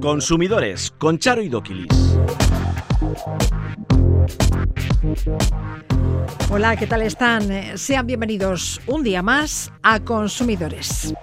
Consumidores 0.00 0.92
con 0.98 1.18
Charo 1.18 1.42
y 1.42 1.48
Doquilis. 1.48 2.18
Hola, 6.50 6.76
¿qué 6.76 6.86
tal 6.86 7.02
están? 7.02 7.50
Eh, 7.50 7.78
Sean 7.78 8.06
bienvenidos 8.06 8.80
un 8.86 9.02
día 9.02 9.22
más 9.22 9.72
a 9.82 10.00
Consumidores. 10.00 11.14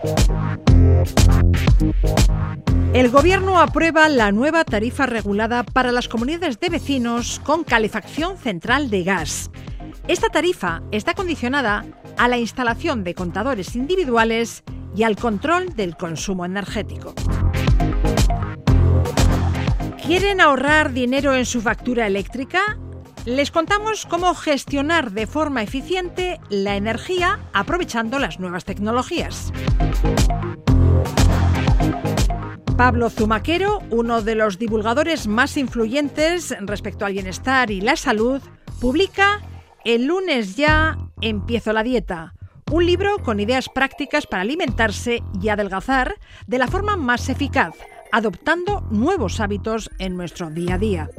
El 2.94 3.10
Gobierno 3.10 3.60
aprueba 3.60 4.10
la 4.10 4.32
nueva 4.32 4.64
tarifa 4.64 5.06
regulada 5.06 5.64
para 5.64 5.92
las 5.92 6.08
comunidades 6.08 6.60
de 6.60 6.70
vecinos 6.70 7.40
con 7.46 7.64
calefacción 7.64 8.38
central 8.38 8.90
de 8.90 9.04
gas. 9.04 9.52
Esta 10.08 10.30
tarifa 10.30 10.82
está 10.92 11.14
condicionada 11.14 11.86
a 12.18 12.28
la 12.28 12.40
instalación 12.40 13.04
de 13.04 13.14
contadores 13.14 13.76
individuales 13.76 14.64
y 14.96 15.04
al 15.04 15.16
control 15.16 15.76
del 15.76 15.96
consumo 15.96 16.46
energético. 16.46 17.14
¿Quieren 20.06 20.42
ahorrar 20.42 20.92
dinero 20.92 21.36
en 21.36 21.46
su 21.46 21.62
factura 21.62 22.08
eléctrica? 22.08 22.80
Les 23.26 23.52
contamos 23.52 24.06
cómo 24.06 24.34
gestionar 24.34 25.12
de 25.12 25.28
forma 25.28 25.62
eficiente 25.62 26.40
la 26.50 26.76
energía 26.76 27.40
aprovechando 27.54 28.18
las 28.18 28.40
nuevas 28.40 28.66
tecnologías. 28.66 29.54
Pablo 32.80 33.10
Zumaquero, 33.10 33.84
uno 33.92 34.22
de 34.22 34.36
los 34.36 34.58
divulgadores 34.58 35.28
más 35.28 35.58
influyentes 35.58 36.56
respecto 36.62 37.06
al 37.06 37.12
bienestar 37.12 37.72
y 37.72 37.82
la 37.82 37.98
salud, 37.98 38.42
publica 38.80 39.42
El 39.84 40.06
lunes 40.06 40.56
ya 40.56 40.98
empiezo 41.22 41.74
la 41.74 41.84
dieta, 41.84 42.34
un 42.72 42.86
libro 42.86 43.18
con 43.20 43.40
ideas 43.40 43.68
prácticas 43.70 44.28
para 44.28 44.44
alimentarse 44.44 45.24
y 45.42 45.50
adelgazar 45.50 46.16
de 46.48 46.58
la 46.58 46.68
forma 46.68 46.96
más 46.96 47.30
eficaz, 47.30 47.74
adoptando 48.12 48.82
nuevos 48.92 49.40
hábitos 49.40 49.90
en 49.98 50.16
nuestro 50.16 50.50
día 50.50 50.76
a 50.76 50.78
día. 50.78 51.10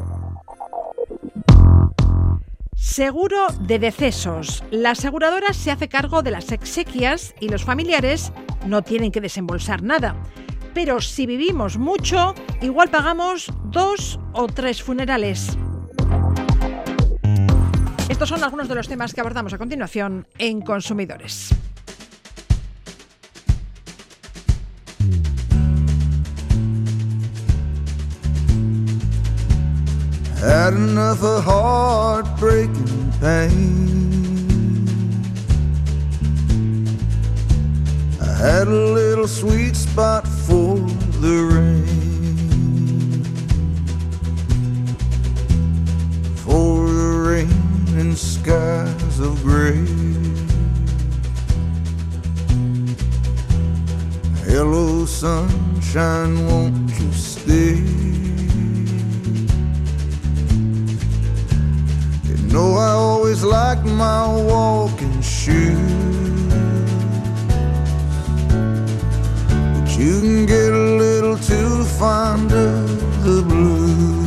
Seguro 2.76 3.48
de 3.60 3.78
decesos. 3.78 4.64
La 4.70 4.92
aseguradora 4.92 5.52
se 5.52 5.70
hace 5.70 5.88
cargo 5.88 6.22
de 6.22 6.30
las 6.30 6.52
exequias 6.52 7.34
y 7.40 7.48
los 7.48 7.64
familiares 7.64 8.32
no 8.66 8.82
tienen 8.82 9.12
que 9.12 9.20
desembolsar 9.20 9.82
nada. 9.82 10.16
Pero 10.72 11.00
si 11.00 11.26
vivimos 11.26 11.78
mucho, 11.78 12.34
igual 12.62 12.90
pagamos 12.90 13.52
dos 13.64 14.20
o 14.32 14.46
tres 14.46 14.82
funerales. 14.82 15.58
Estos 18.10 18.28
son 18.28 18.42
algunos 18.42 18.68
de 18.68 18.74
los 18.74 18.88
temas 18.88 19.14
que 19.14 19.20
abordamos 19.20 19.54
a 19.54 19.58
continuación 19.58 20.26
en 20.36 20.62
Consumidores. 20.62 21.54
Skies 48.42 49.20
of 49.20 49.42
gray. 49.42 49.84
Hello, 54.46 55.04
sunshine, 55.04 56.46
won't 56.46 56.88
you 56.98 57.12
stay? 57.12 57.76
You 62.28 62.36
know 62.52 62.76
I 62.76 62.92
always 62.92 63.42
like 63.44 63.84
my 63.84 64.26
walking 64.26 65.20
shoes. 65.20 65.76
But 69.74 69.88
you 69.98 70.14
can 70.24 70.46
get 70.46 70.72
a 70.72 70.86
little 71.04 71.36
too 71.36 71.84
fond 71.98 72.52
of 72.52 73.24
the 73.24 73.42
blues. 73.42 74.19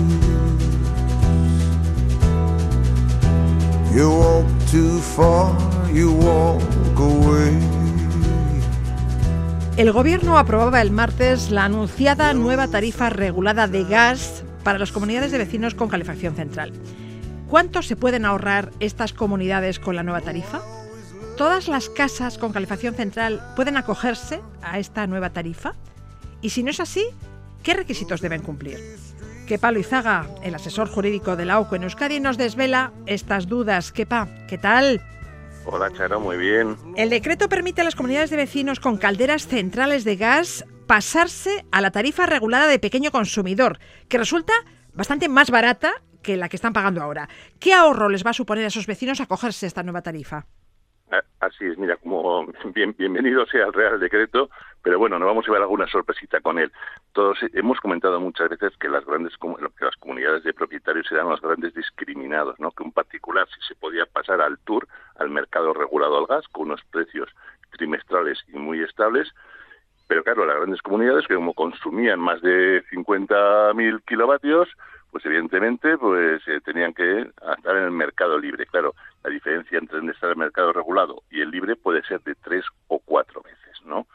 You 3.95 4.09
walk 4.09 4.47
too 4.71 4.99
far, 4.99 5.55
you 5.93 6.09
away. 6.97 7.59
El 9.77 9.91
Gobierno 9.91 10.39
aprobaba 10.39 10.81
el 10.81 10.89
martes 10.89 11.51
la 11.51 11.65
anunciada 11.65 12.33
nueva 12.33 12.67
tarifa 12.67 13.11
regulada 13.11 13.67
de 13.67 13.83
gas 13.83 14.43
para 14.63 14.79
las 14.79 14.91
comunidades 14.91 15.31
de 15.31 15.37
vecinos 15.37 15.75
con 15.75 15.89
calefacción 15.89 16.35
central. 16.35 16.73
¿Cuánto 17.47 17.83
se 17.83 17.95
pueden 17.95 18.25
ahorrar 18.25 18.71
estas 18.79 19.13
comunidades 19.13 19.77
con 19.77 19.95
la 19.95 20.01
nueva 20.01 20.21
tarifa? 20.21 20.61
¿Todas 21.37 21.67
las 21.67 21.89
casas 21.89 22.39
con 22.39 22.51
calefacción 22.51 22.95
central 22.95 23.43
pueden 23.55 23.77
acogerse 23.77 24.41
a 24.63 24.79
esta 24.79 25.05
nueva 25.05 25.29
tarifa? 25.29 25.75
Y 26.41 26.49
si 26.49 26.63
no 26.63 26.71
es 26.71 26.79
así, 26.79 27.05
¿qué 27.61 27.75
requisitos 27.75 28.21
deben 28.21 28.41
cumplir? 28.41 28.79
Que 29.47 29.59
Pablo 29.59 29.79
Izaga, 29.79 30.25
el 30.41 30.55
asesor 30.55 30.87
jurídico 30.87 31.35
de 31.35 31.43
la 31.43 31.59
OCU 31.59 31.75
en 31.75 31.83
Euskadi, 31.83 32.21
nos 32.21 32.37
desvela 32.37 32.93
estas 33.07 33.47
dudas. 33.47 33.91
Kepa, 33.91 34.27
¿qué 34.47 34.57
tal? 34.57 35.01
Hola, 35.65 35.91
Charo, 35.91 36.21
muy 36.21 36.37
bien. 36.37 36.77
El 36.95 37.09
decreto 37.09 37.49
permite 37.49 37.81
a 37.81 37.83
las 37.83 37.95
comunidades 37.95 38.29
de 38.29 38.37
vecinos 38.37 38.79
con 38.79 38.97
calderas 38.97 39.47
centrales 39.47 40.05
de 40.05 40.15
gas 40.15 40.65
pasarse 40.87 41.65
a 41.71 41.81
la 41.81 41.91
tarifa 41.91 42.25
regulada 42.25 42.67
de 42.67 42.79
pequeño 42.79 43.11
consumidor, 43.11 43.79
que 44.07 44.17
resulta 44.17 44.53
bastante 44.93 45.27
más 45.27 45.51
barata 45.51 45.91
que 46.21 46.37
la 46.37 46.47
que 46.47 46.55
están 46.55 46.71
pagando 46.71 47.01
ahora. 47.01 47.27
¿Qué 47.59 47.73
ahorro 47.73 48.07
les 48.07 48.25
va 48.25 48.29
a 48.29 48.33
suponer 48.33 48.63
a 48.63 48.67
esos 48.67 48.87
vecinos 48.87 49.19
acogerse 49.19 49.65
a 49.65 49.67
esta 49.67 49.83
nueva 49.83 50.01
tarifa? 50.01 50.45
Así 51.39 51.65
es, 51.65 51.77
mira, 51.77 51.97
como 51.97 52.47
bien, 52.73 52.95
bienvenido 52.97 53.45
sea 53.47 53.65
el 53.65 53.73
Real 53.73 53.99
Decreto, 53.99 54.49
pero 54.83 54.99
bueno, 54.99 55.17
no 55.17 55.25
vamos 55.25 55.47
a 55.47 55.51
ver 55.51 55.61
alguna 55.61 55.88
sorpresita 55.88 56.41
con 56.41 56.59
él. 56.59 56.71
Todos 57.13 57.39
hemos 57.53 57.79
comentado 57.79 58.19
muchas 58.19 58.49
veces 58.49 58.75
que 58.77 58.89
las 58.89 59.05
grandes 59.05 59.33
que 59.38 59.85
las 59.85 59.95
comunidades 59.95 60.44
de 60.44 60.53
propietarios 60.53 61.09
eran 61.11 61.29
los 61.29 61.41
grandes 61.41 61.73
discriminados, 61.73 62.59
¿no? 62.59 62.71
Que 62.71 62.83
un 62.83 62.91
particular 62.91 63.47
si 63.47 63.66
se 63.67 63.75
podía 63.75 64.05
pasar 64.05 64.41
al 64.41 64.59
tour, 64.59 64.88
al 65.16 65.29
mercado 65.29 65.73
regulado 65.73 66.17
al 66.17 66.25
gas, 66.27 66.47
con 66.49 66.63
unos 66.63 66.83
precios 66.91 67.29
trimestrales 67.72 68.38
y 68.53 68.57
muy 68.57 68.81
estables, 68.81 69.33
pero 70.07 70.23
claro, 70.23 70.45
las 70.45 70.57
grandes 70.57 70.81
comunidades 70.81 71.25
que 71.27 71.35
como 71.35 71.53
consumían 71.53 72.19
más 72.19 72.41
de 72.41 72.83
50.000 72.91 74.03
kilovatios, 74.05 74.69
pues 75.11 75.25
evidentemente 75.25 75.97
pues 75.97 76.41
eh, 76.47 76.59
tenían 76.63 76.93
que 76.93 77.22
estar 77.22 77.77
en 77.77 77.83
el 77.83 77.91
mercado 77.91 78.38
libre. 78.38 78.66
Claro, 78.66 78.95
la 79.23 79.29
diferencia 79.29 79.77
entre 79.77 79.99
estar 80.11 80.29
en 80.29 80.33
el 80.33 80.38
mercado 80.38 80.73
regulado 80.73 81.23
y 81.31 81.41
el 81.41 81.51
libre 81.51 81.75
puede 81.75 82.03
ser 82.03 82.22
de 82.23 82.35
tres 82.35 82.66
o 82.89 82.99
cuatro 82.99 83.41
veces, 83.41 83.81
¿no? 83.85 84.05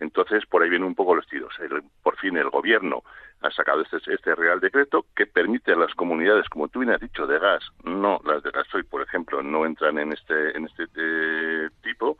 Entonces, 0.00 0.44
por 0.46 0.62
ahí 0.62 0.70
vienen 0.70 0.88
un 0.88 0.94
poco 0.94 1.14
los 1.14 1.26
tiros. 1.26 1.54
El- 1.60 1.82
por 2.02 2.16
fin 2.16 2.36
el 2.36 2.50
gobierno 2.50 3.02
ha 3.42 3.50
sacado 3.50 3.82
este, 3.82 3.98
este 4.12 4.34
Real 4.34 4.60
Decreto 4.60 5.06
que 5.14 5.26
permite 5.26 5.72
a 5.72 5.76
las 5.76 5.94
comunidades, 5.94 6.48
como 6.48 6.68
tú 6.68 6.80
bien 6.80 6.92
has 6.92 7.00
dicho, 7.00 7.26
de 7.26 7.38
gas, 7.38 7.62
no 7.84 8.20
las 8.24 8.42
de 8.42 8.50
gasoil, 8.50 8.84
por 8.86 9.02
ejemplo, 9.02 9.42
no 9.42 9.66
entran 9.66 9.98
en 9.98 10.12
este, 10.12 10.56
en 10.56 10.64
este 10.66 10.84
eh, 10.96 11.68
tipo, 11.82 12.16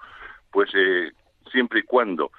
pues 0.50 0.70
eh, 0.74 1.12
siempre 1.50 1.80
y 1.80 1.82
cuando 1.82 2.30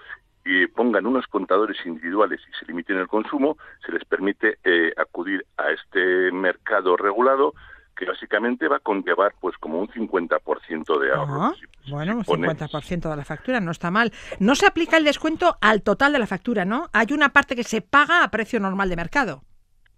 y 0.47 0.67
pongan 0.67 1.07
unos 1.07 1.25
contadores 1.25 1.77
individuales 1.87 2.39
y 2.47 2.53
se 2.59 2.65
limiten 2.67 2.97
el 2.97 3.07
consumo, 3.07 3.57
se 3.83 3.91
les 3.91 4.05
permite 4.05 4.59
eh, 4.63 4.93
acudir 4.95 5.43
a 5.57 5.71
este 5.71 6.31
mercado 6.31 6.95
regulado 6.95 7.55
que 7.95 8.05
básicamente 8.05 8.67
va 8.67 8.77
a 8.77 8.79
conllevar 8.79 9.33
pues 9.39 9.55
como 9.57 9.79
un 9.79 9.87
50% 9.87 10.99
de 10.99 11.11
ahorro. 11.13 11.43
Ah, 11.43 11.53
Si- 11.59 11.91
bueno, 11.91 12.13
si 12.13 12.17
un 12.17 12.23
pones- 12.25 12.49
50% 12.57 13.09
de 13.09 13.15
la 13.15 13.25
factura 13.25 13.59
no 13.59 13.71
está 13.71 13.91
mal. 13.91 14.11
No 14.39 14.55
se 14.55 14.65
aplica 14.65 14.97
el 14.97 15.03
descuento 15.05 15.57
al 15.61 15.81
total 15.81 16.13
de 16.13 16.19
la 16.19 16.27
factura, 16.27 16.65
¿no? 16.65 16.89
Hay 16.93 17.07
una 17.11 17.29
parte 17.29 17.55
que 17.55 17.63
se 17.63 17.81
paga 17.81 18.23
a 18.23 18.31
precio 18.31 18.59
normal 18.59 18.89
de 18.89 18.95
mercado. 18.95 19.43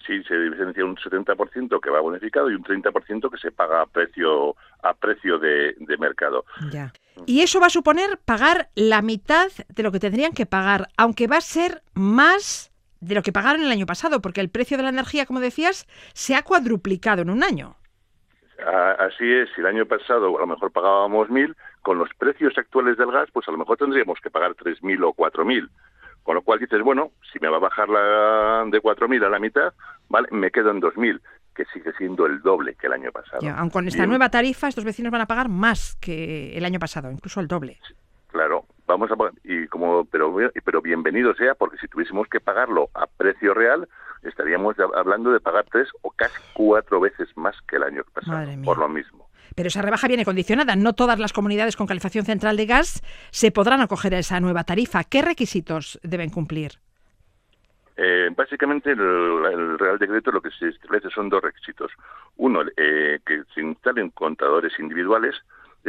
Sí, 0.05 0.23
se 0.23 0.37
diferencia 0.39 0.85
un 0.85 0.95
70% 0.95 1.81
que 1.81 1.89
va 1.89 1.99
bonificado 1.99 2.49
y 2.49 2.55
un 2.55 2.63
30% 2.63 3.29
que 3.29 3.37
se 3.37 3.51
paga 3.51 3.81
a 3.81 3.85
precio 3.87 4.55
a 4.83 4.93
precio 4.93 5.37
de, 5.37 5.75
de 5.79 5.97
mercado. 5.97 6.45
Ya. 6.71 6.93
Y 7.25 7.41
eso 7.41 7.59
va 7.59 7.65
a 7.67 7.71
suponer 7.71 8.17
pagar 8.23 8.69
la 8.75 9.01
mitad 9.01 9.47
de 9.67 9.83
lo 9.83 9.91
que 9.91 9.99
tendrían 9.99 10.31
que 10.33 10.45
pagar, 10.45 10.87
aunque 10.97 11.27
va 11.27 11.37
a 11.37 11.41
ser 11.41 11.81
más 11.93 12.71
de 13.01 13.15
lo 13.15 13.21
que 13.21 13.33
pagaron 13.33 13.61
el 13.63 13.71
año 13.71 13.85
pasado, 13.85 14.21
porque 14.21 14.39
el 14.39 14.49
precio 14.49 14.77
de 14.77 14.83
la 14.83 14.89
energía, 14.89 15.25
como 15.25 15.39
decías, 15.41 15.87
se 16.13 16.35
ha 16.35 16.43
cuadruplicado 16.43 17.21
en 17.23 17.29
un 17.29 17.43
año. 17.43 17.75
Así 18.59 19.31
es, 19.31 19.49
si 19.53 19.61
el 19.61 19.67
año 19.67 19.85
pasado 19.85 20.37
a 20.37 20.41
lo 20.41 20.47
mejor 20.47 20.71
pagábamos 20.71 21.29
1.000, 21.29 21.55
con 21.81 21.99
los 21.99 22.09
precios 22.17 22.57
actuales 22.57 22.97
del 22.97 23.11
gas, 23.11 23.29
pues 23.31 23.47
a 23.47 23.51
lo 23.51 23.57
mejor 23.57 23.77
tendríamos 23.77 24.19
que 24.19 24.29
pagar 24.29 24.55
3.000 24.55 25.03
o 25.03 25.13
4.000. 25.13 25.69
Con 26.23 26.35
lo 26.35 26.41
cual 26.41 26.59
dices, 26.59 26.81
bueno, 26.81 27.11
si 27.31 27.39
me 27.39 27.47
va 27.47 27.57
a 27.57 27.61
bajar 27.61 27.87
la 27.87 28.65
de 28.67 28.81
4.000 28.81 29.25
a 29.25 29.29
la 29.29 29.39
mitad, 29.39 29.73
vale, 30.09 30.27
me 30.31 30.51
quedo 30.51 30.71
en 30.71 30.81
2.000, 30.81 31.21
que 31.55 31.65
sigue 31.65 31.93
siendo 31.93 32.25
el 32.25 32.41
doble 32.41 32.75
que 32.75 32.87
el 32.87 32.93
año 32.93 33.11
pasado. 33.11 33.39
Ya, 33.41 33.57
aun 33.57 33.69
con 33.69 33.87
esta 33.87 34.03
Bien, 34.03 34.09
nueva 34.09 34.29
tarifa, 34.29 34.67
estos 34.67 34.83
vecinos 34.83 35.11
van 35.11 35.21
a 35.21 35.25
pagar 35.27 35.49
más 35.49 35.95
que 36.01 36.57
el 36.57 36.65
año 36.65 36.79
pasado, 36.79 37.11
incluso 37.11 37.39
el 37.39 37.47
doble. 37.47 37.79
Claro, 38.31 38.65
vamos 38.85 39.09
a 39.11 39.15
y 39.43 39.67
como 39.67 40.05
pero 40.05 40.35
pero 40.63 40.81
bienvenido 40.81 41.33
sea 41.35 41.55
porque 41.55 41.77
si 41.77 41.87
tuviésemos 41.87 42.27
que 42.27 42.39
pagarlo 42.39 42.89
a 42.93 43.07
precio 43.07 43.53
real 43.53 43.87
estaríamos 44.23 44.75
hablando 44.95 45.31
de 45.31 45.39
pagar 45.39 45.65
tres 45.71 45.89
o 46.01 46.11
casi 46.11 46.39
cuatro 46.53 46.99
veces 46.99 47.29
más 47.35 47.55
que 47.67 47.77
el 47.77 47.83
año 47.83 48.03
pasado 48.13 48.47
por 48.63 48.77
lo 48.77 48.89
mismo 48.89 49.27
pero 49.55 49.69
esa 49.69 49.81
rebaja 49.81 50.07
viene 50.07 50.23
condicionada. 50.23 50.75
No 50.75 50.93
todas 50.93 51.17
las 51.17 51.33
comunidades 51.33 51.75
con 51.75 51.87
calefacción 51.87 52.25
central 52.25 52.57
de 52.57 52.67
gas 52.67 53.01
se 53.31 53.49
podrán 53.49 53.81
acoger 53.81 54.13
a 54.13 54.19
esa 54.19 54.39
nueva 54.39 54.63
tarifa. 54.63 55.03
¿Qué 55.03 55.23
requisitos 55.23 55.99
deben 56.03 56.29
cumplir? 56.29 56.73
Eh, 57.95 58.29
básicamente 58.35 58.91
el, 58.91 59.79
Real 59.79 59.97
Decreto 59.97 60.31
lo 60.31 60.41
que 60.41 60.51
se 60.51 60.67
establece 60.67 61.09
son 61.09 61.29
dos 61.29 61.41
requisitos. 61.41 61.91
Uno, 62.35 62.61
eh, 62.77 63.19
que 63.25 63.41
se 63.55 63.61
instalen 63.61 64.11
contadores 64.11 64.73
individuales 64.77 65.33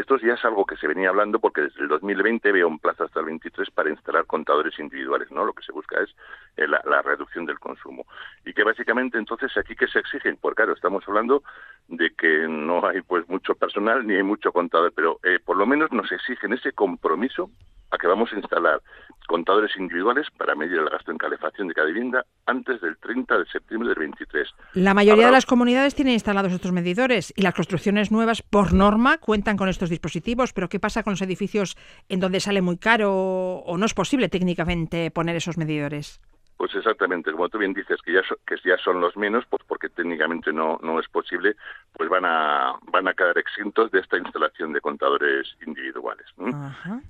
esto 0.01 0.17
ya 0.19 0.35
es 0.35 0.45
algo 0.45 0.65
que 0.65 0.77
se 0.77 0.87
venía 0.87 1.09
hablando 1.09 1.41
porque 1.41 1.63
desde 1.63 1.83
el 1.83 1.89
2020 1.89 2.53
veo 2.53 2.69
un 2.69 2.79
plazo 2.79 3.05
hasta 3.05 3.21
el 3.21 3.27
23 3.27 3.71
para 3.71 3.91
instalar 3.91 4.27
contadores 4.27 4.79
individuales, 4.79 5.31
¿no? 5.33 5.45
Lo 5.45 5.53
que 5.53 5.65
se 5.65 5.73
busca 5.73 6.01
es 6.01 6.11
eh, 6.57 6.69
la, 6.69 7.03
reducción 7.03 7.47
del 7.47 7.59
consumo. 7.59 8.07
Y 8.45 8.53
que 8.53 8.63
básicamente 8.63 9.19
entonces 9.19 9.57
aquí 9.57 9.75
que 9.75 9.89
se 9.89 9.99
exigen, 9.99 10.37
pues 10.37 10.55
claro, 10.55 10.73
estamos 10.73 11.03
hablando 11.09 11.43
de 11.89 12.11
que 12.15 12.47
no 12.49 12.87
hay 12.87 13.01
pues 13.03 13.29
mucho 13.29 13.55
personal 13.55 14.07
ni 14.07 14.15
hay 14.15 14.23
mucho 14.23 14.53
contador, 14.53 14.93
pero 14.95 15.19
eh, 15.25 15.41
por 15.45 15.57
lo 15.57 15.67
menos 15.67 15.91
nos 15.91 16.11
exigen 16.13 16.53
ese 16.53 16.73
compromiso 16.73 17.51
a 17.91 17.99
que 17.99 18.07
vamos 18.07 18.33
a 18.33 18.37
instalar 18.37 18.81
contadores 19.29 19.71
individuales 19.77 20.27
para 20.37 20.55
medir 20.55 20.79
el 20.79 20.89
gasto 20.89 21.13
en 21.13 21.19
calefacción 21.19 21.69
de 21.69 21.75
cada 21.75 21.87
vivienda 21.87 22.25
antes 22.47 22.81
del 22.81 22.97
30 22.97 23.39
de 23.39 23.47
septiembre 23.47 23.91
del 23.91 23.99
23. 23.99 24.49
La 24.73 24.95
mayoría 24.95 25.27
de 25.27 25.33
las 25.33 25.45
comunidades 25.45 25.95
tienen 25.95 26.15
instalados 26.15 26.53
estos 26.53 26.73
medidores 26.73 27.33
y 27.37 27.43
las 27.43 27.55
construcciones 27.55 28.11
nuevas, 28.11 28.43
por 28.43 28.73
norma, 28.73 29.19
cuentan 29.19 29.59
con 29.59 29.69
estos 29.69 29.91
dispositivos, 29.91 30.55
pero 30.55 30.71
¿qué 30.71 30.81
pasa 30.81 31.03
con 31.03 31.13
los 31.13 31.23
edificios 31.23 31.77
en 32.09 32.21
donde 32.21 32.41
sale 32.41 32.63
muy 32.63 32.79
caro 32.79 33.13
o 33.13 33.77
no 33.77 33.85
es 33.85 33.93
posible 33.93 34.31
técnicamente 34.31 35.11
poner 35.11 35.37
esos 35.37 35.59
medidores? 35.59 36.23
Pues 36.59 36.75
exactamente, 36.75 37.31
como 37.31 37.49
tú 37.49 37.57
bien 37.57 37.73
dices, 37.73 38.03
que 38.03 38.13
ya, 38.13 38.21
que 38.45 38.57
ya 38.65 38.77
son 38.79 39.01
los 39.01 39.17
menos, 39.17 39.47
pues 39.49 39.63
porque 39.65 39.89
técnicamente 39.89 40.53
no, 40.53 40.81
no 40.83 40.99
es 40.99 41.09
posible, 41.09 41.55
pues 41.93 42.11
van 42.11 42.25
a, 42.25 42.75
van 42.91 43.07
a 43.07 43.15
quedar 43.15 43.39
exentos 43.39 43.93
de 43.93 44.01
esta 44.01 44.19
instalación 44.19 44.73
de 44.73 44.81
contadores 44.81 45.57
individuales. 45.65 46.27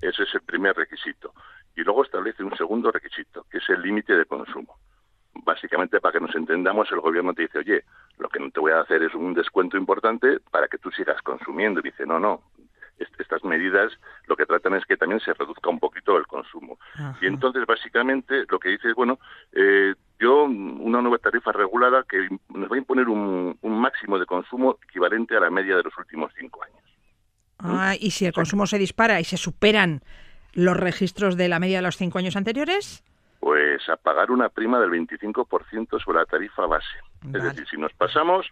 Ese 0.02 0.24
es 0.24 0.34
el 0.34 0.42
primer 0.42 0.76
requisito. 0.76 1.32
Y 1.74 1.80
luego 1.80 2.04
establece 2.04 2.44
un 2.44 2.54
segundo 2.58 2.92
requisito, 2.92 3.46
que 3.50 3.56
es 3.56 3.70
el 3.70 3.80
límite 3.80 4.18
de 4.18 4.26
consumo. 4.26 4.76
Básicamente, 5.32 5.98
para 5.98 6.12
que 6.12 6.20
nos 6.20 6.34
entendamos, 6.34 6.92
el 6.92 7.00
gobierno 7.00 7.32
te 7.32 7.42
dice, 7.42 7.60
oye, 7.60 7.84
lo 8.18 8.28
que 8.28 8.40
no 8.40 8.50
te 8.50 8.60
voy 8.60 8.72
a 8.72 8.80
hacer 8.80 9.02
es 9.02 9.14
un 9.14 9.32
descuento 9.32 9.78
importante 9.78 10.40
para 10.50 10.68
que 10.68 10.76
tú 10.76 10.90
sigas 10.90 11.22
consumiendo. 11.22 11.80
Y 11.80 11.84
dice, 11.84 12.04
no, 12.04 12.20
no, 12.20 12.42
estas 12.98 13.44
medidas 13.44 13.92
lo 14.26 14.36
que 14.36 14.46
tratan 14.46 14.74
es 14.74 14.84
que 14.84 14.96
también 14.96 15.20
se 15.20 15.32
reduzca 15.34 15.70
un 15.70 15.78
poquito 15.78 16.16
el 16.16 16.26
consumo. 16.26 16.78
Y 17.20 17.26
entonces, 17.26 17.64
básicamente, 17.66 18.44
lo 18.48 18.58
que 18.58 18.70
dice 18.70 18.88
es, 18.88 18.94
bueno, 18.94 19.18
eh, 19.52 19.94
yo, 20.18 20.44
una 20.44 21.00
nueva 21.00 21.18
tarifa 21.18 21.52
regulada 21.52 22.04
que 22.08 22.28
nos 22.48 22.70
va 22.70 22.74
a 22.74 22.78
imponer 22.78 23.08
un, 23.08 23.58
máximo 23.62 24.18
de 24.18 24.26
consumo 24.26 24.78
equivalente 24.88 25.36
a 25.36 25.40
la 25.40 25.50
media 25.50 25.76
de 25.76 25.84
los 25.84 25.96
últimos 25.96 26.32
cinco 26.36 26.62
años. 26.64 26.82
Ah, 27.60 27.94
¿Y 27.98 28.10
si 28.10 28.26
el 28.26 28.32
consumo 28.32 28.66
se 28.66 28.78
dispara 28.78 29.20
y 29.20 29.24
se 29.24 29.36
superan 29.36 30.02
los 30.52 30.76
registros 30.76 31.36
de 31.36 31.48
la 31.48 31.58
media 31.58 31.78
de 31.78 31.82
los 31.82 31.96
cinco 31.96 32.18
años 32.18 32.36
anteriores? 32.36 33.04
Pues 33.40 33.88
a 33.88 33.96
pagar 33.96 34.30
una 34.30 34.48
prima 34.48 34.80
del 34.80 34.90
25% 34.90 36.02
sobre 36.02 36.18
la 36.18 36.26
tarifa 36.26 36.66
base. 36.66 36.86
Es 37.32 37.42
decir, 37.42 37.66
si 37.68 37.76
nos 37.76 37.92
pasamos, 37.92 38.46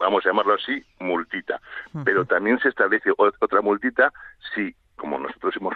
vamos 0.00 0.24
a 0.24 0.30
llamarlo 0.30 0.54
así, 0.54 0.82
multita. 0.98 1.60
Pero 2.04 2.24
también 2.24 2.58
se 2.58 2.68
establece 2.68 3.10
otra 3.16 3.60
multita 3.60 4.12
si, 4.54 4.74
como 4.96 5.18
nosotros 5.18 5.54
hemos 5.56 5.74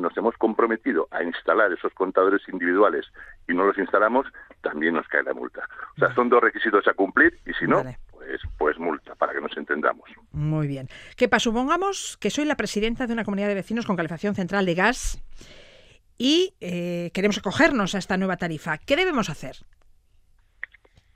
nos 0.00 0.16
hemos 0.16 0.36
comprometido 0.36 1.08
a 1.10 1.22
instalar 1.22 1.72
esos 1.72 1.92
contadores 1.94 2.42
individuales 2.48 3.06
y 3.48 3.52
no 3.52 3.64
los 3.64 3.78
instalamos, 3.78 4.26
también 4.60 4.94
nos 4.94 5.06
cae 5.08 5.22
la 5.22 5.34
multa. 5.34 5.68
O 5.96 5.98
sea, 5.98 6.14
son 6.14 6.28
dos 6.28 6.42
requisitos 6.42 6.86
a 6.88 6.94
cumplir 6.94 7.38
y 7.46 7.52
si 7.54 7.66
no, 7.66 7.82
pues, 8.10 8.40
pues 8.58 8.78
multa, 8.78 9.14
para 9.14 9.32
que 9.32 9.40
nos 9.40 9.56
entendamos. 9.56 10.08
Muy 10.32 10.66
bien. 10.66 10.88
¿Qué 11.16 11.28
pasa? 11.28 11.44
Supongamos 11.44 12.16
que 12.20 12.30
soy 12.30 12.44
la 12.44 12.56
presidenta 12.56 13.06
de 13.06 13.12
una 13.12 13.24
comunidad 13.24 13.48
de 13.48 13.54
vecinos 13.54 13.86
con 13.86 13.96
calefacción 13.96 14.34
central 14.34 14.66
de 14.66 14.74
gas 14.74 15.22
y 16.18 16.54
eh, 16.60 17.10
queremos 17.14 17.38
acogernos 17.38 17.94
a 17.94 17.98
esta 17.98 18.16
nueva 18.16 18.36
tarifa. 18.36 18.78
¿Qué 18.78 18.96
debemos 18.96 19.30
hacer? 19.30 19.56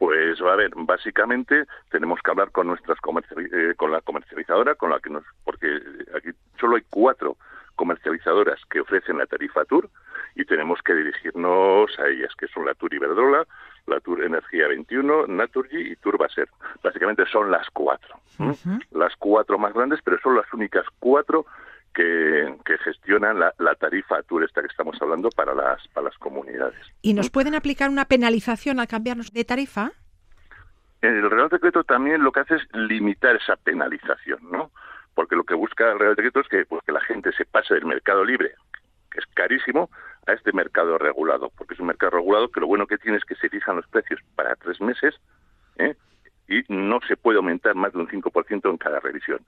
Pues 0.02 0.40
a 0.40 0.56
ver, 0.56 0.72
básicamente 0.74 1.64
tenemos 1.88 2.18
que 2.24 2.32
hablar 2.32 2.50
con 2.50 2.66
nuestras 2.66 2.98
eh, 3.36 3.74
con 3.76 3.92
la 3.92 4.00
comercializadora, 4.00 4.74
con 4.74 4.90
la 4.90 4.98
que 4.98 5.10
nos, 5.10 5.22
porque 5.44 5.80
aquí 6.16 6.30
solo 6.58 6.74
hay 6.74 6.82
cuatro 6.90 7.36
comercializadoras 7.76 8.58
que 8.68 8.80
ofrecen 8.80 9.18
la 9.18 9.26
tarifa 9.26 9.64
Tour 9.64 9.88
y 10.34 10.44
tenemos 10.44 10.82
que 10.82 10.96
dirigirnos 10.96 11.96
a 12.00 12.08
ellas, 12.08 12.34
que 12.36 12.48
son 12.48 12.66
la 12.66 12.74
Tour 12.74 12.92
Iberdrola, 12.92 13.46
la 13.86 14.00
Tour 14.00 14.24
Energía 14.24 14.66
21, 14.66 15.28
Naturgy 15.28 15.92
y 15.92 15.94
Turbaser. 15.94 16.48
Básicamente 16.82 17.24
son 17.26 17.52
las 17.52 17.70
cuatro, 17.70 18.18
las 18.90 19.14
cuatro 19.14 19.56
más 19.56 19.72
grandes, 19.72 20.00
pero 20.02 20.18
son 20.18 20.34
las 20.34 20.52
únicas 20.52 20.84
cuatro 20.98 21.46
que, 21.92 22.56
gestionan 22.84 23.38
la, 23.38 23.74
tarifa 23.74 24.22
Tour 24.22 24.44
esta 24.44 24.60
que 24.60 24.68
estamos 24.68 24.96
hablando 25.00 25.28
para 25.30 25.54
las, 25.54 25.86
para 25.88 26.06
las 26.06 26.18
comunidades. 26.18 26.80
¿Y 27.02 27.14
nos 27.14 27.30
pueden 27.30 27.54
aplicar 27.54 27.90
una 27.90 28.06
penalización 28.06 28.80
al 28.80 28.88
cambiarnos 28.88 29.32
de 29.32 29.44
tarifa? 29.44 29.92
El 31.00 31.28
Real 31.30 31.48
Decreto 31.48 31.84
también 31.84 32.22
lo 32.22 32.32
que 32.32 32.40
hace 32.40 32.56
es 32.56 32.62
limitar 32.74 33.36
esa 33.36 33.56
penalización, 33.56 34.38
¿no? 34.50 34.70
Porque 35.14 35.36
lo 35.36 35.44
que 35.44 35.54
busca 35.54 35.90
el 35.90 35.98
Real 35.98 36.14
Decreto 36.14 36.40
es 36.40 36.48
que, 36.48 36.64
pues, 36.64 36.82
que 36.84 36.92
la 36.92 37.00
gente 37.00 37.32
se 37.32 37.44
pase 37.44 37.74
del 37.74 37.86
mercado 37.86 38.24
libre, 38.24 38.54
que 39.10 39.18
es 39.18 39.26
carísimo, 39.34 39.90
a 40.26 40.32
este 40.32 40.52
mercado 40.52 40.98
regulado, 40.98 41.50
porque 41.56 41.74
es 41.74 41.80
un 41.80 41.88
mercado 41.88 42.10
regulado 42.10 42.50
que 42.50 42.60
lo 42.60 42.68
bueno 42.68 42.86
que 42.86 42.98
tiene 42.98 43.18
es 43.18 43.24
que 43.24 43.34
se 43.34 43.48
fijan 43.48 43.76
los 43.76 43.86
precios 43.88 44.20
para 44.36 44.54
tres 44.56 44.80
meses, 44.80 45.14
¿eh? 45.76 45.96
Y 46.52 46.64
no 46.68 47.00
se 47.06 47.16
puede 47.16 47.38
aumentar 47.38 47.74
más 47.74 47.92
de 47.92 48.00
un 48.00 48.08
5% 48.08 48.70
en 48.70 48.76
cada 48.76 49.00
revisión, 49.00 49.40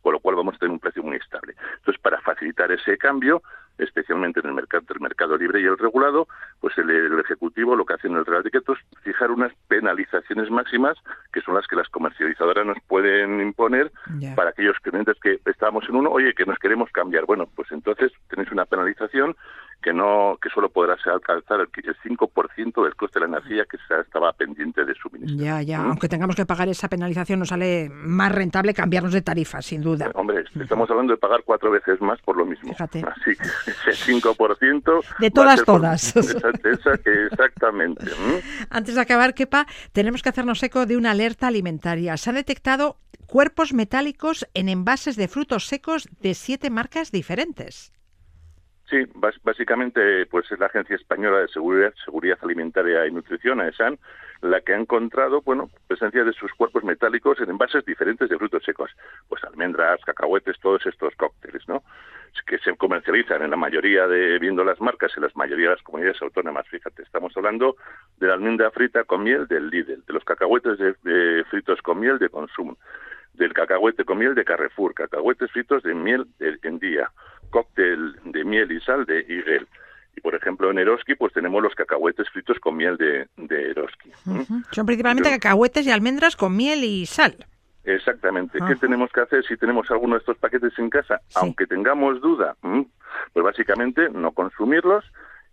con 0.00 0.12
lo 0.12 0.20
cual 0.20 0.36
vamos 0.36 0.54
a 0.54 0.58
tener 0.58 0.72
un 0.72 0.78
precio 0.78 1.02
muy 1.02 1.16
estable. 1.16 1.54
Entonces, 1.78 2.00
para 2.00 2.20
facilitar 2.20 2.70
ese 2.70 2.96
cambio, 2.96 3.42
especialmente 3.78 4.40
en 4.40 4.46
el 4.46 4.54
mercado, 4.54 4.84
el 4.94 5.00
mercado 5.00 5.36
libre 5.36 5.60
y 5.60 5.64
el 5.64 5.78
regulado, 5.78 6.28
pues 6.60 6.76
el, 6.78 6.90
Ejecutivo 7.22 7.76
lo 7.76 7.84
que 7.84 7.94
hace 7.94 8.08
en 8.08 8.16
el 8.16 8.26
Real 8.26 8.42
Decreto 8.42 8.72
es 8.72 8.78
fijar 9.02 9.30
unas 9.30 9.52
penalizaciones 9.68 10.50
máximas, 10.50 10.98
que 11.32 11.40
son 11.40 11.54
las 11.54 11.66
que 11.66 11.76
las 11.76 11.88
comercializadoras 11.88 12.66
nos 12.66 12.78
pueden 12.86 13.40
imponer 13.40 13.92
para 14.34 14.50
aquellos 14.50 14.76
clientes 14.80 15.16
que 15.22 15.38
estábamos 15.46 15.88
en 15.88 15.96
uno, 15.96 16.10
oye, 16.10 16.34
que 16.34 16.44
nos 16.44 16.58
queremos 16.58 16.90
cambiar. 16.90 17.24
Bueno, 17.26 17.48
pues 17.54 17.70
entonces 17.72 18.12
tenéis 18.28 18.50
una 18.50 18.64
penalización 18.64 19.36
que 19.82 19.92
no 19.92 20.38
que 20.40 20.48
solo 20.48 20.70
podrá 20.70 20.96
alcanzar 21.04 21.60
el, 21.60 21.68
5% 21.70 22.84
del 22.84 22.96
coste 22.96 23.18
de 23.18 23.28
la 23.28 23.38
energía 23.38 23.64
que 23.68 23.76
estaba 24.00 24.32
pendiente 24.32 24.84
de 24.84 24.94
suministro. 24.94 25.44
Ya, 25.44 25.60
ya, 25.62 25.80
¿Mm? 25.80 25.90
aunque 25.90 26.08
tengamos 26.08 26.36
que 26.36 26.46
pagar 26.46 26.68
esa 26.68 26.88
penalización 26.88 27.40
nos 27.40 27.48
sale 27.48 27.90
más 27.90 28.32
rentable 28.32 28.72
cambiarnos 28.72 29.12
de 29.12 29.22
tarifa, 29.22 29.60
sin 29.60 29.82
duda. 29.82 30.10
hombre, 30.14 30.44
estamos 30.58 30.88
hablando 30.90 31.12
de 31.12 31.18
pagar 31.18 31.42
cuatro 31.44 31.70
veces 31.70 32.00
más 32.00 32.20
por 32.22 32.36
lo 32.36 32.46
mismo. 32.46 32.72
Fíjate. 32.72 33.04
Así 33.06 33.36
que 33.36 33.90
ese 33.90 34.12
5%... 34.12 35.04
De 35.18 35.30
todas, 35.30 35.64
todas. 35.64 36.16
exactamente. 36.16 38.06
Antes 38.70 38.94
de 38.94 39.00
acabar, 39.00 39.34
Kepa, 39.34 39.66
tenemos 39.92 40.22
que 40.22 40.28
hacernos 40.28 40.62
eco 40.62 40.86
de 40.86 40.96
una 40.96 41.10
alerta 41.10 41.48
alimentaria. 41.48 42.16
Se 42.16 42.30
han 42.30 42.36
detectado 42.36 42.96
cuerpos 43.26 43.72
metálicos 43.72 44.46
en 44.54 44.68
envases 44.68 45.16
de 45.16 45.28
frutos 45.28 45.66
secos 45.66 46.08
de 46.20 46.34
siete 46.34 46.70
marcas 46.70 47.10
diferentes. 47.10 47.92
Sí, 48.92 49.06
básicamente 49.42 50.26
pues 50.26 50.52
es 50.52 50.58
la 50.58 50.66
Agencia 50.66 50.96
Española 50.96 51.38
de 51.38 51.48
Seguridad, 51.48 51.94
Seguridad 52.04 52.36
Alimentaria 52.42 53.06
y 53.06 53.10
Nutrición, 53.10 53.62
AESAN, 53.62 53.98
la 54.42 54.60
que 54.60 54.74
ha 54.74 54.76
encontrado, 54.76 55.40
bueno, 55.40 55.70
presencia 55.88 56.24
de 56.24 56.34
sus 56.34 56.52
cuerpos 56.52 56.84
metálicos 56.84 57.40
en 57.40 57.48
envases 57.48 57.86
diferentes 57.86 58.28
de 58.28 58.36
frutos 58.36 58.62
secos, 58.64 58.90
pues 59.30 59.42
almendras, 59.44 59.98
cacahuetes, 60.04 60.60
todos 60.60 60.84
estos 60.84 61.16
cócteles, 61.16 61.66
¿no? 61.68 61.82
Que 62.44 62.58
se 62.58 62.76
comercializan 62.76 63.40
en 63.40 63.52
la 63.52 63.56
mayoría 63.56 64.06
de, 64.06 64.38
viendo 64.38 64.62
las 64.62 64.78
marcas, 64.78 65.10
en 65.16 65.22
la 65.22 65.30
mayoría 65.36 65.70
de 65.70 65.76
las 65.76 65.84
comunidades 65.84 66.20
autónomas. 66.20 66.68
Fíjate, 66.68 67.02
estamos 67.02 67.34
hablando 67.34 67.76
de 68.18 68.26
la 68.26 68.34
almendra 68.34 68.70
frita 68.72 69.04
con 69.04 69.22
miel 69.22 69.46
del 69.46 69.70
Lidl, 69.70 70.04
de 70.04 70.12
los 70.12 70.24
cacahuetes 70.24 70.76
de, 71.02 71.44
fritos 71.48 71.80
con 71.80 71.98
miel 71.98 72.18
de 72.18 72.28
consumo, 72.28 72.76
del 73.32 73.54
cacahuete 73.54 74.04
con 74.04 74.18
miel 74.18 74.34
de 74.34 74.44
Carrefour, 74.44 74.92
cacahuetes 74.92 75.50
fritos 75.50 75.82
de 75.82 75.94
miel 75.94 76.26
de, 76.38 76.58
en 76.64 76.78
día, 76.78 77.10
cóctel 77.52 78.16
de 78.24 78.44
miel 78.44 78.72
y 78.72 78.80
sal 78.80 79.04
de 79.04 79.20
Igel. 79.20 79.68
Y 80.16 80.20
por 80.20 80.34
ejemplo 80.34 80.70
en 80.70 80.78
Eroski 80.78 81.14
pues 81.14 81.32
tenemos 81.32 81.62
los 81.62 81.74
cacahuetes 81.74 82.28
fritos 82.30 82.58
con 82.58 82.76
miel 82.76 82.96
de, 82.96 83.28
de 83.36 83.70
Eroski. 83.70 84.10
Son 84.72 84.86
principalmente 84.86 85.30
cacahuetes 85.30 85.86
y 85.86 85.90
almendras 85.90 86.34
con 86.34 86.56
miel 86.56 86.82
y 86.82 87.06
sal. 87.06 87.36
Exactamente. 87.84 88.58
¿Qué 88.66 88.76
tenemos 88.76 89.10
que 89.12 89.20
hacer 89.20 89.44
si 89.44 89.56
tenemos 89.56 89.90
alguno 89.90 90.14
de 90.14 90.20
estos 90.20 90.38
paquetes 90.38 90.72
en 90.78 90.88
casa? 90.88 91.20
Aunque 91.34 91.66
tengamos 91.66 92.20
duda, 92.20 92.56
pues 93.32 93.44
básicamente 93.44 94.08
no 94.10 94.32
consumirlos 94.32 95.04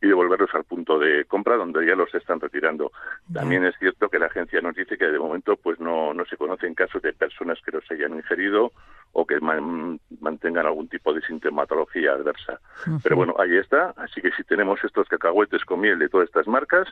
y 0.01 0.07
devolverlos 0.07 0.49
al 0.53 0.63
punto 0.63 0.97
de 0.97 1.25
compra 1.25 1.57
donde 1.57 1.85
ya 1.85 1.95
los 1.95 2.13
están 2.13 2.39
retirando. 2.39 2.91
También 3.33 3.65
es 3.65 3.75
cierto 3.79 4.09
que 4.09 4.19
la 4.19 4.27
agencia 4.27 4.61
nos 4.61 4.75
dice 4.75 4.97
que 4.97 5.05
de 5.05 5.19
momento 5.19 5.57
pues 5.57 5.79
no, 5.79 6.13
no 6.13 6.25
se 6.25 6.37
conocen 6.37 6.73
casos 6.73 7.01
de 7.01 7.13
personas 7.13 7.59
que 7.65 7.71
los 7.71 7.83
hayan 7.91 8.15
ingerido 8.15 8.71
o 9.11 9.25
que 9.25 9.39
mantengan 9.41 10.65
algún 10.65 10.87
tipo 10.87 11.13
de 11.13 11.21
sintomatología 11.21 12.11
adversa. 12.11 12.59
Pero 13.03 13.15
bueno, 13.15 13.35
ahí 13.39 13.57
está. 13.57 13.93
Así 13.97 14.21
que 14.21 14.31
si 14.31 14.43
tenemos 14.43 14.79
estos 14.83 15.07
cacahuetes 15.07 15.65
con 15.65 15.81
miel 15.81 15.99
de 15.99 16.09
todas 16.09 16.27
estas 16.27 16.47
marcas, 16.47 16.87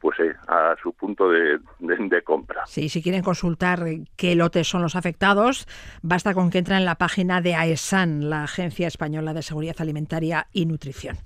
pues 0.00 0.18
eh, 0.20 0.34
a 0.48 0.74
su 0.82 0.92
punto 0.92 1.30
de, 1.30 1.60
de, 1.78 2.22
compra. 2.22 2.66
Sí, 2.66 2.88
si 2.88 3.02
quieren 3.02 3.22
consultar 3.22 3.84
qué 4.16 4.34
lotes 4.34 4.68
son 4.68 4.82
los 4.82 4.96
afectados, 4.96 5.66
basta 6.02 6.34
con 6.34 6.50
que 6.50 6.58
entren 6.58 6.78
en 6.78 6.84
la 6.84 6.96
página 6.96 7.40
de 7.40 7.54
AESAN, 7.54 8.28
la 8.28 8.44
Agencia 8.44 8.88
Española 8.88 9.32
de 9.32 9.42
Seguridad 9.42 9.76
Alimentaria 9.78 10.48
y 10.52 10.66
Nutrición. 10.66 11.16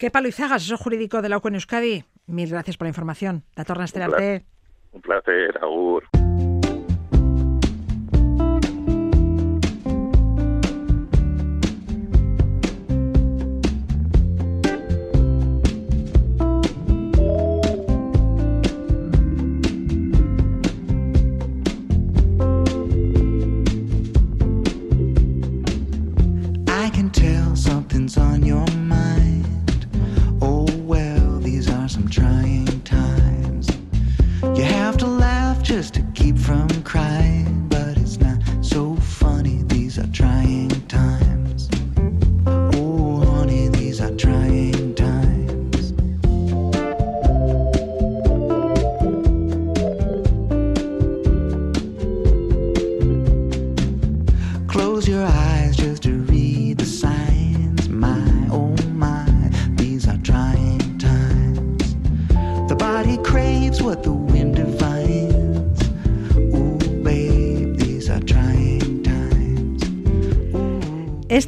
¿Qué 0.00 0.10
palo 0.10 0.28
Izaga, 0.28 0.54
asesor 0.54 0.78
jurídico 0.78 1.20
de 1.20 1.28
la 1.28 1.36
UCO 1.36 1.50
Euskadi? 1.50 2.04
Mil 2.26 2.48
gracias 2.48 2.78
por 2.78 2.86
la 2.86 2.88
información. 2.88 3.44
La 3.54 3.66
torna 3.66 3.82
a 3.82 3.84
Un 4.92 5.02
placer, 5.02 5.58
Agur. 5.60 6.04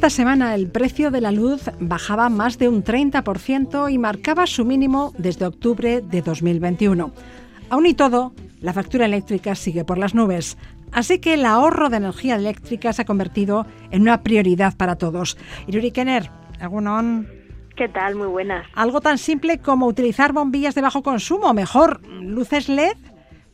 Esta 0.03 0.17
semana 0.17 0.53
el 0.53 0.69
precio 0.69 1.11
de 1.11 1.21
la 1.21 1.31
luz 1.31 1.71
bajaba 1.79 2.27
más 2.27 2.59
de 2.59 2.67
un 2.67 2.83
30% 2.83 3.89
y 3.89 3.97
marcaba 3.97 4.45
su 4.47 4.65
mínimo 4.65 5.13
desde 5.17 5.45
octubre 5.45 6.01
de 6.01 6.21
2021. 6.21 7.13
Aún 7.69 7.85
y 7.85 7.93
todo, 7.93 8.33
la 8.59 8.73
factura 8.73 9.05
eléctrica 9.05 9.55
sigue 9.55 9.85
por 9.85 9.97
las 9.97 10.13
nubes. 10.13 10.57
Así 10.91 11.21
que 11.21 11.35
el 11.35 11.45
ahorro 11.45 11.87
de 11.87 11.95
energía 11.95 12.35
eléctrica 12.35 12.91
se 12.91 13.03
ha 13.03 13.05
convertido 13.05 13.65
en 13.91 14.01
una 14.01 14.23
prioridad 14.23 14.75
para 14.75 14.97
todos. 14.97 15.37
Iruri 15.67 15.91
Kenner, 15.91 16.29
¿algún 16.59 17.25
¿Qué 17.77 17.87
tal? 17.87 18.15
Muy 18.15 18.27
buenas. 18.27 18.67
Algo 18.75 18.99
tan 18.99 19.17
simple 19.17 19.59
como 19.59 19.87
utilizar 19.87 20.33
bombillas 20.33 20.75
de 20.75 20.81
bajo 20.81 21.01
consumo, 21.01 21.51
o 21.51 21.53
mejor, 21.53 22.05
luces 22.09 22.67
LED, 22.67 22.97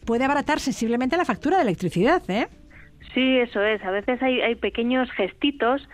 puede 0.04 0.26
abaratar 0.26 0.60
sensiblemente 0.60 1.16
la 1.16 1.26
factura 1.26 1.58
de 1.58 1.62
electricidad, 1.62 2.24
¿eh? 2.28 2.48
Sí, 3.14 3.38
eso 3.38 3.62
es. 3.62 3.84
A 3.84 3.92
veces 3.92 4.20
hay, 4.24 4.42
hay 4.42 4.56
pequeños 4.56 5.12
gestitos 5.12 5.88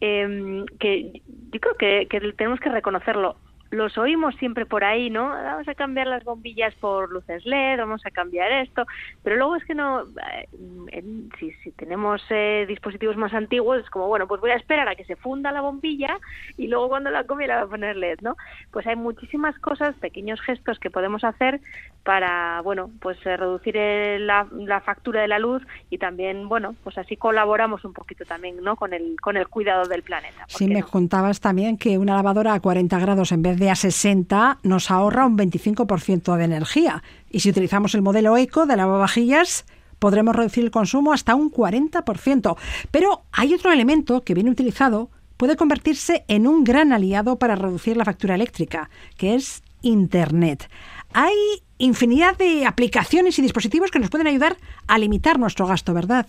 eh, 0.00 0.64
que 0.78 1.22
yo 1.52 1.60
creo 1.60 1.74
que, 1.76 2.06
que 2.08 2.20
tenemos 2.32 2.60
que 2.60 2.70
reconocerlo 2.70 3.36
los 3.70 3.96
oímos 3.98 4.34
siempre 4.36 4.66
por 4.66 4.84
ahí, 4.84 5.10
¿no? 5.10 5.28
Vamos 5.28 5.68
a 5.68 5.74
cambiar 5.74 6.08
las 6.08 6.24
bombillas 6.24 6.74
por 6.74 7.10
luces 7.10 7.44
LED, 7.46 7.78
vamos 7.78 8.04
a 8.04 8.10
cambiar 8.10 8.50
esto, 8.50 8.84
pero 9.22 9.36
luego 9.36 9.56
es 9.56 9.64
que 9.64 9.74
no, 9.74 10.02
eh, 10.02 11.02
si, 11.38 11.52
si, 11.62 11.70
tenemos 11.72 12.20
eh, 12.30 12.64
dispositivos 12.68 13.16
más 13.16 13.32
antiguos, 13.32 13.80
es 13.80 13.90
como, 13.90 14.08
bueno, 14.08 14.26
pues 14.26 14.40
voy 14.40 14.50
a 14.50 14.56
esperar 14.56 14.88
a 14.88 14.96
que 14.96 15.04
se 15.04 15.16
funda 15.16 15.52
la 15.52 15.60
bombilla 15.60 16.18
y 16.56 16.66
luego 16.66 16.88
cuando 16.88 17.10
la 17.10 17.24
cambie 17.24 17.46
la 17.46 17.58
voy 17.58 17.66
a 17.66 17.70
poner 17.70 17.96
LED, 17.96 18.18
¿no? 18.22 18.36
Pues 18.72 18.86
hay 18.86 18.96
muchísimas 18.96 19.56
cosas, 19.60 19.94
pequeños 19.96 20.40
gestos 20.40 20.78
que 20.80 20.90
podemos 20.90 21.22
hacer 21.22 21.60
para, 22.02 22.60
bueno, 22.62 22.90
pues 23.00 23.18
eh, 23.24 23.36
reducir 23.36 23.76
la, 23.76 24.48
la, 24.52 24.80
factura 24.80 25.20
de 25.20 25.28
la 25.28 25.38
luz 25.38 25.62
y 25.90 25.98
también, 25.98 26.48
bueno, 26.48 26.74
pues 26.82 26.98
así 26.98 27.16
colaboramos 27.16 27.84
un 27.84 27.92
poquito 27.92 28.24
también, 28.24 28.56
¿no? 28.62 28.74
Con 28.74 28.94
el, 28.94 29.16
con 29.20 29.36
el 29.36 29.46
cuidado 29.48 29.86
del 29.86 30.02
planeta. 30.02 30.44
Sí, 30.48 30.66
me 30.66 30.82
contabas 30.82 31.40
también 31.40 31.76
que 31.76 31.98
una 31.98 32.16
lavadora 32.16 32.54
a 32.54 32.60
40 32.60 32.98
grados 32.98 33.30
en 33.32 33.42
vez 33.42 33.59
de 33.60 33.70
a 33.70 33.76
60 33.76 34.58
nos 34.64 34.90
ahorra 34.90 35.26
un 35.26 35.38
25% 35.38 36.36
de 36.36 36.44
energía. 36.44 37.02
Y 37.30 37.40
si 37.40 37.50
utilizamos 37.50 37.94
el 37.94 38.02
modelo 38.02 38.36
eco 38.36 38.66
de 38.66 38.76
lavavajillas, 38.76 39.66
podremos 40.00 40.34
reducir 40.34 40.64
el 40.64 40.70
consumo 40.72 41.12
hasta 41.12 41.36
un 41.36 41.52
40%. 41.52 42.56
Pero 42.90 43.22
hay 43.30 43.54
otro 43.54 43.70
elemento 43.70 44.22
que, 44.22 44.34
bien 44.34 44.48
utilizado, 44.48 45.10
puede 45.36 45.56
convertirse 45.56 46.24
en 46.26 46.46
un 46.46 46.64
gran 46.64 46.92
aliado 46.92 47.38
para 47.38 47.54
reducir 47.54 47.96
la 47.96 48.04
factura 48.04 48.34
eléctrica, 48.34 48.90
que 49.16 49.34
es 49.34 49.62
Internet. 49.82 50.68
Hay 51.12 51.34
infinidad 51.78 52.36
de 52.36 52.66
aplicaciones 52.66 53.38
y 53.38 53.42
dispositivos 53.42 53.90
que 53.90 53.98
nos 53.98 54.10
pueden 54.10 54.26
ayudar 54.26 54.56
a 54.88 54.98
limitar 54.98 55.38
nuestro 55.38 55.66
gasto, 55.66 55.94
¿verdad? 55.94 56.26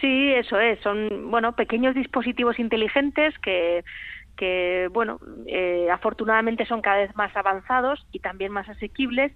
Sí, 0.00 0.32
eso 0.32 0.58
es. 0.60 0.78
Son, 0.80 1.30
bueno, 1.30 1.52
pequeños 1.56 1.94
dispositivos 1.94 2.58
inteligentes 2.58 3.36
que 3.40 3.84
que, 4.38 4.88
bueno, 4.92 5.20
eh, 5.46 5.88
afortunadamente 5.90 6.64
son 6.64 6.80
cada 6.80 6.98
vez 6.98 7.14
más 7.16 7.36
avanzados 7.36 8.06
y 8.12 8.20
también 8.20 8.52
más 8.52 8.68
asequibles 8.68 9.32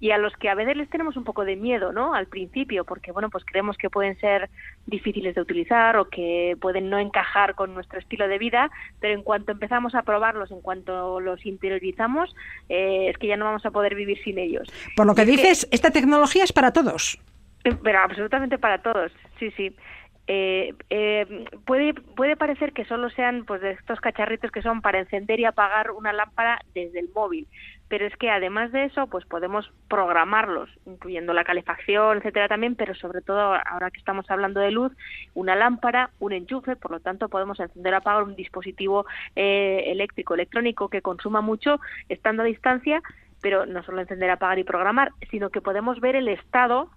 y 0.00 0.10
a 0.10 0.18
los 0.18 0.34
que 0.34 0.48
a 0.48 0.54
veces 0.54 0.76
les 0.76 0.88
tenemos 0.90 1.16
un 1.16 1.24
poco 1.24 1.44
de 1.44 1.56
miedo, 1.56 1.92
¿no? 1.92 2.14
Al 2.14 2.26
principio, 2.26 2.84
porque, 2.84 3.12
bueno, 3.12 3.30
pues 3.30 3.44
creemos 3.44 3.76
que 3.76 3.90
pueden 3.90 4.18
ser 4.20 4.50
difíciles 4.86 5.34
de 5.34 5.40
utilizar 5.40 5.96
o 5.96 6.08
que 6.08 6.56
pueden 6.60 6.90
no 6.90 6.98
encajar 6.98 7.54
con 7.54 7.74
nuestro 7.74 7.98
estilo 7.98 8.28
de 8.28 8.38
vida, 8.38 8.70
pero 9.00 9.14
en 9.14 9.22
cuanto 9.22 9.52
empezamos 9.52 9.94
a 9.94 10.02
probarlos, 10.02 10.50
en 10.50 10.60
cuanto 10.60 11.20
los 11.20 11.44
interiorizamos, 11.46 12.34
eh, 12.68 13.08
es 13.08 13.18
que 13.18 13.28
ya 13.28 13.36
no 13.36 13.46
vamos 13.46 13.64
a 13.66 13.70
poder 13.70 13.94
vivir 13.94 14.18
sin 14.22 14.38
ellos. 14.38 14.68
Por 14.96 15.06
lo 15.06 15.14
que 15.14 15.24
dices, 15.24 15.68
esta 15.70 15.90
tecnología 15.90 16.44
es 16.44 16.52
para 16.52 16.72
todos. 16.72 17.18
Pero 17.82 17.98
absolutamente 17.98 18.58
para 18.58 18.82
todos, 18.82 19.10
sí, 19.38 19.50
sí. 19.52 19.74
Eh, 20.26 20.72
eh, 20.88 21.44
puede 21.66 21.92
puede 21.92 22.36
parecer 22.36 22.72
que 22.72 22.86
solo 22.86 23.10
sean 23.10 23.44
pues 23.44 23.62
estos 23.62 24.00
cacharritos 24.00 24.50
que 24.50 24.62
son 24.62 24.80
para 24.80 24.98
encender 24.98 25.38
y 25.38 25.44
apagar 25.44 25.90
una 25.90 26.14
lámpara 26.14 26.60
desde 26.74 27.00
el 27.00 27.10
móvil. 27.14 27.46
Pero 27.88 28.06
es 28.06 28.16
que 28.16 28.30
además 28.30 28.72
de 28.72 28.84
eso 28.84 29.06
pues 29.08 29.26
podemos 29.26 29.70
programarlos 29.88 30.70
incluyendo 30.86 31.34
la 31.34 31.44
calefacción 31.44 32.18
etcétera 32.18 32.48
también 32.48 32.74
pero 32.74 32.94
sobre 32.94 33.20
todo 33.20 33.54
ahora 33.66 33.90
que 33.90 33.98
estamos 33.98 34.24
hablando 34.30 34.60
de 34.60 34.70
luz 34.70 34.92
una 35.34 35.54
lámpara 35.54 36.08
un 36.20 36.32
enchufe 36.32 36.74
por 36.76 36.90
lo 36.90 37.00
tanto 37.00 37.28
podemos 37.28 37.60
encender 37.60 37.92
o 37.92 37.98
apagar 37.98 38.22
un 38.22 38.34
dispositivo 38.34 39.04
eh, 39.36 39.84
eléctrico 39.88 40.32
electrónico 40.32 40.88
que 40.88 41.02
consuma 41.02 41.42
mucho 41.42 41.80
estando 42.08 42.42
a 42.42 42.46
distancia 42.46 43.02
pero 43.42 43.66
no 43.66 43.82
solo 43.82 44.00
encender 44.00 44.30
apagar 44.30 44.58
y 44.58 44.64
programar 44.64 45.10
sino 45.30 45.50
que 45.50 45.60
podemos 45.60 46.00
ver 46.00 46.16
el 46.16 46.28
estado 46.28 46.88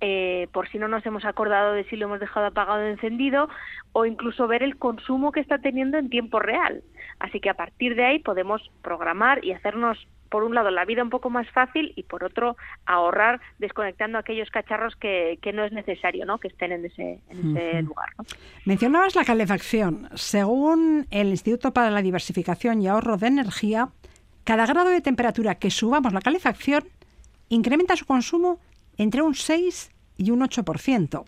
eh, 0.00 0.48
por 0.52 0.68
si 0.68 0.78
no 0.78 0.88
nos 0.88 1.04
hemos 1.06 1.24
acordado 1.24 1.72
de 1.72 1.84
si 1.84 1.96
lo 1.96 2.06
hemos 2.06 2.20
dejado 2.20 2.46
apagado 2.46 2.80
o 2.80 2.86
encendido, 2.86 3.48
o 3.92 4.06
incluso 4.06 4.46
ver 4.46 4.62
el 4.62 4.76
consumo 4.76 5.32
que 5.32 5.40
está 5.40 5.58
teniendo 5.58 5.98
en 5.98 6.10
tiempo 6.10 6.38
real. 6.38 6.82
Así 7.18 7.40
que 7.40 7.50
a 7.50 7.54
partir 7.54 7.94
de 7.94 8.04
ahí 8.04 8.18
podemos 8.18 8.62
programar 8.82 9.44
y 9.44 9.52
hacernos, 9.52 10.06
por 10.28 10.44
un 10.44 10.54
lado, 10.54 10.70
la 10.70 10.84
vida 10.84 11.02
un 11.02 11.10
poco 11.10 11.30
más 11.30 11.48
fácil 11.50 11.92
y 11.96 12.02
por 12.02 12.24
otro, 12.24 12.56
ahorrar 12.84 13.40
desconectando 13.58 14.18
aquellos 14.18 14.50
cacharros 14.50 14.96
que, 14.96 15.38
no 15.54 15.64
es 15.64 15.72
necesario 15.72 16.26
¿no? 16.26 16.38
que 16.38 16.48
estén 16.48 16.72
en 16.72 16.84
ese, 16.84 17.20
lugar. 17.82 18.10
Mencionabas 18.64 19.14
la 19.14 19.24
calefacción. 19.24 20.08
Según 20.14 21.06
el 21.10 21.28
Instituto 21.28 21.72
para 21.72 21.90
la 21.90 22.02
Diversificación 22.02 22.82
y 22.82 22.88
Ahorro 22.88 23.16
de 23.16 23.28
Energía, 23.28 23.88
cada 24.44 24.66
grado 24.66 24.90
de 24.90 25.00
temperatura 25.00 25.54
que 25.54 25.70
subamos 25.70 26.12
la 26.12 26.20
calefacción 26.20 26.84
incrementa 27.48 27.96
su 27.96 28.06
consumo 28.06 28.58
entre 28.98 29.22
un 29.22 29.34
6 29.34 29.90
y 30.18 30.30
un 30.30 30.40
8%. 30.40 31.24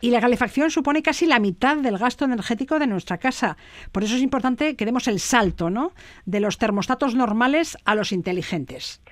Y 0.00 0.10
la 0.10 0.20
calefacción 0.20 0.70
supone 0.70 1.02
casi 1.02 1.26
la 1.26 1.38
mitad 1.38 1.76
del 1.78 1.96
gasto 1.96 2.24
energético 2.24 2.78
de 2.78 2.86
nuestra 2.86 3.18
casa. 3.18 3.56
Por 3.90 4.04
eso 4.04 4.16
es 4.16 4.22
importante 4.22 4.76
que 4.76 4.84
demos 4.84 5.08
el 5.08 5.18
salto 5.18 5.70
¿no? 5.70 5.92
de 6.26 6.40
los 6.40 6.58
termostatos 6.58 7.14
normales 7.14 7.78
a 7.84 7.94
los 7.94 8.12
inteligentes. 8.12 9.02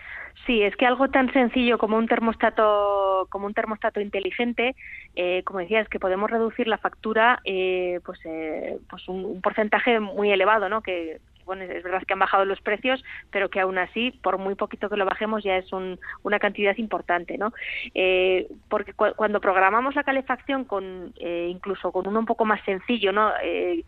Sí, 0.46 0.62
es 0.62 0.74
que 0.76 0.86
algo 0.86 1.08
tan 1.08 1.32
sencillo 1.32 1.78
como 1.78 1.96
un 1.96 2.08
termostato, 2.08 3.28
como 3.30 3.46
un 3.46 3.54
termostato 3.54 4.00
inteligente, 4.00 4.74
eh, 5.14 5.42
como 5.44 5.60
decías, 5.60 5.88
que 5.88 6.00
podemos 6.00 6.30
reducir 6.30 6.66
la 6.66 6.78
factura, 6.78 7.40
eh, 7.44 8.00
pues, 8.04 8.18
eh, 8.24 8.78
pues 8.90 9.08
un, 9.08 9.40
porcentaje 9.40 10.00
muy 10.00 10.32
elevado, 10.32 10.68
¿no? 10.68 10.82
Que, 10.82 11.20
es 11.60 11.82
verdad 11.82 12.02
que 12.06 12.12
han 12.12 12.18
bajado 12.18 12.44
los 12.44 12.60
precios, 12.60 13.02
pero 13.30 13.50
que 13.50 13.60
aún 13.60 13.78
así, 13.78 14.12
por 14.22 14.38
muy 14.38 14.54
poquito 14.54 14.88
que 14.88 14.96
lo 14.96 15.04
bajemos, 15.04 15.42
ya 15.42 15.56
es 15.56 15.70
una 15.72 16.38
cantidad 16.38 16.76
importante, 16.76 17.38
¿no? 17.38 17.52
Eh, 17.94 18.48
porque 18.68 18.92
cuando 18.94 19.40
programamos 19.40 19.94
la 19.94 20.04
calefacción 20.04 20.64
con 20.64 21.12
eh, 21.18 21.48
incluso 21.50 21.92
con 21.92 22.06
uno 22.06 22.20
un 22.20 22.26
poco 22.26 22.44
más 22.44 22.62
sencillo, 22.64 23.12
¿no? 23.12 23.32
Eh, 23.42 23.84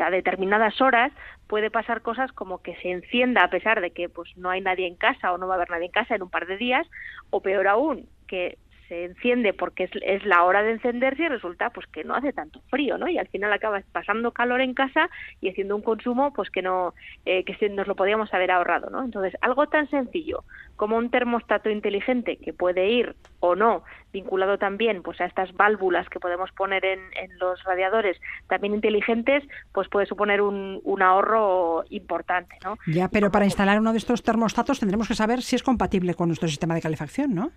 a 0.00 0.10
determinadas 0.10 0.80
horas 0.80 1.12
puede 1.46 1.70
pasar 1.70 2.02
cosas 2.02 2.32
como 2.32 2.60
que 2.60 2.74
se 2.82 2.90
encienda 2.90 3.44
a 3.44 3.50
pesar 3.50 3.80
de 3.80 3.92
que 3.92 4.08
pues 4.08 4.36
no 4.36 4.50
hay 4.50 4.60
nadie 4.60 4.88
en 4.88 4.96
casa 4.96 5.32
o 5.32 5.38
no 5.38 5.46
va 5.46 5.54
a 5.54 5.56
haber 5.58 5.70
nadie 5.70 5.86
en 5.86 5.92
casa 5.92 6.16
en 6.16 6.24
un 6.24 6.28
par 6.28 6.48
de 6.48 6.56
días 6.56 6.84
o 7.30 7.40
peor 7.40 7.68
aún 7.68 8.08
que 8.26 8.58
se 8.90 9.04
enciende 9.04 9.52
porque 9.52 9.88
es, 10.02 10.24
la 10.26 10.42
hora 10.42 10.64
de 10.64 10.72
encenderse 10.72 11.22
y 11.22 11.28
resulta 11.28 11.70
pues 11.70 11.86
que 11.86 12.02
no 12.02 12.16
hace 12.16 12.32
tanto 12.32 12.60
frío, 12.70 12.98
¿no? 12.98 13.08
Y 13.08 13.18
al 13.18 13.28
final 13.28 13.52
acabas 13.52 13.84
pasando 13.92 14.32
calor 14.32 14.60
en 14.60 14.74
casa 14.74 15.08
y 15.40 15.48
haciendo 15.48 15.76
un 15.76 15.82
consumo 15.82 16.32
pues 16.32 16.50
que 16.50 16.60
no 16.60 16.92
eh, 17.24 17.44
que 17.44 17.68
nos 17.68 17.86
lo 17.86 17.94
podíamos 17.94 18.34
haber 18.34 18.50
ahorrado, 18.50 18.90
¿no? 18.90 19.04
Entonces 19.04 19.38
algo 19.42 19.68
tan 19.68 19.88
sencillo 19.90 20.42
como 20.74 20.96
un 20.96 21.08
termostato 21.08 21.70
inteligente 21.70 22.36
que 22.38 22.52
puede 22.52 22.88
ir 22.90 23.14
o 23.38 23.54
no 23.54 23.84
vinculado 24.12 24.58
también 24.58 25.04
pues 25.04 25.20
a 25.20 25.26
estas 25.26 25.52
válvulas 25.54 26.08
que 26.08 26.18
podemos 26.18 26.50
poner 26.50 26.84
en, 26.84 27.00
los 27.38 27.62
radiadores 27.62 28.20
también 28.48 28.74
inteligentes 28.74 29.44
pues 29.70 29.88
puede 29.88 30.06
suponer 30.06 30.42
un, 30.42 30.80
un 30.82 31.02
ahorro 31.02 31.84
importante, 31.90 32.56
¿no? 32.64 32.76
Ya, 32.88 33.06
pero 33.08 33.30
para 33.30 33.44
instalar 33.44 33.78
uno 33.78 33.92
de 33.92 33.98
estos 33.98 34.24
termostatos 34.24 34.80
tendremos 34.80 35.06
que 35.06 35.14
saber 35.14 35.42
si 35.42 35.54
es 35.54 35.62
compatible 35.62 36.14
con 36.14 36.28
nuestro 36.28 36.48
sistema 36.48 36.74
de 36.74 36.80
calefacción, 36.80 37.36
¿no? 37.36 37.52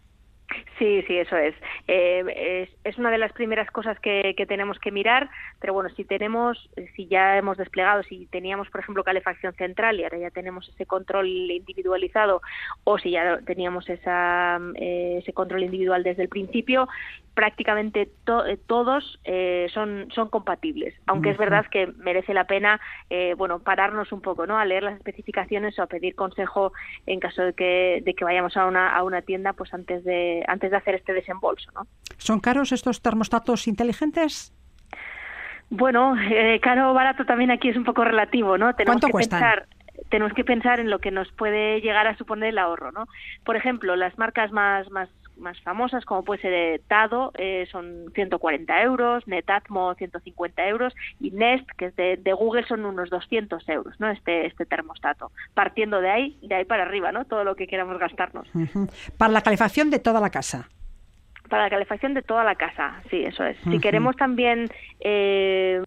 Sí, 0.78 1.04
sí, 1.08 1.18
eso 1.18 1.38
es. 1.38 1.56
Eh, 1.88 2.70
es. 2.84 2.98
una 2.98 3.12
de 3.12 3.18
las 3.18 3.32
primeras 3.34 3.70
cosas 3.72 4.00
que, 4.00 4.36
tenemos 4.48 4.80
que 4.80 4.92
mirar, 4.92 5.30
pero 5.60 5.74
bueno, 5.74 5.90
si 5.96 6.04
tenemos, 6.04 6.70
si 6.96 7.08
ya 7.08 7.38
hemos 7.38 7.58
desplegado, 7.58 8.04
si 8.04 8.26
teníamos, 8.28 8.70
por 8.70 8.82
ejemplo, 8.82 9.04
calefacción 9.04 9.54
central 9.54 10.00
y 10.00 10.04
ahora 10.04 10.18
ya 10.18 10.32
tenemos 10.32 10.68
ese 10.70 10.86
control 10.86 11.28
individualizado, 11.28 12.42
o 12.84 12.98
si 12.98 13.12
ya 13.12 13.40
teníamos 13.46 13.90
esa, 13.90 14.60
eh, 14.76 15.20
ese 15.22 15.34
control 15.34 15.64
individual 15.64 16.04
desde 16.04 16.24
el 16.24 16.30
principio, 16.30 16.88
prácticamente 17.34 18.12
eh, 18.48 18.58
todos 18.68 19.20
eh, 19.24 19.68
son, 19.74 20.08
son 20.14 20.30
compatibles, 20.30 20.94
aunque 21.08 21.32
es 21.32 21.38
verdad 21.38 21.66
que 21.70 21.88
merece 21.98 22.34
la 22.34 22.46
pena 22.46 22.80
eh, 23.10 23.34
bueno 23.38 23.60
pararnos 23.60 24.12
un 24.12 24.22
poco 24.22 24.46
¿no? 24.46 24.58
a 24.58 24.66
leer 24.66 24.84
las 24.84 24.98
especificaciones 24.98 25.78
o 25.80 25.84
a 25.84 25.88
pedir 25.88 26.16
consejo 26.16 26.74
en 27.06 27.20
caso 27.20 27.42
de 27.42 27.54
que, 27.54 28.02
de 28.06 28.14
que 28.14 28.24
vayamos 28.24 28.56
a 28.56 28.66
una, 28.66 28.96
a 28.96 29.04
una 29.04 29.22
tienda 29.22 29.54
pues 29.54 29.74
antes 29.74 30.04
de, 30.04 30.44
antes 30.48 30.72
de 30.72 30.78
hacer 30.78 30.96
este 30.96 31.14
desembolso. 31.14 31.72
¿no? 31.74 31.88
¿Son 32.18 32.40
caros 32.40 32.72
estos 32.72 33.02
termostatos 33.02 33.68
inteligentes? 33.68 34.54
Bueno, 35.70 36.16
caro 36.62 36.92
o 36.92 36.94
barato 36.94 37.26
también 37.26 37.50
aquí 37.50 37.70
es 37.70 37.78
un 37.78 37.84
poco 37.84 38.04
relativo, 38.04 38.60
¿no? 38.60 38.76
Tenemos 38.76 39.02
¿Cuánto 39.02 39.08
que 39.08 39.12
cuestan? 39.12 39.64
tenemos 40.10 40.34
que 40.34 40.44
pensar 40.44 40.80
en 40.80 40.92
lo 40.92 41.00
que 41.00 41.10
nos 41.10 41.32
puede 41.32 41.82
llegar 41.82 42.06
a 42.06 42.16
suponer 42.18 42.50
el 42.50 42.60
ahorro, 42.60 42.92
¿no? 42.92 43.08
Por 43.44 43.56
ejemplo, 43.56 43.96
las 43.96 44.16
marcas 44.20 44.52
más, 44.52 44.90
más 44.92 45.10
más 45.44 45.62
famosas, 45.62 46.06
como 46.06 46.24
puede 46.24 46.42
ser 46.42 46.82
Tado, 46.88 47.32
eh, 47.38 47.68
son 47.72 48.12
140 48.16 48.82
euros, 48.82 49.28
Netatmo 49.28 49.94
150 49.94 50.68
euros 50.68 50.94
y 51.20 51.32
Nest, 51.32 51.70
que 51.78 51.86
es 51.86 51.96
de, 51.96 52.34
Google, 52.34 52.66
son 52.66 52.86
unos 52.86 53.10
200 53.10 53.68
euros, 53.70 54.00
¿no? 54.00 54.10
Este, 54.10 54.48
este 54.48 54.66
termostato. 54.66 55.32
Partiendo 55.54 56.02
de 56.02 56.10
ahí, 56.10 56.40
de 56.42 56.56
ahí 56.56 56.66
para 56.66 56.84
arriba, 56.84 57.12
¿no? 57.12 57.26
Todo 57.26 57.44
lo 57.44 57.56
que 57.56 57.68
queramos 57.68 58.00
gastarnos. 58.00 58.48
Para 59.18 59.32
la 59.32 59.42
calefacción 59.42 59.90
de 59.90 60.00
toda 60.00 60.20
la 60.20 60.32
casa 60.32 60.70
para 61.50 61.64
la 61.64 61.70
calefacción 61.70 62.14
de 62.14 62.22
toda 62.22 62.44
la 62.44 62.56
casa, 62.56 63.02
sí, 63.10 63.24
eso 63.24 63.44
es. 63.44 63.58
Si 63.70 63.80
queremos 63.80 64.16
también 64.16 64.70
eh, 65.02 65.82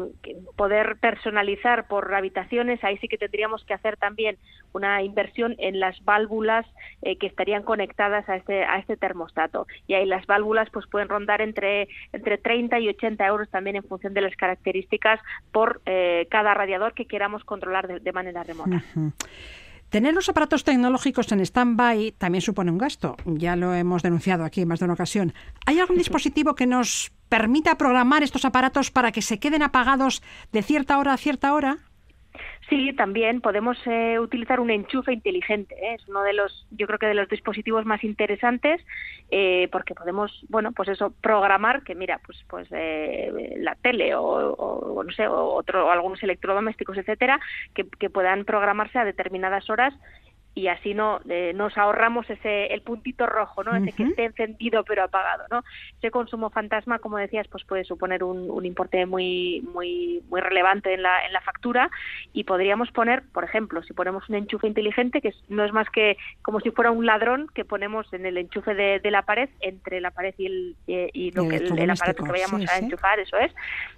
poder 0.54 0.96
personalizar 1.00 1.88
por 1.88 2.14
habitaciones, 2.14 2.82
ahí 2.84 2.98
sí 2.98 3.08
que 3.08 3.18
tendríamos 3.18 3.64
que 3.64 3.75
hacer 3.75 3.96
también 3.96 4.36
una 4.72 5.02
inversión 5.02 5.56
en 5.58 5.80
las 5.80 6.04
válvulas 6.04 6.66
eh, 7.02 7.16
que 7.16 7.26
estarían 7.26 7.62
conectadas 7.62 8.28
a 8.28 8.36
este, 8.36 8.64
a 8.64 8.78
este 8.78 8.96
termostato. 8.96 9.66
Y 9.86 9.94
ahí 9.94 10.06
las 10.06 10.26
válvulas 10.26 10.68
pues 10.70 10.86
pueden 10.86 11.08
rondar 11.08 11.40
entre, 11.40 11.88
entre 12.12 12.38
30 12.38 12.78
y 12.80 12.88
80 12.88 13.26
euros 13.26 13.48
también 13.48 13.76
en 13.76 13.84
función 13.84 14.14
de 14.14 14.20
las 14.20 14.36
características 14.36 15.20
por 15.52 15.80
eh, 15.86 16.26
cada 16.30 16.54
radiador 16.54 16.92
que 16.92 17.06
queramos 17.06 17.44
controlar 17.44 18.00
de, 18.00 18.12
manera 18.12 18.42
remota. 18.42 18.82
Tener 19.90 20.14
los 20.14 20.28
aparatos 20.28 20.64
tecnológicos 20.64 21.31
en 21.31 21.40
stand-by 21.40 22.12
también 22.19 22.43
supone 22.43 22.71
un 22.71 22.78
gasto. 22.78 23.16
Ya 23.25 23.55
lo 23.55 23.73
hemos 23.75 24.02
denunciado 24.02 24.45
aquí 24.45 24.62
en 24.62 24.68
más 24.68 24.81
de 24.81 24.85
una 24.87 24.94
ocasión. 24.94 25.33
¿Hay 25.64 25.79
algún 25.79 25.96
dispositivo 25.99 26.55
que 26.55 26.66
nos 26.66 27.12
permita 27.29 27.79
programar 27.79 28.22
estos 28.22 28.44
aparatos 28.44 28.90
para 28.90 29.12
que 29.12 29.22
se 29.22 29.38
queden 29.38 29.62
apagados 29.62 30.22
de 30.53 30.62
cierta 30.62 30.99
hora 30.99 31.12
a 31.12 31.16
cierta 31.16 31.55
hora? 31.55 31.79
Sí, 32.68 32.92
también 32.94 33.40
podemos 33.40 33.79
eh, 33.87 34.18
utilizar 34.18 34.61
un 34.61 34.70
enchufe 34.70 35.12
inteligente. 35.12 35.75
¿eh? 35.75 35.94
Es 35.94 36.09
uno 36.09 36.22
de 36.22 36.33
los, 36.33 36.66
yo 36.70 36.87
creo 36.87 36.99
que 36.99 37.07
de 37.07 37.14
los 37.14 37.29
dispositivos 37.29 37.85
más 37.87 38.03
interesantes, 38.03 38.81
eh, 39.31 39.68
porque 39.70 39.94
podemos, 39.94 40.44
bueno, 40.49 40.72
pues 40.72 40.88
eso, 40.88 41.12
programar 41.20 41.83
que 41.83 41.94
mira, 41.94 42.20
pues, 42.25 42.38
pues 42.49 42.68
la 42.70 43.75
tele 43.77 44.14
o, 44.14 45.03
no 45.05 45.12
sé, 45.12 45.27
o 45.29 45.55
otro, 45.55 45.90
algunos 45.90 46.22
electrodomésticos, 46.22 46.96
etcétera, 46.99 47.40
que 47.75 48.11
puedan 48.11 48.44
programarse 48.44 48.99
a 48.99 49.05
determinadas 49.05 49.68
horas 49.70 49.94
y 50.57 50.69
así 50.69 50.95
no 50.95 51.21
eh, 51.29 51.53
nos 51.55 51.77
ahorramos 51.77 52.29
ese 52.31 52.73
el 52.73 52.81
puntito 52.81 53.27
rojo 53.27 53.62
no 53.62 53.77
ese 53.77 53.92
que 53.92 54.05
esté 54.05 54.25
encendido 54.25 54.85
pero 54.85 55.05
apagado 55.05 55.45
no 55.51 55.62
ese 55.99 56.11
consumo 56.11 56.49
fantasma 56.49 56.99
como 56.99 57.19
decías 57.19 57.47
pues 57.49 57.62
puede 57.64 57.85
suponer 57.85 58.25
un, 58.25 58.51
un, 58.51 58.64
importe 58.64 59.05
muy 59.05 59.62
muy 59.75 60.23
muy 60.31 60.40
relevante 60.40 60.95
en 60.95 61.03
la 61.03 61.27
en 61.27 61.35
la 61.35 61.42
factura 61.42 61.90
y 62.33 62.45
podríamos 62.45 62.90
poner 62.90 63.23
por 63.35 63.45
ejemplo 63.45 63.83
si 63.83 63.92
ponemos 63.92 64.27
un 64.31 64.37
enchufe 64.37 64.66
inteligente 64.66 65.21
que 65.21 65.35
no 65.49 65.62
es 65.62 65.75
más 65.75 65.90
que 65.90 66.16
como 66.40 66.61
si 66.61 66.71
fuera 66.71 66.90
un 66.90 67.05
ladrón 67.05 67.49
que 67.55 67.66
ponemos 67.66 68.11
en 68.14 68.25
el 68.25 68.38
enchufe 68.38 68.75
de, 68.75 68.99
de 68.99 69.11
la 69.11 69.23
pared 69.23 69.51
entre 69.61 70.01
la 70.01 70.11
pared 70.11 70.35
y 70.38 70.47
el 70.47 70.77
y, 70.87 71.33
lo 71.33 71.49
que 71.49 71.57
el, 71.57 71.90
aparato 71.90 72.25
que 72.25 72.33
vayamos 72.33 72.66
a 72.71 72.79
enchufar 72.79 73.21
eso 73.21 73.37
es. 73.37 73.53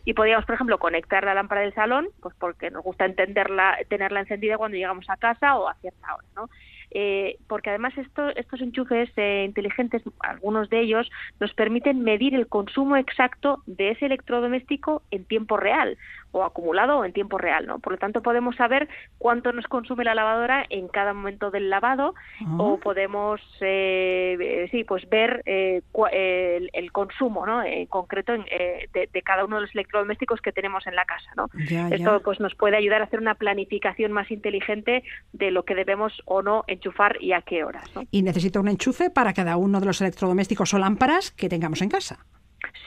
Y 0.05 0.15
podríamos 0.15 0.45
por 0.45 0.57
ejemplo 0.57 0.79
conectar 0.79 1.23
la 1.23 1.35
lámpara 1.35 1.61
del 1.61 1.75
salón 1.75 2.09
pues 2.21 2.35
porque 2.37 2.73
nos 2.73 2.83
gusta 2.83 3.05
entenderla 3.05 3.79
tenerla 3.89 4.21
encendida 4.21 4.59
cuando 4.59 4.77
llegamos 4.77 5.09
a 5.09 5.17
casa 5.17 5.57
o 5.57 5.69
a 5.69 5.75
cierta 5.75 6.15
hora 6.15 6.27
no 6.35 6.48
eh, 6.91 7.37
porque 7.47 7.71
además 7.71 7.97
esto, 7.99 8.29
estos 8.37 8.61
enchufes 8.61 9.11
eh, 9.17 9.45
inteligentes, 9.47 10.03
algunos 10.21 10.69
de 10.71 10.81
ellos, 10.81 11.11
nos 11.41 11.53
permiten 11.55 12.03
medir 12.03 12.35
el 12.35 12.47
consumo 12.47 12.97
exacto 12.97 13.63
de 13.67 13.91
ese 13.91 14.07
electrodoméstico 14.07 15.03
en 15.11 15.25
tiempo 15.25 15.57
real 15.57 15.97
o 16.33 16.45
acumulado 16.45 16.99
o 16.99 17.05
en 17.05 17.13
tiempo 17.13 17.39
real, 17.39 17.67
¿no? 17.67 17.79
Por 17.79 17.93
lo 17.93 17.99
tanto, 17.99 18.23
podemos 18.23 18.57
saber 18.57 18.89
cuánto 19.19 19.53
nos 19.53 19.67
consume 19.67 20.05
la 20.05 20.15
lavadora 20.15 20.65
en 20.69 20.89
cada 20.89 21.15
momento 21.15 21.51
del 21.51 21.71
lavado 21.71 22.15
o 22.59 22.79
podemos, 22.79 23.41
eh, 23.61 24.69
sí, 24.71 24.85
pues 24.85 25.09
ver 25.09 25.43
el, 25.45 26.93
consumo, 26.93 27.47
¿no? 27.47 27.63
En 27.63 27.87
concreto 27.87 28.33
de, 28.33 29.23
cada 29.25 29.45
uno 29.45 29.57
de 29.57 29.63
los 29.63 29.75
electrodomésticos 29.75 30.41
que 30.41 30.53
tenemos 30.53 30.87
en 30.87 30.95
la 30.95 31.05
casa, 31.05 31.31
¿no? 31.37 31.49
Esto 31.91 32.21
pues 32.23 32.41
nos 32.41 32.55
puede 32.55 32.77
ayudar 32.77 33.01
a 33.01 33.05
hacer 33.05 33.21
una 33.21 33.35
planificación 33.35 34.13
más 34.13 34.31
inteligente 34.31 35.03
de 35.33 35.51
lo 35.51 35.65
que 35.65 35.75
debemos 35.75 36.23
o 36.25 36.43
no 36.43 36.65
enchufar 36.67 37.17
y 37.21 37.33
a 37.33 37.43
qué 37.43 37.65
horas. 37.65 37.91
Y 38.11 38.23
necesito 38.23 38.61
un 38.61 38.69
enchufe 38.69 39.11
para 39.11 39.33
cada 39.33 39.57
uno 39.57 39.81
de 39.81 39.87
los 39.87 40.01
electrodomésticos 40.01 40.75
o 40.75 40.79
lámparas 40.79 41.31
que 41.31 41.49
tengamos 41.49 41.83
en 41.83 41.89
casa. 41.89 42.27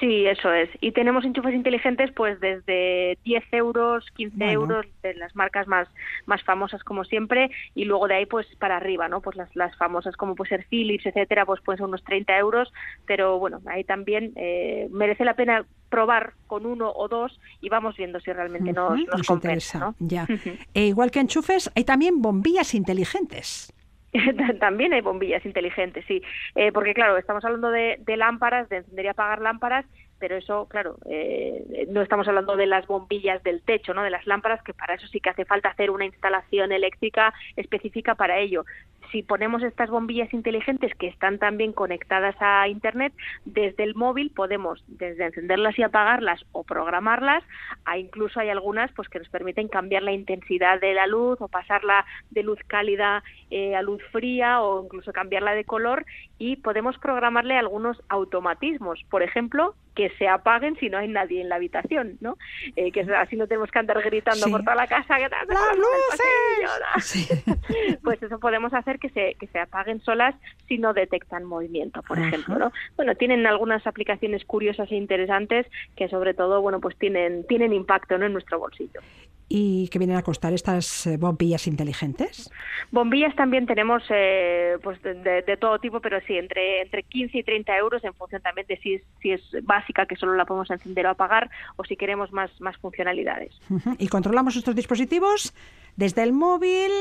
Sí, 0.02 0.26
eso 0.26 0.52
es. 0.52 0.68
Y 0.82 0.94
tenemos 0.94 1.24
enchufes 1.24 1.54
inteligentes 1.54 2.12
pues 2.16 2.40
desde 2.40 3.20
10 3.24 3.44
euros, 3.52 4.04
15 4.16 4.52
euros, 4.52 4.88
de 5.04 5.14
las 5.14 5.36
marcas 5.36 5.68
más, 5.68 5.88
más 6.26 6.44
famosas 6.44 6.84
como 6.84 7.04
siempre, 7.04 7.52
y 7.76 7.86
luego 7.86 8.08
de 8.08 8.16
ahí 8.16 8.26
pues 8.26 8.48
para 8.58 8.78
arriba, 8.78 9.08
¿no? 9.08 9.22
Pues 9.22 9.38
las, 9.38 9.56
las 9.56 9.78
famosas 9.78 10.18
como 10.18 10.34
puede 10.34 10.50
ser 10.50 10.66
Philips, 10.66 11.06
etcétera, 11.06 11.46
pues 11.46 11.62
pueden 11.62 11.78
ser 11.78 11.86
unos 11.86 12.04
30 12.04 12.36
euros, 12.40 12.74
pero 13.06 13.38
bueno, 13.38 13.62
ahí 13.68 13.84
también 13.84 14.34
eh, 14.38 14.88
merece 14.90 15.24
la 15.24 15.36
pena 15.36 15.66
probar 15.90 16.34
con 16.48 16.66
uno 16.66 16.92
o 16.92 17.08
dos 17.08 17.40
y 17.62 17.70
vamos 17.70 17.96
viendo 17.96 18.20
si 18.22 18.34
realmente 18.34 18.74
nos, 18.74 19.00
nos, 19.06 19.28
compensa. 19.28 19.94
Ya. 20.00 20.26
e 20.74 20.88
igual 20.88 21.12
que 21.12 21.20
enchufes, 21.20 21.70
hay 21.76 21.84
también 21.84 22.24
bombillas 22.24 22.74
inteligentes. 22.74 23.72
También 24.60 24.94
hay 24.94 25.02
bombillas 25.02 25.46
inteligentes, 25.46 26.04
sí, 26.06 26.22
eh, 26.56 26.72
porque 26.72 26.94
claro, 26.94 27.18
estamos 27.18 27.46
hablando 27.46 27.72
de, 27.72 27.98
lámparas, 28.18 28.68
de 28.70 28.78
encender 28.78 29.06
y 29.06 29.08
apagar 29.10 29.42
lámparas, 29.42 29.86
pero 30.20 30.36
eso, 30.36 30.68
claro, 30.68 30.98
eh, 31.10 31.88
no 31.90 32.02
estamos 32.02 32.28
hablando 32.28 32.56
de 32.56 32.68
las 32.68 32.86
bombillas 32.86 33.42
del 33.44 33.62
techo, 33.64 33.94
¿no? 33.94 34.04
De 34.04 34.10
las 34.10 34.28
lámparas, 34.28 34.62
que 34.64 34.74
para 34.74 34.96
eso 34.96 35.08
sí 35.08 35.20
que 35.20 35.30
hace 35.30 35.46
falta 35.46 35.70
hacer 35.70 35.90
una 35.90 36.06
instalación 36.06 36.72
eléctrica 36.72 37.34
específica 37.56 38.16
para 38.16 38.38
ello 38.38 38.66
si 39.12 39.24
ponemos 39.24 39.64
estas 39.64 39.90
bombillas 39.90 40.34
inteligentes 40.34 40.94
que 40.96 41.08
están 41.08 41.40
también 41.40 41.74
conectadas 41.74 42.36
a 42.40 42.68
Internet, 42.68 43.14
desde 43.46 43.84
el 43.84 43.96
móvil 43.96 44.32
podemos 44.32 44.84
desde 44.88 45.26
encenderlas 45.26 45.78
y 45.78 45.84
apagarlas 45.84 46.44
o 46.52 46.64
programarlas, 46.64 47.44
a 47.86 47.98
incluso 47.98 48.40
hay 48.40 48.50
algunas 48.50 48.92
pues 48.94 49.10
que 49.10 49.20
nos 49.20 49.30
permiten 49.30 49.68
cambiar 49.68 50.04
la 50.04 50.12
intensidad 50.12 50.80
de 50.80 50.94
la 50.94 51.08
luz 51.08 51.40
o 51.42 51.48
pasarla 51.48 52.06
de 52.30 52.44
luz 52.44 52.60
cálida 52.68 53.24
eh, 53.50 53.76
a 53.76 53.82
luz 53.82 54.02
fría 54.12 54.62
o 54.62 54.84
incluso 54.84 55.14
cambiarla 55.14 55.54
de 55.54 55.66
color 55.66 56.06
y 56.38 56.56
podemos 56.56 56.98
programarle 56.98 57.58
algunos 57.58 58.02
automatismos, 58.10 59.04
por 59.10 59.24
ejemplo, 59.24 59.76
que 59.96 60.10
se 60.18 60.28
apaguen 60.28 60.78
si 60.80 60.90
no 60.90 60.98
hay 60.98 61.08
nadie 61.08 61.42
en 61.42 61.50
la 61.50 61.56
habitación, 61.56 62.18
¿no? 62.22 62.38
Eh, 62.76 62.92
que 62.92 63.02
así 63.02 63.36
no 63.36 63.48
tenemos 63.48 63.72
que 63.72 63.80
andar 63.80 64.02
gritando 64.02 64.48
por 64.50 64.64
toda 64.64 64.76
la 64.76 64.88
casa 64.88 65.20
¡Las 65.20 65.32
luces! 65.78 68.00
pues 68.04 68.22
eso 68.24 68.40
podemos 68.40 68.74
hacer 68.74 69.00
que 69.02 69.10
se, 69.10 69.36
que 69.40 69.48
se 69.48 69.60
apaguen 69.60 70.00
solas 70.02 70.36
si 70.68 70.78
no 70.78 70.94
detectan 70.94 71.44
movimiento, 71.44 72.02
por 72.04 72.20
ejemplo, 72.20 72.58
¿no? 72.58 72.72
Bueno, 72.96 73.16
tienen 73.16 73.46
algunas 73.46 73.86
aplicaciones 73.86 74.46
curiosas 74.46 74.90
e 74.92 74.96
interesantes 74.96 75.68
que 75.98 76.08
sobre 76.08 76.34
todo, 76.34 76.62
bueno, 76.62 76.80
pues 76.80 76.98
tienen, 76.98 77.46
tienen 77.48 77.74
impacto 77.74 78.18
¿no? 78.18 78.26
en 78.26 78.34
nuestro 78.34 78.60
bolsillo. 78.60 79.02
¿Y 79.54 79.90
qué 79.90 80.00
vienen 80.00 80.16
a 80.16 80.22
costar 80.22 80.54
estas 80.54 81.06
eh, 81.06 81.18
bombillas 81.18 81.68
inteligentes? 81.68 82.50
Bombillas 82.90 83.36
también 83.36 83.66
tenemos 83.66 84.02
eh, 84.10 84.78
pues 84.82 85.02
de, 85.02 85.58
todo 85.60 85.78
tipo, 85.80 86.00
pero 86.00 86.22
sí, 86.26 86.38
entre, 86.38 86.84
entre 86.84 87.04
15 87.04 87.40
y 87.40 87.44
30 87.44 87.78
euros 87.78 88.02
en 88.06 88.14
función 88.14 88.42
también 88.42 88.66
de 88.68 88.78
si 88.78 88.94
es, 88.94 89.02
si 89.22 89.32
es 89.32 89.42
básica, 89.64 90.06
que 90.06 90.16
solo 90.16 90.36
la 90.36 90.46
podemos 90.46 90.72
encender 90.72 91.06
o 91.06 91.10
apagar, 91.10 91.50
o 91.76 91.84
si 91.84 91.98
queremos 91.98 92.32
más, 92.32 92.50
más 92.62 92.78
funcionalidades. 92.78 93.54
¿Y 93.98 94.08
controlamos 94.08 94.56
estos 94.56 94.74
dispositivos 94.74 95.54
desde 95.98 96.24
el 96.24 96.32
móvil, 96.32 96.92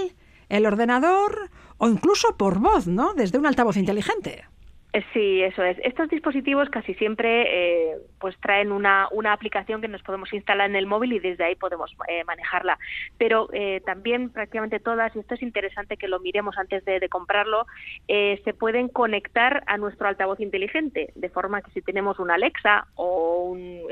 el 0.50 0.66
ordenador 0.66 1.50
o 1.78 1.88
incluso 1.88 2.36
por 2.36 2.58
voz, 2.58 2.86
¿no? 2.86 3.14
Desde 3.14 3.38
un 3.38 3.46
altavoz 3.46 3.76
inteligente. 3.76 4.44
Eh, 4.92 5.04
sí, 5.12 5.42
eso 5.42 5.62
es. 5.62 5.78
Estos 5.84 6.08
dispositivos 6.08 6.68
casi 6.68 6.94
siempre 6.94 7.92
eh, 7.92 7.96
pues 8.18 8.36
traen 8.40 8.72
una, 8.72 9.06
una 9.12 9.32
aplicación 9.32 9.80
que 9.80 9.88
nos 9.88 10.02
podemos 10.02 10.32
instalar 10.32 10.68
en 10.68 10.76
el 10.76 10.86
móvil 10.86 11.12
y 11.12 11.20
desde 11.20 11.44
ahí 11.44 11.54
podemos 11.54 11.94
eh, 12.08 12.24
manejarla. 12.24 12.78
Pero 13.16 13.48
también 13.84 14.30
prácticamente 14.30 14.80
todas, 14.80 15.14
y 15.14 15.20
esto 15.20 15.34
es 15.34 15.42
interesante 15.42 15.96
que 15.96 16.08
lo 16.08 16.20
miremos 16.20 16.56
antes 16.58 16.84
de, 16.84 16.98
de 16.98 17.08
comprarlo, 17.08 17.66
se 18.06 18.54
pueden 18.58 18.88
conectar 18.88 19.62
a 19.66 19.76
nuestro 19.76 20.08
altavoz 20.08 20.40
inteligente, 20.40 21.12
de 21.14 21.28
forma 21.28 21.62
que 21.62 21.70
si 21.72 21.82
tenemos 21.82 22.18
un 22.18 22.30
Alexa 22.30 22.86
o 22.94 23.44
un 23.44 23.82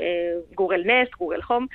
Google 0.55 0.85
Nest, 0.85 1.13
Google 1.17 1.43
Home, 1.47 1.67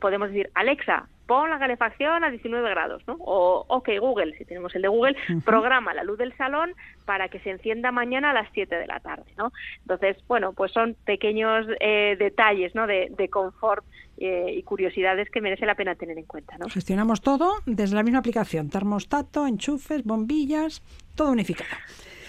podemos 0.00 0.28
decir, 0.28 0.50
Alexa, 0.54 1.08
pon 1.26 1.50
la 1.50 1.58
calefacción 1.58 2.24
a 2.24 2.30
19 2.30 2.68
grados, 2.70 3.02
¿no? 3.06 3.16
O, 3.20 3.64
ok, 3.68 3.88
Google, 4.00 4.36
si 4.36 4.44
tenemos 4.44 4.74
el 4.74 4.82
de 4.82 4.88
Google, 4.88 5.16
programa 5.44 5.94
la 5.94 6.04
luz 6.04 6.18
del 6.18 6.36
salón 6.36 6.74
para 7.04 7.28
que 7.28 7.38
se 7.40 7.50
encienda 7.50 7.92
mañana 7.92 8.30
a 8.30 8.34
las 8.34 8.48
7 8.52 8.74
de 8.74 8.86
la 8.86 9.00
tarde, 9.00 9.32
¿no? 9.36 9.52
Entonces, 9.80 10.16
bueno, 10.28 10.52
pues 10.52 10.72
son 10.72 10.96
pequeños 11.04 11.66
eh, 11.80 12.16
detalles, 12.18 12.74
¿no? 12.74 12.86
De, 12.86 13.28
confort 13.30 13.84
eh, 14.18 14.52
y 14.56 14.62
curiosidades 14.62 15.30
que 15.30 15.40
merece 15.40 15.64
la 15.64 15.74
pena 15.74 15.94
tener 15.94 16.18
en 16.18 16.24
cuenta, 16.24 16.58
¿no? 16.58 16.68
Gestionamos 16.68 17.20
todo 17.20 17.54
desde 17.66 17.94
la 17.94 18.02
misma 18.02 18.18
aplicación, 18.18 18.68
termostato, 18.68 19.46
enchufes, 19.46 20.04
bombillas, 20.04 20.82
todo 21.14 21.32
unificado. 21.32 21.70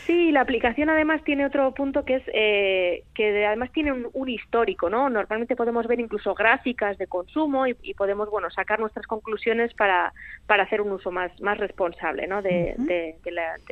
Sí, 0.06 0.32
la 0.32 0.42
aplicación 0.42 0.90
además 0.90 1.24
tiene 1.24 1.46
otro 1.46 1.74
punto 1.74 2.04
que 2.04 2.16
es 2.16 2.24
eh, 2.34 3.04
que 3.14 3.46
además 3.46 3.72
tiene 3.72 3.94
un, 3.94 4.30
histórico, 4.30 4.90
¿no? 4.90 5.10
Normalmente 5.10 5.56
podemos 5.56 5.88
ver 5.88 6.00
incluso 6.00 6.34
gráficas 6.34 6.98
de 6.98 7.08
consumo 7.08 7.68
y, 7.68 7.94
podemos, 7.94 8.30
bueno, 8.30 8.50
sacar 8.50 8.80
nuestras 8.80 9.08
conclusiones 9.08 9.74
para, 9.74 10.14
para 10.46 10.64
hacer 10.64 10.82
un 10.82 10.92
uso 10.92 11.12
más, 11.12 11.32
más 11.40 11.58
responsable, 11.58 12.28
¿no? 12.28 12.42
De, 12.42 12.76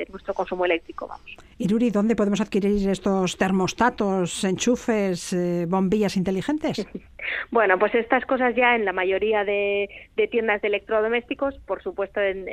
nuestro 0.09 0.33
consumo 0.33 0.65
eléctrico, 0.65 1.07
vamos. 1.07 1.35
Y 1.61 1.67
Ruri, 1.67 1.91
¿dónde 1.91 2.15
podemos 2.15 2.41
adquirir 2.41 2.89
estos 2.89 3.37
termostatos, 3.37 4.43
enchufes, 4.43 5.31
eh, 5.31 5.67
bombillas 5.67 6.17
inteligentes? 6.17 6.87
Bueno, 7.51 7.77
pues 7.77 7.93
estas 7.93 8.25
cosas 8.25 8.55
ya 8.55 8.75
en 8.75 8.83
la 8.83 8.93
mayoría 8.93 9.43
de, 9.43 9.87
tiendas 10.31 10.59
de 10.61 10.69
electrodomésticos, 10.69 11.55
por 11.67 11.83
supuesto 11.83 12.19
en, 12.19 12.47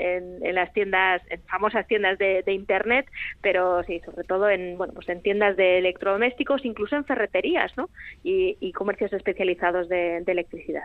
las 0.55 0.73
tiendas, 0.75 1.23
en 1.31 1.41
famosas 1.43 1.87
tiendas 1.87 2.19
de, 2.19 2.45
internet, 2.49 3.07
pero 3.41 3.83
sí, 3.85 4.01
sobre 4.05 4.25
todo 4.25 4.51
en 4.51 4.77
bueno, 4.77 4.93
pues 4.93 5.09
en 5.09 5.23
tiendas 5.23 5.57
de 5.57 5.79
electrodomésticos, 5.79 6.67
incluso 6.67 6.97
en 6.97 7.07
ferreterías, 7.07 7.75
¿no? 7.79 7.89
Y, 8.23 8.73
comercios 8.73 9.13
especializados 9.15 9.89
de, 9.89 10.19
electricidad. 10.27 10.85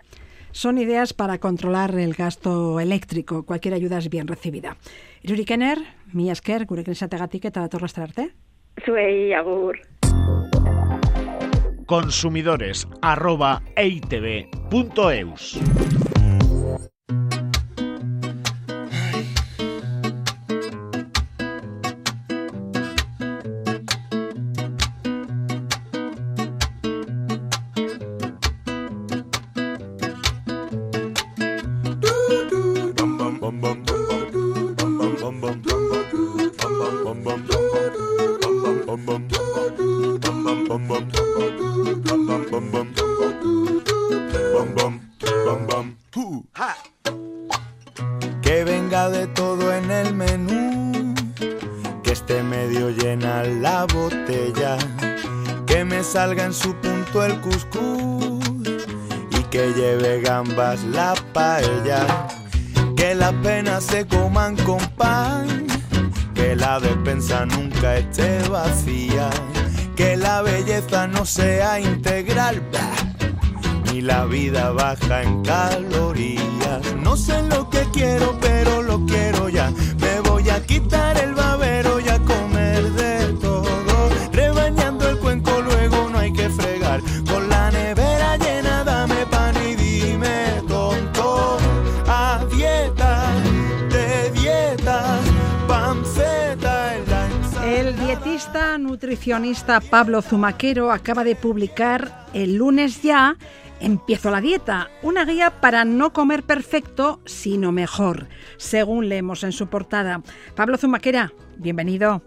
Son 0.53 0.77
ideas 0.77 1.13
para 1.13 1.39
controlar 1.39 1.95
el 1.95 2.13
gasto 2.13 2.79
eléctrico. 2.79 3.43
Cualquier 3.45 3.73
ayuda 3.73 3.97
es 3.97 4.09
bien 4.09 4.27
recibida. 4.27 4.77
Iruri 5.21 5.43
Kenner, 5.43 5.79
mi 6.13 6.29
esker, 6.31 6.65
gurekin 6.65 6.93
esategatik 6.93 7.45
eta 7.51 7.65
datorra 7.67 7.89
arte. 7.97 8.29
Zuei, 8.85 9.33
agur. 9.33 9.81
consumidores 11.85 12.87
arroba 13.01 13.61
eitv.eus. 13.75 15.59
Que 17.29 17.42
medio 52.73 52.89
llena 52.89 53.43
la 53.43 53.85
botella, 53.85 54.77
que 55.67 55.85
me 55.85 56.03
salga 56.03 56.45
en 56.45 56.53
su 56.53 56.73
punto 56.75 57.23
el 57.23 57.39
cuscús 57.41 58.39
y 59.31 59.43
que 59.51 59.73
lleve 59.73 60.21
gambas 60.21 60.83
la 60.85 61.13
paella, 61.33 62.27
que 62.95 63.13
las 63.13 63.33
penas 63.43 63.83
se 63.83 64.07
coman 64.07 64.55
con 64.57 64.79
pan, 64.97 65.67
que 66.33 66.55
la 66.55 66.79
despensa 66.79 67.45
nunca 67.45 67.97
esté 67.97 68.41
vacía, 68.49 69.29
que 69.95 70.17
la 70.17 70.41
belleza 70.41 71.07
no 71.07 71.25
sea 71.25 71.79
integral 71.79 72.61
ni 73.91 74.01
la 74.01 74.25
vida 74.25 74.71
baja 74.71 75.21
en 75.21 75.43
calorías. 75.43 76.95
No 77.03 77.15
sé 77.15 77.43
lo 77.43 77.69
que 77.69 77.85
quiero, 77.93 78.35
pero 78.41 78.81
lo 78.81 79.05
quiero 79.05 79.49
ya. 79.49 79.71
Me 79.99 80.19
voy 80.21 80.49
a 80.49 80.65
quitar 80.65 81.15
el 81.17 81.35
babero 81.35 81.72
nutricionista 99.23 99.79
Pablo 99.79 100.21
Zumaquero 100.21 100.91
acaba 100.91 101.23
de 101.23 101.37
publicar 101.37 102.25
el 102.33 102.57
lunes 102.57 103.01
ya 103.01 103.37
Empiezo 103.79 104.31
la 104.31 104.41
dieta, 104.41 104.89
una 105.01 105.23
guía 105.23 105.61
para 105.61 105.85
no 105.85 106.11
comer 106.11 106.43
perfecto, 106.43 107.19
sino 107.25 107.71
mejor, 107.71 108.27
según 108.57 109.09
leemos 109.09 109.43
en 109.43 109.51
su 109.51 109.67
portada. 109.67 110.21
Pablo 110.55 110.77
Zumaquera, 110.77 111.33
bienvenido. 111.57 112.21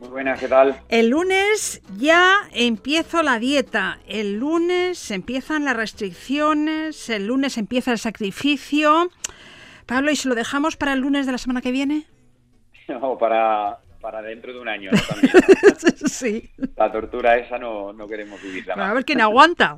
Muy 0.00 0.08
buenas, 0.08 0.40
¿qué 0.40 0.48
tal? 0.48 0.80
El 0.88 1.08
lunes 1.08 1.82
ya 1.98 2.36
empiezo 2.52 3.22
la 3.22 3.38
dieta, 3.38 3.98
el 4.06 4.38
lunes 4.38 5.10
empiezan 5.10 5.64
las 5.64 5.76
restricciones, 5.76 7.10
el 7.10 7.26
lunes 7.26 7.58
empieza 7.58 7.92
el 7.92 7.98
sacrificio. 7.98 9.10
Pablo, 9.86 10.10
¿y 10.10 10.16
si 10.16 10.28
lo 10.28 10.34
dejamos 10.34 10.76
para 10.76 10.94
el 10.94 11.00
lunes 11.00 11.26
de 11.26 11.32
la 11.32 11.38
semana 11.38 11.62
que 11.62 11.72
viene? 11.72 12.06
No, 12.88 13.18
para, 13.18 13.80
para 14.10 14.22
dentro 14.22 14.54
de 14.54 14.58
un 14.58 14.68
año. 14.68 14.90
¿no? 14.90 14.98
sí. 16.08 16.48
La 16.76 16.90
tortura 16.90 17.36
esa 17.36 17.58
no, 17.58 17.92
no 17.92 18.08
queremos 18.08 18.42
vivirla. 18.42 18.72
A 18.72 18.94
ver 18.94 19.04
quién 19.04 19.20
aguanta. 19.20 19.76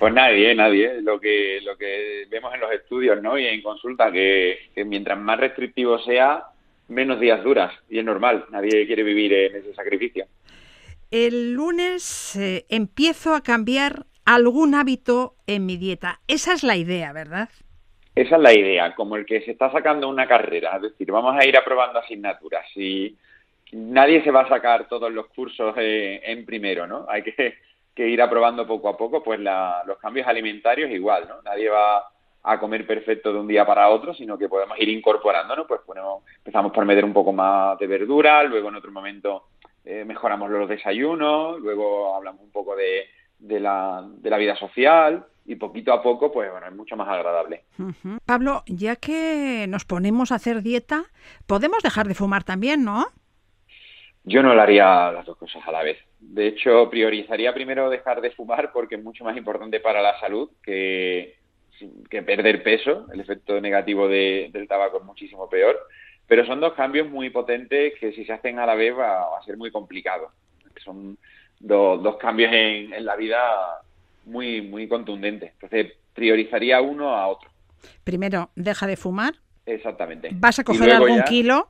Pues 0.00 0.12
nadie, 0.12 0.52
nadie. 0.56 1.00
Lo 1.00 1.20
que, 1.20 1.60
lo 1.62 1.76
que 1.76 2.26
vemos 2.28 2.52
en 2.52 2.58
los 2.58 2.72
estudios 2.72 3.22
¿no? 3.22 3.38
y 3.38 3.46
en 3.46 3.62
consulta, 3.62 4.10
que, 4.10 4.58
mientras 4.84 5.16
más 5.16 5.38
restrictivo 5.38 6.00
sea, 6.00 6.42
menos 6.88 7.20
días 7.20 7.44
duras. 7.44 7.72
Y 7.88 8.00
es 8.00 8.04
normal, 8.04 8.46
nadie 8.50 8.84
quiere 8.84 9.04
vivir 9.04 9.32
en 9.32 9.56
ese 9.58 9.72
sacrificio. 9.74 10.26
El 11.12 11.52
lunes 11.52 12.34
eh, 12.34 12.66
empiezo 12.68 13.36
a 13.36 13.44
cambiar 13.44 14.06
algún 14.24 14.74
hábito 14.74 15.36
en 15.46 15.66
mi 15.66 15.76
dieta. 15.76 16.18
Esa 16.26 16.52
es 16.52 16.64
la 16.64 16.76
idea, 16.76 17.12
¿verdad? 17.12 17.48
Esa 18.14 18.36
es 18.36 18.42
la 18.42 18.52
idea, 18.52 18.94
como 18.94 19.16
el 19.16 19.26
que 19.26 19.40
se 19.40 19.50
está 19.50 19.72
sacando 19.72 20.08
una 20.08 20.28
carrera, 20.28 20.76
es 20.76 20.82
decir, 20.82 21.10
vamos 21.10 21.36
a 21.36 21.44
ir 21.44 21.56
aprobando 21.56 21.98
asignaturas 21.98 22.64
y 22.76 23.16
nadie 23.72 24.22
se 24.22 24.30
va 24.30 24.42
a 24.42 24.48
sacar 24.48 24.86
todos 24.86 25.12
los 25.12 25.26
cursos 25.28 25.74
eh, 25.78 26.20
en 26.24 26.46
primero, 26.46 26.86
¿no? 26.86 27.06
Hay 27.08 27.24
que, 27.24 27.56
ir 27.96 28.22
aprobando 28.22 28.68
poco 28.68 28.88
a 28.88 28.96
poco, 28.96 29.20
pues 29.22 29.40
los 29.40 29.98
cambios 29.98 30.28
alimentarios 30.28 30.90
igual, 30.92 31.26
¿no? 31.28 31.42
Nadie 31.42 31.68
va 31.68 32.08
a 32.44 32.60
comer 32.60 32.86
perfecto 32.86 33.32
de 33.32 33.40
un 33.40 33.48
día 33.48 33.66
para 33.66 33.88
otro, 33.88 34.14
sino 34.14 34.38
que 34.38 34.48
podemos 34.48 34.78
ir 34.78 34.90
incorporándonos, 34.90 35.66
pues 35.66 35.80
ponemos, 35.84 36.22
empezamos 36.36 36.70
por 36.70 36.84
meter 36.84 37.04
un 37.04 37.12
poco 37.12 37.32
más 37.32 37.76
de 37.80 37.88
verdura, 37.88 38.44
luego 38.44 38.68
en 38.68 38.76
otro 38.76 38.92
momento 38.92 39.46
eh, 39.84 40.04
mejoramos 40.04 40.50
los 40.50 40.68
desayunos, 40.68 41.58
luego 41.58 42.14
hablamos 42.14 42.42
un 42.42 42.52
poco 42.52 42.76
de, 42.76 43.08
la, 43.58 44.04
de 44.06 44.30
la 44.30 44.38
vida 44.38 44.54
social, 44.54 45.24
y 45.46 45.56
poquito 45.56 45.92
a 45.92 46.02
poco, 46.02 46.32
pues 46.32 46.50
bueno, 46.50 46.66
es 46.66 46.74
mucho 46.74 46.96
más 46.96 47.08
agradable. 47.08 47.64
Pablo, 48.24 48.62
ya 48.66 48.96
que 48.96 49.66
nos 49.68 49.84
ponemos 49.84 50.32
a 50.32 50.36
hacer 50.36 50.62
dieta, 50.62 51.04
podemos 51.46 51.82
dejar 51.82 52.08
de 52.08 52.14
fumar 52.14 52.44
también, 52.44 52.84
¿no? 52.84 53.06
Yo 54.24 54.42
no 54.42 54.54
lo 54.54 54.62
haría 54.62 55.12
las 55.12 55.26
dos 55.26 55.36
cosas 55.36 55.62
a 55.66 55.72
la 55.72 55.82
vez. 55.82 55.98
De 56.18 56.46
hecho, 56.46 56.88
priorizaría 56.88 57.52
primero 57.52 57.90
dejar 57.90 58.22
de 58.22 58.30
fumar 58.30 58.72
porque 58.72 58.94
es 58.94 59.02
mucho 59.02 59.22
más 59.22 59.36
importante 59.36 59.80
para 59.80 60.00
la 60.00 60.18
salud 60.18 60.50
que, 60.62 61.36
que 62.08 62.22
perder 62.22 62.62
peso. 62.62 63.06
El 63.12 63.20
efecto 63.20 63.60
negativo 63.60 64.08
del 64.08 64.66
tabaco 64.66 64.98
es 64.98 65.04
muchísimo 65.04 65.50
peor. 65.50 65.78
Pero 66.26 66.46
son 66.46 66.58
dos 66.58 66.72
cambios 66.72 67.10
muy 67.10 67.28
potentes 67.28 67.92
que 68.00 68.12
si 68.12 68.24
se 68.24 68.32
hacen 68.32 68.58
a 68.58 68.64
la 68.64 68.74
vez 68.74 68.96
va, 68.96 69.36
a 69.36 69.42
ser 69.44 69.58
muy 69.58 69.70
complicado. 69.70 70.30
Son 70.82 71.18
dos, 71.60 72.02
dos 72.02 72.16
cambios 72.16 72.50
en, 72.50 72.94
en 72.94 73.04
la 73.04 73.16
vida 73.16 73.38
muy, 74.26 74.62
muy 74.62 74.88
contundente. 74.88 75.52
Entonces, 75.54 75.92
priorizaría 76.14 76.80
uno 76.80 77.10
a 77.10 77.28
otro. 77.28 77.50
Primero, 78.02 78.50
deja 78.54 78.86
de 78.86 78.96
fumar. 78.96 79.34
Exactamente. 79.66 80.30
¿Vas 80.32 80.58
a 80.58 80.64
coger 80.64 80.90
algún 80.90 81.22
kilo? 81.22 81.68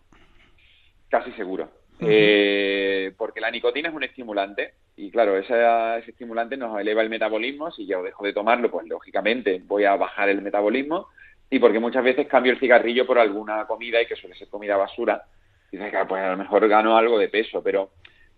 Casi 1.08 1.32
seguro. 1.32 1.68
Eh, 2.00 3.12
porque 3.16 3.40
la 3.40 3.50
nicotina 3.50 3.88
es 3.88 3.94
un 3.94 4.02
estimulante 4.02 4.74
y 4.96 5.10
claro, 5.10 5.38
ese, 5.38 5.54
ese, 5.98 6.10
estimulante 6.10 6.56
nos 6.56 6.78
eleva 6.78 7.02
el 7.02 7.08
metabolismo. 7.08 7.70
Si 7.70 7.86
yo 7.86 8.02
dejo 8.02 8.24
de 8.24 8.32
tomarlo, 8.32 8.70
pues 8.70 8.86
lógicamente 8.86 9.62
voy 9.64 9.84
a 9.84 9.96
bajar 9.96 10.28
el 10.28 10.42
metabolismo 10.42 11.08
y 11.50 11.58
porque 11.58 11.78
muchas 11.78 12.04
veces 12.04 12.26
cambio 12.26 12.52
el 12.52 12.58
cigarrillo 12.58 13.06
por 13.06 13.18
alguna 13.18 13.64
comida 13.66 14.02
y 14.02 14.06
que 14.06 14.16
suele 14.16 14.36
ser 14.36 14.48
comida 14.48 14.76
basura. 14.76 15.22
Y 15.70 15.76
dices 15.76 15.92
que 15.92 16.04
pues 16.06 16.22
a 16.22 16.30
lo 16.30 16.36
mejor 16.36 16.66
gano 16.68 16.96
algo 16.96 17.18
de 17.18 17.28
peso, 17.28 17.62
pero 17.62 17.90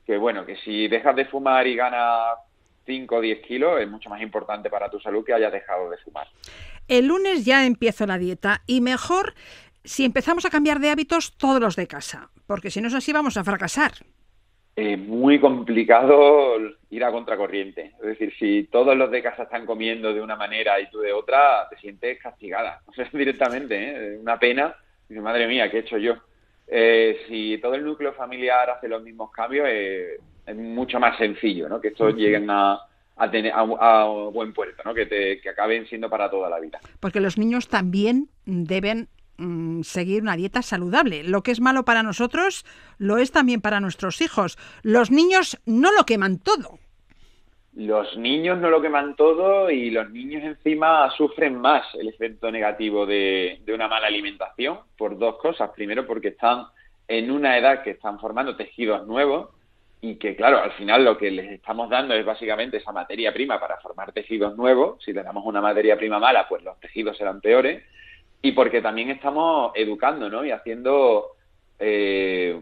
que 0.07 0.17
bueno, 0.17 0.47
que 0.47 0.57
si 0.57 0.89
dejas 0.89 1.17
de 1.17 1.25
fumar 1.27 1.67
y 1.67 1.77
ganas 1.77 2.39
5 2.87 3.17
o 3.17 3.21
10 3.21 3.41
kilos, 3.47 3.81
es 3.81 3.89
mucho 3.89 4.09
más 4.09 4.23
importante 4.23 4.71
para 4.71 4.89
tu 4.89 4.99
salud 5.01 5.25
que 5.25 5.35
hayas 5.35 5.53
dejado 5.53 5.91
de 5.91 5.99
fumar. 5.99 6.29
El 6.89 7.07
lunes 7.07 7.45
ya 7.45 7.67
empiezo 7.67 8.07
la 8.07 8.17
dieta 8.17 8.63
y 8.67 8.81
mejor 8.81 9.35
si 9.85 10.05
empezamos 10.05 10.45
a 10.45 10.51
cambiar 10.51 10.81
de 10.81 10.91
hábitos 10.91 11.37
todos 11.37 11.61
los 11.61 11.77
de 11.77 11.87
casa, 11.87 12.31
porque 12.47 12.71
si 12.71 12.81
no 12.81 12.89
es 12.89 12.95
así 12.95 13.13
vamos 13.13 13.37
a 13.37 13.45
fracasar. 13.45 13.93
Es 14.75 14.99
muy 14.99 15.41
complicado 15.41 16.59
ir 16.91 17.03
a 17.03 17.11
contracorriente. 17.11 17.95
Es 17.99 18.07
decir, 18.07 18.33
si 18.39 18.65
todos 18.65 18.95
los 18.97 19.11
de 19.11 19.23
casa 19.23 19.45
están 19.45 19.65
comiendo 19.65 20.13
de 20.13 20.21
una 20.21 20.37
manera 20.37 20.79
y 20.79 20.91
tú 20.91 20.99
de 21.01 21.13
otra, 21.13 21.67
te 21.71 21.77
sientes 21.79 22.19
castigada. 22.21 22.83
O 22.87 22.93
sea, 22.93 23.09
directamente, 23.13 23.75
¿eh? 23.77 24.19
una 24.19 24.39
pena. 24.39 24.75
madre 25.09 25.47
mía, 25.47 25.71
¿qué 25.71 25.79
he 25.79 25.81
hecho 25.81 25.99
yo? 25.99 26.17
Eh, 26.67 27.21
si 27.29 27.59
todo 27.59 27.75
el 27.75 27.85
núcleo 27.85 28.13
familiar 28.13 28.69
hace 28.69 28.89
los 28.89 29.03
mismos 29.03 29.31
cambios, 29.31 29.67
eh, 29.71 30.19
es 30.47 30.57
mucho 30.57 31.01
más 31.01 31.19
sencillo, 31.19 31.69
¿no? 31.69 31.81
Que 31.81 31.89
estos 31.89 32.15
lleguen 32.15 32.49
a, 32.51 32.81
a, 33.17 33.31
tener, 33.31 33.53
a, 33.55 34.05
buen 34.33 34.53
puerto, 34.53 34.83
¿no? 34.85 34.95
Que, 34.95 35.07
te, 35.07 35.41
que 35.41 35.49
acaben 35.49 35.87
siendo 35.87 36.09
para 36.09 36.31
toda 36.31 36.49
la 36.49 36.61
vida. 36.61 36.79
Porque 37.01 37.21
los 37.21 37.37
niños 37.37 37.69
también 37.69 38.29
deben 38.45 39.09
mm, 39.39 39.83
seguir 39.83 40.23
una 40.23 40.37
dieta 40.37 40.63
saludable. 40.63 41.25
Lo 41.25 41.43
que 41.43 41.51
es 41.51 41.61
malo 41.61 41.85
para 41.85 42.03
nosotros 42.03 42.65
lo 42.99 43.19
es 43.19 43.33
también 43.33 43.61
para 43.61 43.81
nuestros 43.81 44.21
hijos. 44.21 44.57
Los 44.83 45.11
niños 45.11 45.61
no 45.67 45.93
lo 45.93 46.05
queman 46.05 46.39
todo. 46.39 46.79
Los 47.75 48.17
niños 48.17 48.59
no 48.59 48.71
lo 48.71 48.81
queman 48.81 49.17
todo 49.17 49.71
y 49.71 49.91
los 49.91 50.11
niños 50.11 50.43
encima 50.45 51.11
sufren 51.11 51.61
más 51.61 51.85
el 51.95 52.09
efecto 52.09 52.51
negativo 52.51 53.05
de, 53.05 53.61
de 53.67 53.75
una 53.75 53.87
mala 53.87 54.07
alimentación 54.07 54.79
por 54.97 55.19
dos 55.19 55.37
cosas. 55.37 55.71
Primero 55.75 56.07
porque 56.07 56.29
están 56.29 56.69
en 57.07 57.31
una 57.31 57.59
edad 57.59 57.83
que 57.83 57.91
están 57.91 58.19
formando 58.19 58.57
tejidos 58.57 59.07
nuevos 59.07 59.51
y 60.01 60.17
que, 60.17 60.37
claro, 60.37 60.59
al 60.59 60.73
final 60.73 61.05
lo 61.05 61.17
que 61.17 61.31
les 61.31 61.51
estamos 61.53 61.89
dando 61.89 62.15
es 62.15 62.25
básicamente 62.25 62.77
esa 62.77 62.93
materia 62.93 63.33
prima 63.33 63.59
para 63.59 63.79
formar 63.79 64.13
tejidos 64.13 64.57
nuevos. 64.57 65.03
Si 65.03 65.13
le 65.13 65.23
damos 65.23 65.45
una 65.45 65.61
materia 65.61 65.97
prima 65.97 66.19
mala, 66.19 66.47
pues 66.49 66.63
los 66.63 66.79
tejidos 66.81 67.17
serán 67.17 67.41
peores. 67.41 67.83
Y 68.43 68.53
porque 68.53 68.83
también 68.83 69.11
estamos 69.11 69.73
educando, 69.75 70.29
¿no? 70.29 70.45
Y 70.45 70.51
haciendo, 70.51 71.33
eh, 71.79 72.61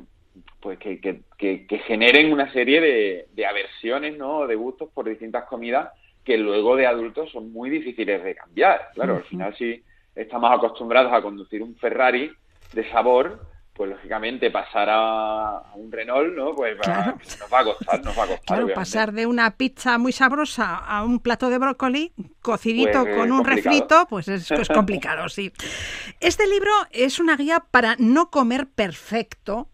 pues 0.61 0.79
que, 0.79 1.01
que, 1.01 1.79
generen 1.87 2.33
una 2.33 2.53
serie 2.53 2.81
de, 2.81 3.27
de 3.33 3.47
aversiones, 3.47 4.16
¿no? 4.16 4.47
De 4.47 4.55
gustos 4.55 4.88
por 4.94 5.09
distintas 5.09 5.44
comidas 5.44 5.90
que 6.25 6.38
luego 6.38 6.75
de 6.77 6.87
adultos 6.87 7.31
son 7.31 7.53
muy 7.53 7.68
difíciles 7.68 8.25
de 8.25 8.35
cambiar. 8.35 8.88
Claro, 8.94 9.16
al 9.16 9.25
final 9.25 9.55
si 9.57 9.83
estamos 10.14 10.51
acostumbrados 10.51 11.12
a 11.12 11.20
conducir 11.20 11.62
un 11.62 11.77
Ferrari 11.77 12.33
de 12.73 12.90
sabor, 12.90 13.40
pues 13.75 13.91
lógicamente 13.91 14.53
pasar 14.53 14.89
a, 14.89 15.73
un 15.75 15.91
Renault, 15.91 16.33
¿no? 16.35 16.55
Pues 16.55 16.77
nos 16.79 17.53
va 17.53 17.59
a 17.59 17.65
costar, 17.65 18.05
nos 18.05 18.17
va 18.17 18.23
a 18.23 18.27
costar. 18.29 18.59
Claro, 18.59 18.73
pasar 18.73 19.13
de 19.13 19.27
una 19.27 19.57
pizza 19.57 19.99
muy 19.99 20.13
sabrosa 20.13 20.77
a 20.77 21.05
un 21.05 21.19
plato 21.19 21.51
de 21.51 21.59
brócoli 21.59 22.13
cocidito 22.41 23.03
pues, 23.03 23.17
con 23.17 23.33
un 23.33 23.45
refrito, 23.45 24.07
pues 24.09 24.29
es, 24.29 24.49
es 24.51 24.69
complicado, 24.75 25.29
sí. 25.29 25.53
Este 26.21 26.47
libro 26.47 26.71
es 26.93 27.19
una 27.19 27.37
guía 27.37 27.65
para 27.71 27.97
no 27.99 28.31
comer 28.31 28.69
perfecto, 28.69 29.69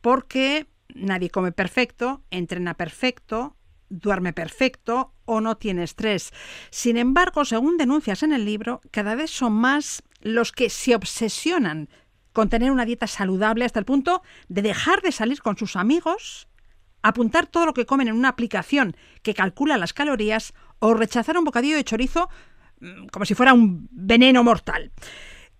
porque 0.00 0.66
nadie 0.94 1.30
come 1.30 1.50
perfecto, 1.50 2.22
entrena 2.30 2.74
perfecto, 2.74 3.56
duerme 3.88 4.32
perfecto 4.32 5.12
o 5.24 5.40
no 5.40 5.56
tiene 5.56 5.82
estrés. 5.82 6.32
Sin 6.70 6.96
embargo, 6.96 7.44
según 7.44 7.78
denuncias 7.78 8.22
en 8.22 8.32
el 8.32 8.44
libro, 8.44 8.80
cada 8.92 9.16
vez 9.16 9.32
son 9.32 9.54
más 9.54 10.04
los 10.20 10.52
que 10.52 10.70
se 10.70 10.94
obsesionan 10.94 11.88
con 12.32 12.48
tener 12.48 12.70
una 12.70 12.84
dieta 12.84 13.06
saludable 13.06 13.64
hasta 13.64 13.78
el 13.78 13.84
punto 13.84 14.22
de 14.48 14.62
dejar 14.62 15.02
de 15.02 15.12
salir 15.12 15.40
con 15.40 15.56
sus 15.56 15.76
amigos, 15.76 16.48
apuntar 17.02 17.46
todo 17.46 17.66
lo 17.66 17.74
que 17.74 17.86
comen 17.86 18.08
en 18.08 18.14
una 18.14 18.28
aplicación 18.28 18.96
que 19.22 19.34
calcula 19.34 19.78
las 19.78 19.92
calorías 19.92 20.54
o 20.78 20.94
rechazar 20.94 21.36
un 21.36 21.44
bocadillo 21.44 21.76
de 21.76 21.84
chorizo 21.84 22.28
mm, 22.80 23.06
como 23.08 23.24
si 23.24 23.34
fuera 23.34 23.54
un 23.54 23.88
veneno 23.90 24.44
mortal. 24.44 24.92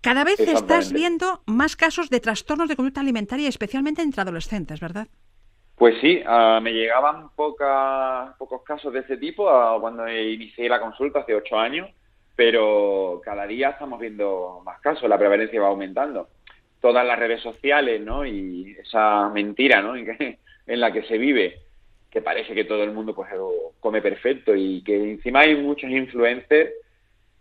Cada 0.01 0.25
vez 0.25 0.41
estás 0.41 0.93
viendo 0.93 1.43
más 1.47 1.77
casos 1.77 2.09
de 2.09 2.21
trastornos 2.21 2.69
de 2.69 2.77
conducta 2.77 3.03
alimentaria, 3.03 3.49
especialmente 3.49 4.01
entre 4.01 4.23
adolescentes, 4.23 4.81
¿verdad? 4.81 5.09
Pues 5.77 5.95
sí, 6.01 6.23
ah, 6.27 6.59
me 6.63 6.73
llegaban 6.73 7.31
pocos 7.37 8.63
casos 8.65 8.93
de 8.95 9.01
ese 9.01 9.19
tipo 9.19 9.51
ah, 9.51 9.77
cuando 9.79 10.09
inicié 10.09 10.71
la 10.71 10.81
consulta 10.81 11.21
hace 11.21 11.35
ocho 11.35 11.59
años, 11.59 11.91
pero 12.35 13.21
cada 13.23 13.47
día 13.47 13.71
estamos 13.71 14.01
viendo 14.01 14.63
más 14.65 14.81
casos, 14.81 15.09
la 15.09 15.19
prevalencia 15.19 15.61
va 15.61 15.69
aumentando 15.69 16.29
todas 16.81 17.07
las 17.07 17.19
redes 17.19 17.43
sociales, 17.43 18.01
¿no? 18.01 18.27
Y 18.27 18.77
esa 18.81 19.29
mentira, 19.29 19.83
¿no? 19.83 19.95
En, 20.67 20.79
la 20.79 20.93
que 20.93 21.03
se 21.03 21.19
vive, 21.19 21.63
que 22.09 22.23
parece 22.23 22.55
que 22.55 22.63
todo 22.63 22.85
el 22.85 22.93
mundo 22.93 23.13
pues 23.13 23.29
come 23.81 24.01
perfecto 24.01 24.55
y 24.55 24.85
que 24.85 24.95
encima 24.95 25.41
hay 25.41 25.57
muchos 25.57 25.91
influencers 25.91 26.71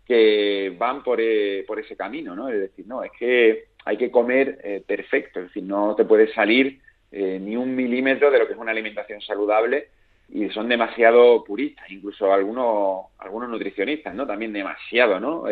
que 0.04 0.74
van 0.76 1.04
por, 1.04 1.20
eh, 1.20 1.62
por 1.64 1.78
ese 1.78 1.96
camino, 1.96 2.34
¿no? 2.34 2.48
Es 2.48 2.58
decir, 2.58 2.88
no, 2.88 3.04
es 3.04 3.12
que 3.16 3.66
hay 3.84 3.96
que 3.96 4.10
comer 4.10 4.58
eh, 4.64 4.82
perfecto, 4.84 5.38
es 5.38 5.46
decir, 5.46 5.62
no 5.62 5.94
te 5.94 6.04
puedes 6.04 6.32
salir 6.32 6.80
eh, 7.12 7.38
ni 7.40 7.54
un 7.54 7.76
milímetro 7.76 8.32
de 8.32 8.40
lo 8.40 8.48
que 8.48 8.54
es 8.54 8.58
una 8.58 8.72
alimentación 8.72 9.20
saludable 9.20 9.90
y 10.28 10.48
son 10.48 10.68
demasiado 10.68 11.44
puristas, 11.44 11.88
incluso 11.88 12.32
algunos 12.32 13.12
algunos 13.18 13.48
nutricionistas, 13.48 14.12
¿no? 14.12 14.26
También 14.26 14.52
demasiado, 14.52 15.20
¿no? 15.20 15.44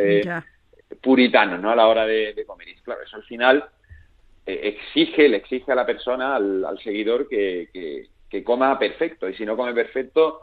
puritanos, 1.00 1.60
¿no? 1.60 1.70
A 1.70 1.76
la 1.76 1.86
hora 1.86 2.06
de, 2.06 2.32
de 2.32 2.44
comer. 2.44 2.70
Y 2.70 2.74
claro, 2.76 3.02
eso 3.02 3.16
al 3.16 3.22
final 3.24 3.68
eh, 3.68 3.77
exige, 4.48 5.28
le 5.28 5.38
exige 5.38 5.72
a 5.72 5.74
la 5.74 5.86
persona, 5.86 6.36
al, 6.36 6.78
seguidor, 6.82 7.28
que, 7.28 8.08
coma 8.44 8.78
perfecto. 8.78 9.28
Y 9.28 9.34
si 9.34 9.44
no 9.44 9.56
come 9.56 9.74
perfecto, 9.74 10.40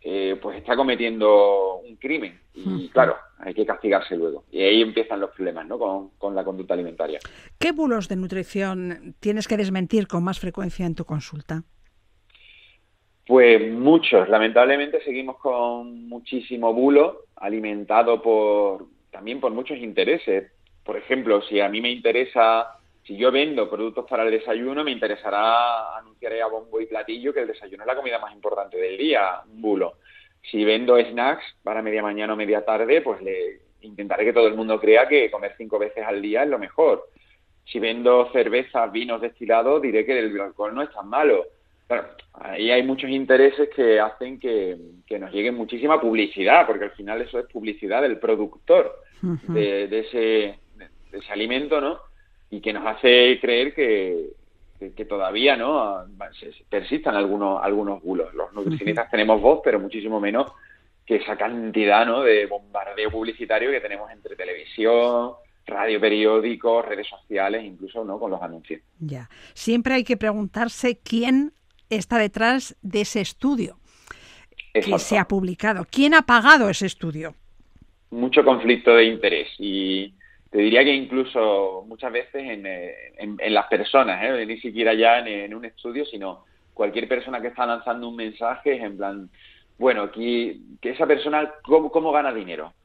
eh, 0.00 0.38
pues 0.40 0.58
está 0.58 0.76
cometiendo 0.76 1.76
un 1.78 1.96
crimen. 1.96 2.38
Y 2.54 2.88
claro, 2.90 3.16
hay 3.38 3.54
que 3.54 3.66
castigarse 3.66 4.16
luego. 4.16 4.44
Y 4.50 4.62
ahí 4.62 4.82
empiezan 4.82 5.20
los 5.20 5.30
problemas 5.30 5.66
¿no? 5.66 5.78
con, 5.78 6.10
con 6.18 6.34
la 6.34 6.44
conducta 6.44 6.74
alimentaria. 6.74 7.18
¿Qué 7.58 7.72
bulos 7.72 8.08
de 8.08 8.16
nutrición 8.16 9.14
tienes 9.20 9.48
que 9.48 9.56
desmentir 9.56 10.06
con 10.06 10.22
más 10.22 10.38
frecuencia 10.38 10.86
en 10.86 10.94
tu 10.94 11.04
consulta? 11.04 11.62
Pues 13.26 13.72
muchos. 13.72 14.28
Lamentablemente 14.28 15.02
seguimos 15.02 15.38
con 15.38 16.08
muchísimo 16.08 16.72
bulo 16.72 17.24
alimentado 17.36 18.22
por 18.22 18.86
también 19.10 19.40
por 19.40 19.52
muchos 19.52 19.78
intereses. 19.78 20.52
Por 20.84 20.96
ejemplo, 20.96 21.42
si 21.42 21.60
a 21.60 21.68
mí 21.68 21.80
me 21.80 21.90
interesa 21.90 22.76
si 23.06 23.16
yo 23.16 23.30
vendo 23.30 23.70
productos 23.70 24.04
para 24.08 24.24
el 24.24 24.32
desayuno, 24.32 24.82
me 24.82 24.90
interesará 24.90 25.96
anunciar 25.96 26.32
a 26.34 26.48
bombo 26.48 26.80
y 26.80 26.86
platillo 26.86 27.32
que 27.32 27.40
el 27.40 27.46
desayuno 27.46 27.84
es 27.84 27.86
la 27.86 27.94
comida 27.94 28.18
más 28.18 28.34
importante 28.34 28.76
del 28.78 28.98
día, 28.98 29.42
un 29.48 29.62
bulo. 29.62 29.98
Si 30.50 30.64
vendo 30.64 30.98
snacks 30.98 31.44
para 31.62 31.82
media 31.82 32.02
mañana 32.02 32.32
o 32.32 32.36
media 32.36 32.64
tarde, 32.64 33.00
pues 33.02 33.22
le 33.22 33.60
intentaré 33.82 34.24
que 34.24 34.32
todo 34.32 34.48
el 34.48 34.56
mundo 34.56 34.80
crea 34.80 35.06
que 35.06 35.30
comer 35.30 35.54
cinco 35.56 35.78
veces 35.78 36.04
al 36.04 36.20
día 36.20 36.42
es 36.42 36.48
lo 36.48 36.58
mejor. 36.58 37.08
Si 37.64 37.78
vendo 37.78 38.28
cervezas, 38.32 38.90
vinos 38.90 39.20
destilados, 39.20 39.82
diré 39.82 40.04
que 40.04 40.18
el 40.18 40.40
alcohol 40.40 40.74
no 40.74 40.82
es 40.82 40.90
tan 40.90 41.08
malo. 41.08 41.44
Claro, 41.86 42.08
ahí 42.34 42.72
hay 42.72 42.82
muchos 42.82 43.10
intereses 43.10 43.68
que 43.74 44.00
hacen 44.00 44.40
que, 44.40 44.76
nos 45.20 45.32
llegue 45.32 45.52
muchísima 45.52 46.00
publicidad, 46.00 46.66
porque 46.66 46.86
al 46.86 46.92
final 46.92 47.22
eso 47.22 47.38
es 47.38 47.46
publicidad 47.46 48.02
del 48.02 48.18
productor 48.18 49.00
de, 49.22 49.84
ese, 49.84 50.58
de 50.76 51.18
ese 51.18 51.32
alimento, 51.32 51.80
¿no? 51.80 52.00
Y 52.50 52.60
que 52.60 52.72
nos 52.72 52.86
hace 52.86 53.38
creer 53.40 53.74
que, 53.74 54.30
que, 54.78 55.04
todavía 55.04 55.56
no 55.56 56.04
persistan 56.68 57.16
algunos 57.16 57.62
algunos 57.62 58.02
bulos. 58.02 58.32
Los 58.34 58.52
nutricionistas 58.52 59.10
tenemos 59.10 59.40
voz, 59.40 59.60
pero 59.64 59.80
muchísimo 59.80 60.20
menos 60.20 60.52
que 61.04 61.16
esa 61.16 61.36
cantidad 61.36 62.04
¿no? 62.04 62.22
de 62.22 62.46
bombardeo 62.46 63.10
publicitario 63.10 63.70
que 63.70 63.80
tenemos 63.80 64.10
entre 64.10 64.34
televisión, 64.34 65.32
radio, 65.66 66.00
periódicos, 66.00 66.84
redes 66.84 67.08
sociales, 67.08 67.64
incluso 67.64 68.04
no 68.04 68.18
con 68.18 68.30
los 68.30 68.42
anuncios. 68.42 68.80
Ya. 68.98 69.28
Siempre 69.54 69.94
hay 69.94 70.04
que 70.04 70.16
preguntarse 70.16 70.98
quién 70.98 71.52
está 71.90 72.18
detrás 72.18 72.76
de 72.82 73.02
ese 73.02 73.20
estudio 73.20 73.78
que 74.72 74.98
se 74.98 75.18
ha 75.18 75.26
publicado. 75.26 75.86
¿Quién 75.90 76.14
ha 76.14 76.22
pagado 76.22 76.68
ese 76.68 76.86
estudio? 76.86 77.34
Mucho 78.10 78.44
conflicto 78.44 78.94
de 78.94 79.04
interés 79.04 79.48
y 79.58 80.14
te 80.56 80.62
diría 80.62 80.84
que 80.84 80.94
incluso 80.94 81.84
muchas 81.86 82.10
veces 82.10 82.42
en, 82.42 82.64
eh, 82.64 83.50
las 83.50 83.66
personas, 83.66 84.24
¿eh? 84.24 84.46
ni 84.46 84.58
siquiera 84.58 84.94
ya 84.94 85.18
en, 85.18 85.52
un 85.52 85.66
estudio, 85.66 86.06
sino 86.06 86.46
cualquier 86.72 87.06
persona 87.06 87.42
que 87.42 87.48
está 87.48 87.66
lanzando 87.66 88.08
un 88.08 88.16
mensaje 88.16 88.76
es 88.76 88.82
en 88.82 88.96
plan, 88.96 89.28
bueno, 89.76 90.04
aquí, 90.04 90.78
que 90.80 90.92
esa 90.92 91.06
persona, 91.06 91.52
¿cómo, 91.62 92.10
gana 92.10 92.32
dinero? 92.32 92.72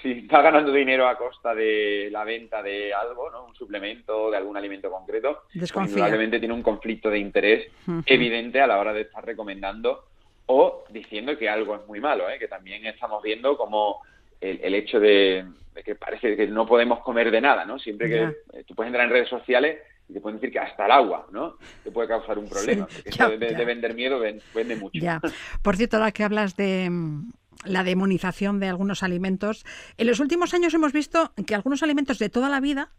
Si 0.00 0.10
está 0.10 0.40
ganando 0.40 0.72
dinero 0.72 1.06
a 1.06 1.18
costa 1.18 1.54
de 1.54 2.08
la 2.10 2.24
venta 2.24 2.62
de 2.62 2.94
algo, 2.94 3.30
¿no? 3.30 3.44
un 3.44 3.54
suplemento, 3.54 4.30
de 4.30 4.38
algún 4.38 4.56
alimento 4.56 4.90
concreto, 4.90 5.42
probablemente 5.74 6.38
tiene 6.38 6.54
un 6.54 6.62
conflicto 6.62 7.10
de 7.10 7.18
interés 7.18 7.70
evidente 8.06 8.58
a 8.62 8.66
la 8.66 8.78
hora 8.78 8.94
de 8.94 9.02
estar 9.02 9.22
recomendando 9.22 10.06
o 10.46 10.84
diciendo 10.88 11.36
que 11.36 11.50
algo 11.50 11.76
es 11.76 11.86
muy 11.86 12.00
malo, 12.00 12.30
¿eh? 12.30 12.38
que 12.38 12.48
también 12.48 12.86
estamos 12.86 13.22
viendo 13.22 13.58
como 13.58 14.00
el 14.42 14.74
hecho 14.74 14.98
de, 14.98 15.44
de 15.74 15.82
que 15.82 15.94
parece 15.94 16.36
que 16.36 16.46
no 16.46 16.66
podemos 16.66 17.00
comer 17.00 17.30
de 17.30 17.40
nada, 17.40 17.64
¿no? 17.64 17.78
Siempre 17.78 18.08
que 18.08 18.22
eh, 18.58 18.64
tú 18.66 18.74
puedes 18.74 18.88
entrar 18.88 19.06
en 19.06 19.12
redes 19.12 19.28
sociales 19.28 19.78
y 20.08 20.12
te 20.12 20.20
pueden 20.20 20.38
decir 20.38 20.52
que 20.52 20.58
hasta 20.58 20.84
el 20.84 20.90
agua, 20.90 21.26
¿no? 21.32 21.56
Te 21.82 21.90
puede 21.90 22.08
causar 22.08 22.38
un 22.38 22.48
problema. 22.48 22.86
de, 23.38 23.64
vender 23.64 23.94
miedo 23.94 24.20
vende 24.20 24.76
mucho. 24.76 24.98
Ya. 25.00 25.20
Por 25.62 25.76
cierto, 25.76 25.96
ahora 25.96 26.12
que 26.12 26.24
hablas 26.24 26.56
de 26.56 26.88
mm, 26.90 27.32
la 27.64 27.84
demonización 27.84 28.60
de 28.60 28.68
algunos 28.68 29.02
alimentos, 29.02 29.64
en 29.96 30.06
los 30.06 30.20
últimos 30.20 30.52
años 30.52 30.74
hemos 30.74 30.92
visto 30.92 31.32
que 31.46 31.54
algunos 31.54 31.82
alimentos 31.82 32.18
de 32.18 32.28
toda 32.28 32.48
la 32.48 32.60
vida 32.60 32.90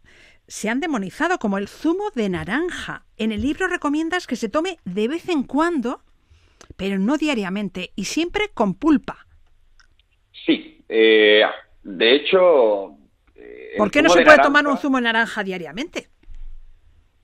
se 0.48 0.68
han 0.68 0.80
demonizado, 0.80 1.38
como 1.38 1.58
el 1.58 1.68
zumo 1.68 2.10
de 2.14 2.28
naranja. 2.28 3.06
En 3.16 3.32
el 3.32 3.42
libro 3.42 3.68
recomiendas 3.68 4.26
que 4.26 4.36
se 4.36 4.48
tome 4.48 4.78
de 4.84 5.08
vez 5.08 5.28
en 5.28 5.44
cuando, 5.44 6.02
pero 6.76 6.98
no 6.98 7.16
diariamente, 7.16 7.92
y 7.94 8.06
siempre 8.06 8.50
con 8.52 8.74
pulpa. 8.74 9.26
Sí, 10.44 10.73
eh, 10.96 11.42
de 11.82 12.14
hecho... 12.14 12.96
Eh, 13.34 13.74
¿Por 13.76 13.90
qué 13.90 14.00
no 14.00 14.10
se 14.10 14.22
puede 14.22 14.38
tomar 14.38 14.64
un 14.66 14.78
zumo 14.78 14.98
de 14.98 15.02
naranja 15.02 15.42
diariamente? 15.42 16.06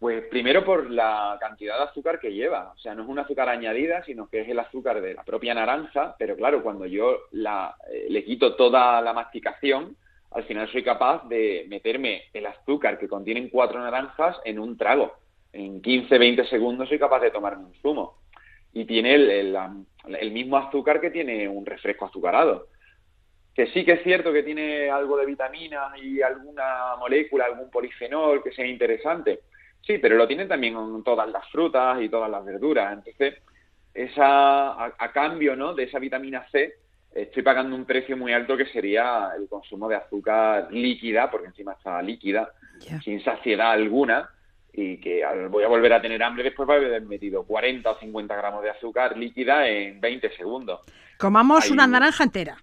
Pues 0.01 0.25
primero 0.25 0.65
por 0.65 0.91
la 0.91 1.37
cantidad 1.41 1.77
de 1.77 1.85
azúcar 1.85 2.19
que 2.19 2.33
lleva. 2.33 2.73
O 2.75 2.79
sea, 2.79 2.95
no 2.95 3.03
es 3.05 3.09
un 3.09 3.21
azúcar 3.21 3.49
añadida, 3.49 4.03
sino 4.05 4.29
que 4.29 4.41
es 4.41 4.49
el 4.49 4.59
azúcar 4.59 5.01
de 5.01 5.15
la 5.15 5.23
propia 5.23 5.55
naranja. 5.55 6.17
Pero 6.19 6.37
claro, 6.37 6.65
cuando 6.65 6.87
yo 6.87 7.27
la, 7.31 7.77
eh, 7.93 8.07
le 8.09 8.25
quito 8.25 8.57
toda 8.57 9.01
la 9.03 9.13
masticación, 9.13 9.97
al 10.33 10.45
final 10.45 10.69
soy 10.73 10.83
capaz 10.83 11.29
de 11.29 11.67
meterme 11.69 12.25
el 12.33 12.47
azúcar 12.47 12.99
que 12.99 13.09
contienen 13.09 13.51
cuatro 13.51 13.79
naranjas 13.79 14.37
en 14.45 14.59
un 14.59 14.77
trago. 14.77 15.15
En 15.53 15.81
15, 15.81 16.19
20 16.19 16.47
segundos 16.47 16.89
soy 16.89 16.99
capaz 16.99 17.21
de 17.21 17.31
tomarme 17.31 17.67
un 17.67 17.75
zumo. 17.75 18.19
Y 18.73 18.85
tiene 18.85 19.15
el 19.15 20.31
mismo 20.33 20.57
azúcar 20.57 21.01
que 21.01 21.11
tiene 21.11 21.47
un 21.47 21.67
refresco 21.67 22.07
azucarado 22.07 22.67
que 23.55 23.67
sí 23.69 23.85
que 23.85 23.93
es 23.93 24.03
cierto 24.03 24.33
que 24.33 24.43
tiene 24.43 24.91
algo 24.91 25.17
de 25.17 25.27
vitaminas 25.27 25.93
y 26.03 26.23
alguna 26.23 26.97
molécula, 26.99 27.47
algún 27.47 27.71
polifenol 27.71 28.43
que 28.43 28.53
sea 28.53 28.67
interesante. 28.67 29.41
Sí, 29.83 29.99
pero 29.99 30.17
lo 30.17 30.27
tienen 30.27 30.49
también 30.49 30.75
con 30.75 31.03
todas 31.03 31.29
las 31.31 31.49
frutas 31.51 32.01
y 32.01 32.09
todas 32.09 32.31
las 32.31 32.45
verduras. 32.45 32.93
Entonces, 32.93 33.43
esa, 33.95 34.85
a, 34.85 35.13
cambio 35.13 35.57
¿no? 35.57 35.75
de 35.75 35.85
esa 35.85 35.99
vitamina 35.99 36.47
C, 36.51 36.75
estoy 37.13 37.43
pagando 37.43 37.75
un 37.75 37.85
precio 37.85 38.17
muy 38.17 38.33
alto 38.33 38.57
que 38.57 38.67
sería 38.67 39.31
el 39.37 39.49
consumo 39.49 39.89
de 39.89 39.97
azúcar 39.97 40.69
líquida, 40.71 41.31
porque 41.31 41.49
encima 41.49 41.73
está 41.73 42.01
líquida, 42.03 42.53
sin 43.03 43.23
saciedad 43.25 43.73
alguna, 43.73 44.31
y 44.73 44.99
que 45.01 45.25
voy 45.51 45.65
a 45.65 45.69
volver 45.69 45.93
a 45.93 46.01
tener 46.01 46.23
hambre 46.23 46.45
después 46.45 46.69
a 46.69 46.75
haber 46.75 47.03
metido 47.03 47.43
40 47.45 47.91
o 47.91 47.99
50 47.99 48.37
gramos 48.37 48.63
de 48.63 48.71
azúcar 48.71 49.17
líquida 49.17 49.69
en 49.69 50.01
20 50.01 50.37
segundos. 50.37 50.81
Comamos 51.19 51.71
una 51.71 51.87
naranja 51.87 52.23
entera. 52.23 52.57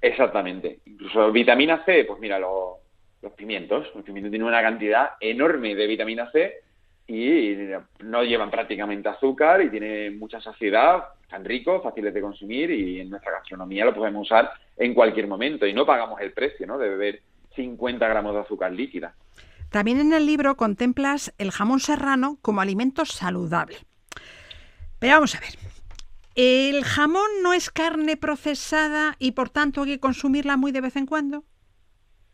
Exactamente. 0.00 0.80
Incluso 0.86 1.32
vitamina 1.32 1.84
C, 1.84 2.04
pues 2.04 2.20
mira, 2.20 2.38
los, 2.38 2.78
pimientos. 3.36 3.86
Los 3.94 4.04
pimientos 4.04 4.30
tienen 4.30 4.46
una 4.46 4.62
cantidad 4.62 5.10
enorme 5.20 5.74
de 5.74 5.86
vitamina 5.86 6.30
C 6.30 6.60
y 7.06 7.56
no 8.00 8.22
llevan 8.22 8.50
prácticamente 8.50 9.08
azúcar 9.08 9.62
y 9.62 9.70
tienen 9.70 10.18
mucha 10.18 10.40
saciedad, 10.40 11.04
están 11.22 11.44
ricos, 11.44 11.82
fáciles 11.82 12.12
de 12.12 12.20
consumir 12.20 12.70
y 12.70 13.00
en 13.00 13.10
nuestra 13.10 13.32
gastronomía 13.32 13.84
lo 13.84 13.94
podemos 13.94 14.26
usar 14.26 14.50
en 14.76 14.94
cualquier 14.94 15.26
momento 15.26 15.66
y 15.66 15.72
no 15.72 15.86
pagamos 15.86 16.20
el 16.20 16.32
precio 16.32 16.66
¿no? 16.66 16.78
de 16.78 16.88
beber 16.88 17.22
50 17.56 18.06
gramos 18.06 18.34
de 18.34 18.40
azúcar 18.40 18.72
líquida. 18.72 19.14
También 19.70 20.00
en 20.00 20.12
el 20.12 20.26
libro 20.26 20.56
contemplas 20.56 21.34
el 21.38 21.50
jamón 21.50 21.80
serrano 21.80 22.38
como 22.40 22.60
alimento 22.60 23.04
saludable. 23.04 23.76
Pero 24.98 25.14
vamos 25.14 25.34
a 25.34 25.40
ver, 25.40 25.50
¿El 26.40 26.84
jamón 26.84 27.42
no 27.42 27.52
es 27.52 27.68
carne 27.68 28.16
procesada 28.16 29.16
y 29.18 29.32
por 29.32 29.50
tanto 29.50 29.82
hay 29.82 29.88
que 29.94 29.98
consumirla 29.98 30.56
muy 30.56 30.70
de 30.70 30.80
vez 30.80 30.94
en 30.94 31.04
cuando? 31.04 31.42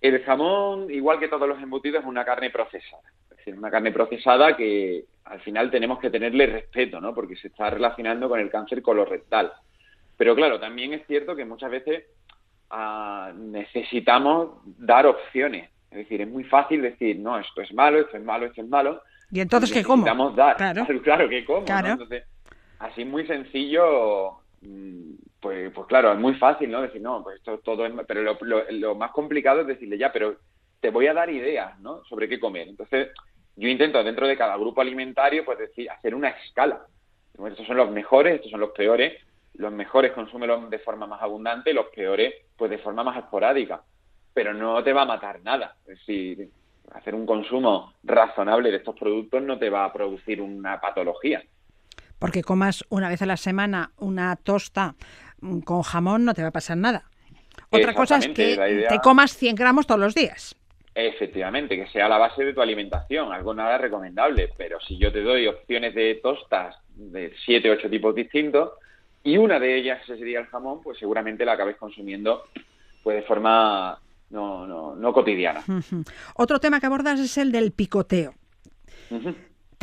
El 0.02 0.22
jamón, 0.22 0.90
igual 0.90 1.18
que 1.18 1.28
todos 1.28 1.48
los 1.48 1.62
embutidos, 1.62 2.02
es 2.02 2.06
una 2.06 2.22
carne 2.22 2.50
procesada. 2.50 3.02
Es 3.30 3.38
decir, 3.38 3.54
una 3.56 3.70
carne 3.70 3.92
procesada 3.92 4.58
que 4.58 5.06
al 5.24 5.40
final 5.40 5.70
tenemos 5.70 6.00
que 6.00 6.10
tenerle 6.10 6.44
respeto, 6.44 7.00
¿no? 7.00 7.14
Porque 7.14 7.34
se 7.36 7.48
está 7.48 7.70
relacionando 7.70 8.28
con 8.28 8.40
el 8.40 8.50
cáncer 8.50 8.82
colorectal. 8.82 9.54
Pero 10.18 10.36
claro, 10.36 10.60
también 10.60 10.92
es 10.92 11.06
cierto 11.06 11.34
que 11.34 11.46
muchas 11.46 11.70
veces 11.70 12.04
ah, 12.68 13.32
necesitamos 13.34 14.58
dar 14.66 15.06
opciones. 15.06 15.70
Es 15.90 15.96
decir, 15.96 16.20
es 16.20 16.28
muy 16.28 16.44
fácil 16.44 16.82
decir, 16.82 17.18
no, 17.20 17.38
esto 17.38 17.62
es 17.62 17.72
malo, 17.72 18.00
esto 18.00 18.18
es 18.18 18.22
malo, 18.22 18.44
esto 18.44 18.60
es 18.60 18.68
malo. 18.68 19.02
¿Y 19.30 19.40
entonces 19.40 19.72
qué 19.72 19.82
como? 19.82 20.04
Necesitamos 20.04 20.36
dar. 20.36 20.58
Claro, 20.58 20.86
claro 21.02 21.26
que 21.26 21.42
como. 21.46 21.64
Entonces, 21.66 22.24
así 22.84 23.04
muy 23.04 23.26
sencillo, 23.26 24.40
mm, 24.60 25.14
pues, 25.40 25.72
pues 25.72 25.86
claro, 25.86 26.12
es 26.12 26.18
muy 26.18 26.34
fácil, 26.34 26.70
¿no? 26.70 26.82
Decir, 26.82 27.00
no, 27.00 27.22
pues 27.22 27.36
esto 27.36 27.58
todo 27.58 27.86
es... 27.86 27.92
Pero 28.06 28.36
lo, 28.70 28.94
más 28.94 29.10
complicado 29.12 29.62
es 29.62 29.66
decirle, 29.66 29.98
ya, 29.98 30.12
pero 30.12 30.36
te 30.80 30.90
voy 30.90 31.06
a 31.06 31.14
dar 31.14 31.30
ideas, 31.30 31.78
¿no? 31.80 32.04
Sobre 32.04 32.28
qué 32.28 32.38
comer. 32.38 32.68
Entonces, 32.68 33.08
yo 33.56 33.68
intento 33.68 34.02
dentro 34.02 34.26
de 34.26 34.36
cada 34.36 34.56
grupo 34.56 34.80
alimentario, 34.80 35.44
pues 35.44 35.58
decir, 35.58 35.90
hacer 35.90 36.14
una 36.14 36.28
escala. 36.30 36.86
estos 37.46 37.66
son 37.66 37.76
los 37.76 37.90
mejores, 37.90 38.36
estos 38.36 38.50
son 38.50 38.60
los 38.60 38.70
peores. 38.70 39.14
Los 39.54 39.72
mejores 39.72 40.12
consúmelos 40.12 40.68
de 40.68 40.78
forma 40.80 41.06
más 41.06 41.22
abundante, 41.22 41.72
los 41.72 41.86
peores, 41.86 42.34
pues 42.56 42.70
de 42.70 42.78
forma 42.78 43.04
más 43.04 43.16
esporádica. 43.16 43.82
Pero 44.34 44.52
no 44.52 44.82
te 44.82 44.92
va 44.92 45.02
a 45.02 45.06
matar 45.06 45.40
nada. 45.42 45.76
Es 45.86 45.98
decir, 46.00 46.50
hacer 46.92 47.14
un 47.14 47.24
consumo 47.24 47.94
razonable 48.02 48.70
de 48.70 48.78
estos 48.78 48.98
productos 48.98 49.42
no 49.42 49.58
te 49.58 49.70
va 49.70 49.84
a 49.84 49.92
producir 49.92 50.42
una 50.42 50.80
patología 50.80 51.42
porque 52.18 52.42
comas 52.42 52.84
una 52.88 53.08
vez 53.08 53.22
a 53.22 53.26
la 53.26 53.36
semana 53.36 53.92
una 53.98 54.36
tosta 54.36 54.94
mm, 55.40 55.60
con 55.60 55.82
jamón 55.82 56.24
no 56.24 56.34
te 56.34 56.42
va 56.42 56.48
a 56.48 56.52
pasar 56.52 56.76
nada. 56.76 57.04
Otra 57.70 57.94
cosa 57.94 58.18
es 58.18 58.28
que 58.28 58.86
te 58.88 58.98
comas 59.00 59.36
100 59.36 59.54
gramos 59.56 59.86
todos 59.86 60.00
los 60.00 60.14
días. 60.14 60.56
Efectivamente, 60.94 61.76
que 61.76 61.88
sea 61.88 62.08
la 62.08 62.18
base 62.18 62.44
de 62.44 62.52
tu 62.52 62.60
alimentación, 62.60 63.32
algo 63.32 63.52
nada 63.52 63.78
recomendable, 63.78 64.50
pero 64.56 64.78
si 64.80 64.96
yo 64.96 65.12
te 65.12 65.22
doy 65.22 65.48
opciones 65.48 65.92
de 65.94 66.20
tostas 66.22 66.76
de 66.94 67.32
7 67.44 67.68
o 67.68 67.72
8 67.72 67.90
tipos 67.90 68.14
distintos 68.14 68.72
y 69.24 69.36
una 69.36 69.58
de 69.58 69.76
ellas 69.76 70.00
sería 70.06 70.38
el 70.38 70.46
jamón, 70.46 70.82
pues 70.82 70.98
seguramente 70.98 71.44
la 71.44 71.52
acabes 71.52 71.76
consumiendo 71.76 72.44
pues 73.02 73.16
de 73.16 73.22
forma 73.22 73.98
no, 74.30 74.66
no, 74.66 74.94
no 74.94 75.12
cotidiana. 75.12 75.64
Otro 76.36 76.60
tema 76.60 76.78
que 76.78 76.86
abordas 76.86 77.18
es 77.18 77.36
el 77.38 77.50
del 77.50 77.72
picoteo 77.72 78.34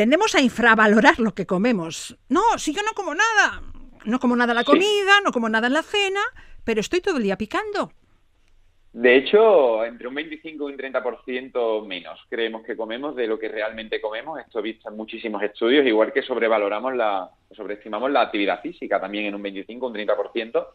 tendemos 0.02 0.34
a 0.34 0.42
infravalorar 0.42 1.20
lo 1.20 1.36
que 1.36 1.46
comemos. 1.46 2.18
No, 2.28 2.42
si 2.58 2.74
yo 2.74 2.82
no 2.82 2.94
como 2.96 3.14
nada, 3.14 3.62
no 4.04 4.20
como 4.20 4.36
nada 4.36 4.54
en 4.54 4.56
la 4.56 4.64
comida, 4.64 5.22
no 5.24 5.32
como 5.32 5.48
nada 5.48 5.68
en 5.68 5.74
la 5.74 5.84
cena, 5.84 6.22
pero 6.64 6.82
estoy 6.82 7.02
todo 7.02 7.18
el 7.18 7.24
día 7.24 7.38
picando. 7.38 7.92
De 8.94 9.16
hecho, 9.16 9.86
entre 9.86 10.08
un 10.08 10.16
25 10.16 10.72
y 10.72 10.74
un 10.74 10.80
30% 10.80 11.86
menos 11.86 12.20
creemos 12.32 12.64
que 12.64 12.76
comemos 12.76 13.16
de 13.16 13.28
lo 13.28 13.38
que 13.38 13.48
realmente 13.48 14.02
comemos. 14.02 14.40
Esto 14.40 14.60
visto 14.64 14.90
en 14.90 14.98
muchísimos 14.98 15.44
estudios, 15.44 15.86
igual 15.86 16.12
que 16.12 16.24
sobrevaloramos 16.24 16.96
la, 16.96 17.30
sobreestimamos 17.52 18.10
la 18.10 18.22
actividad 18.22 18.60
física 18.60 19.00
también 19.00 19.26
en 19.26 19.36
un 19.36 19.44
25 19.44 19.86
o 19.86 19.90
un 19.90 19.96
30%. 19.96 20.68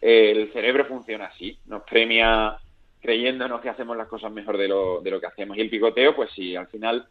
El 0.00 0.52
cerebro 0.52 0.84
funciona 0.84 1.24
así, 1.24 1.58
nos 1.66 1.82
premia 1.82 2.58
creyéndonos 3.00 3.60
que 3.60 3.70
hacemos 3.70 3.96
las 3.96 4.06
cosas 4.06 4.30
mejor 4.30 4.56
de 4.56 4.68
lo, 4.68 5.00
de 5.00 5.10
lo 5.10 5.20
que 5.20 5.26
hacemos. 5.26 5.56
Y 5.56 5.62
el 5.62 5.68
picoteo, 5.68 6.14
pues 6.14 6.30
sí, 6.30 6.54
al 6.54 6.68
final 6.68 7.08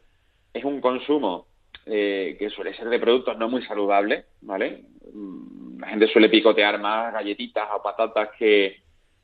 es 0.53 0.63
un 0.63 0.81
consumo 0.81 1.50
eh, 1.85 2.35
que 2.37 2.49
suele 2.49 2.75
ser 2.75 2.89
de 2.89 2.99
productos 2.99 3.37
no 3.37 3.49
muy 3.49 3.63
saludables, 3.63 4.25
¿vale? 4.41 4.83
Mm, 5.13 5.79
la 5.79 5.87
gente 5.87 6.07
suele 6.07 6.29
picotear 6.29 6.79
más 6.79 7.13
galletitas 7.13 7.67
o 7.73 7.81
patatas 7.81 8.29
que, 8.37 8.81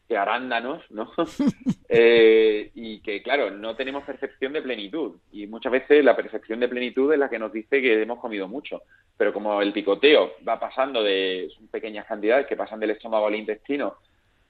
que 0.08 0.18
arándanos, 0.18 0.84
¿no? 0.89 1.12
eh, 1.89 2.72
y 2.74 2.99
que, 3.01 3.22
claro, 3.22 3.51
no 3.51 3.76
tenemos 3.76 4.03
percepción 4.03 4.53
de 4.53 4.62
plenitud. 4.62 5.18
Y 5.32 5.47
muchas 5.47 5.72
veces 5.72 6.03
la 6.03 6.16
percepción 6.16 6.60
de 6.60 6.68
plenitud 6.68 7.14
es 7.14 7.20
la 7.20 7.30
que 7.30 7.39
nos 7.39 7.51
dice 7.51 7.82
que 7.82 8.01
hemos 8.01 8.20
comido 8.20 8.47
mucho. 8.47 8.82
Pero 9.18 9.34
como 9.34 9.62
el 9.62 9.74
picoteo 9.74 10.34
va 10.47 10.60
pasando 10.60 11.03
de 11.03 11.49
pequeñas 11.72 12.05
cantidades 12.05 12.47
que 12.47 12.55
pasan 12.55 12.80
del 12.80 12.91
estómago 12.91 13.28
al 13.28 13.36
intestino, 13.36 13.97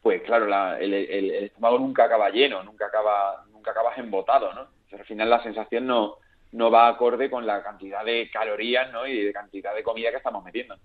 pues 0.02 0.22
claro, 0.22 0.48
la, 0.48 0.80
el, 0.80 0.94
el, 0.94 1.32
estómago 1.32 1.80
nunca 1.80 2.06
acaba 2.06 2.30
lleno, 2.30 2.64
nunca 2.64 2.86
acaba, 2.86 3.44
nunca 3.52 3.72
acabas 3.72 3.98
embotado, 3.98 4.54
¿no? 4.54 4.78
al 4.92 5.06
final 5.06 5.30
la 5.30 5.44
sensación 5.44 5.86
no, 5.86 6.18
no 6.52 6.72
va 6.72 6.88
acorde 6.88 7.30
con 7.30 7.46
la 7.46 7.64
cantidad 7.64 8.04
de 8.06 8.30
calorías 8.32 8.92
¿no? 8.92 9.06
y 9.08 9.24
de 9.24 9.34
cantidad 9.34 9.76
de 9.76 9.84
comida 9.84 10.12
que 10.12 10.18
estamos 10.18 10.44
metiendo. 10.44 10.76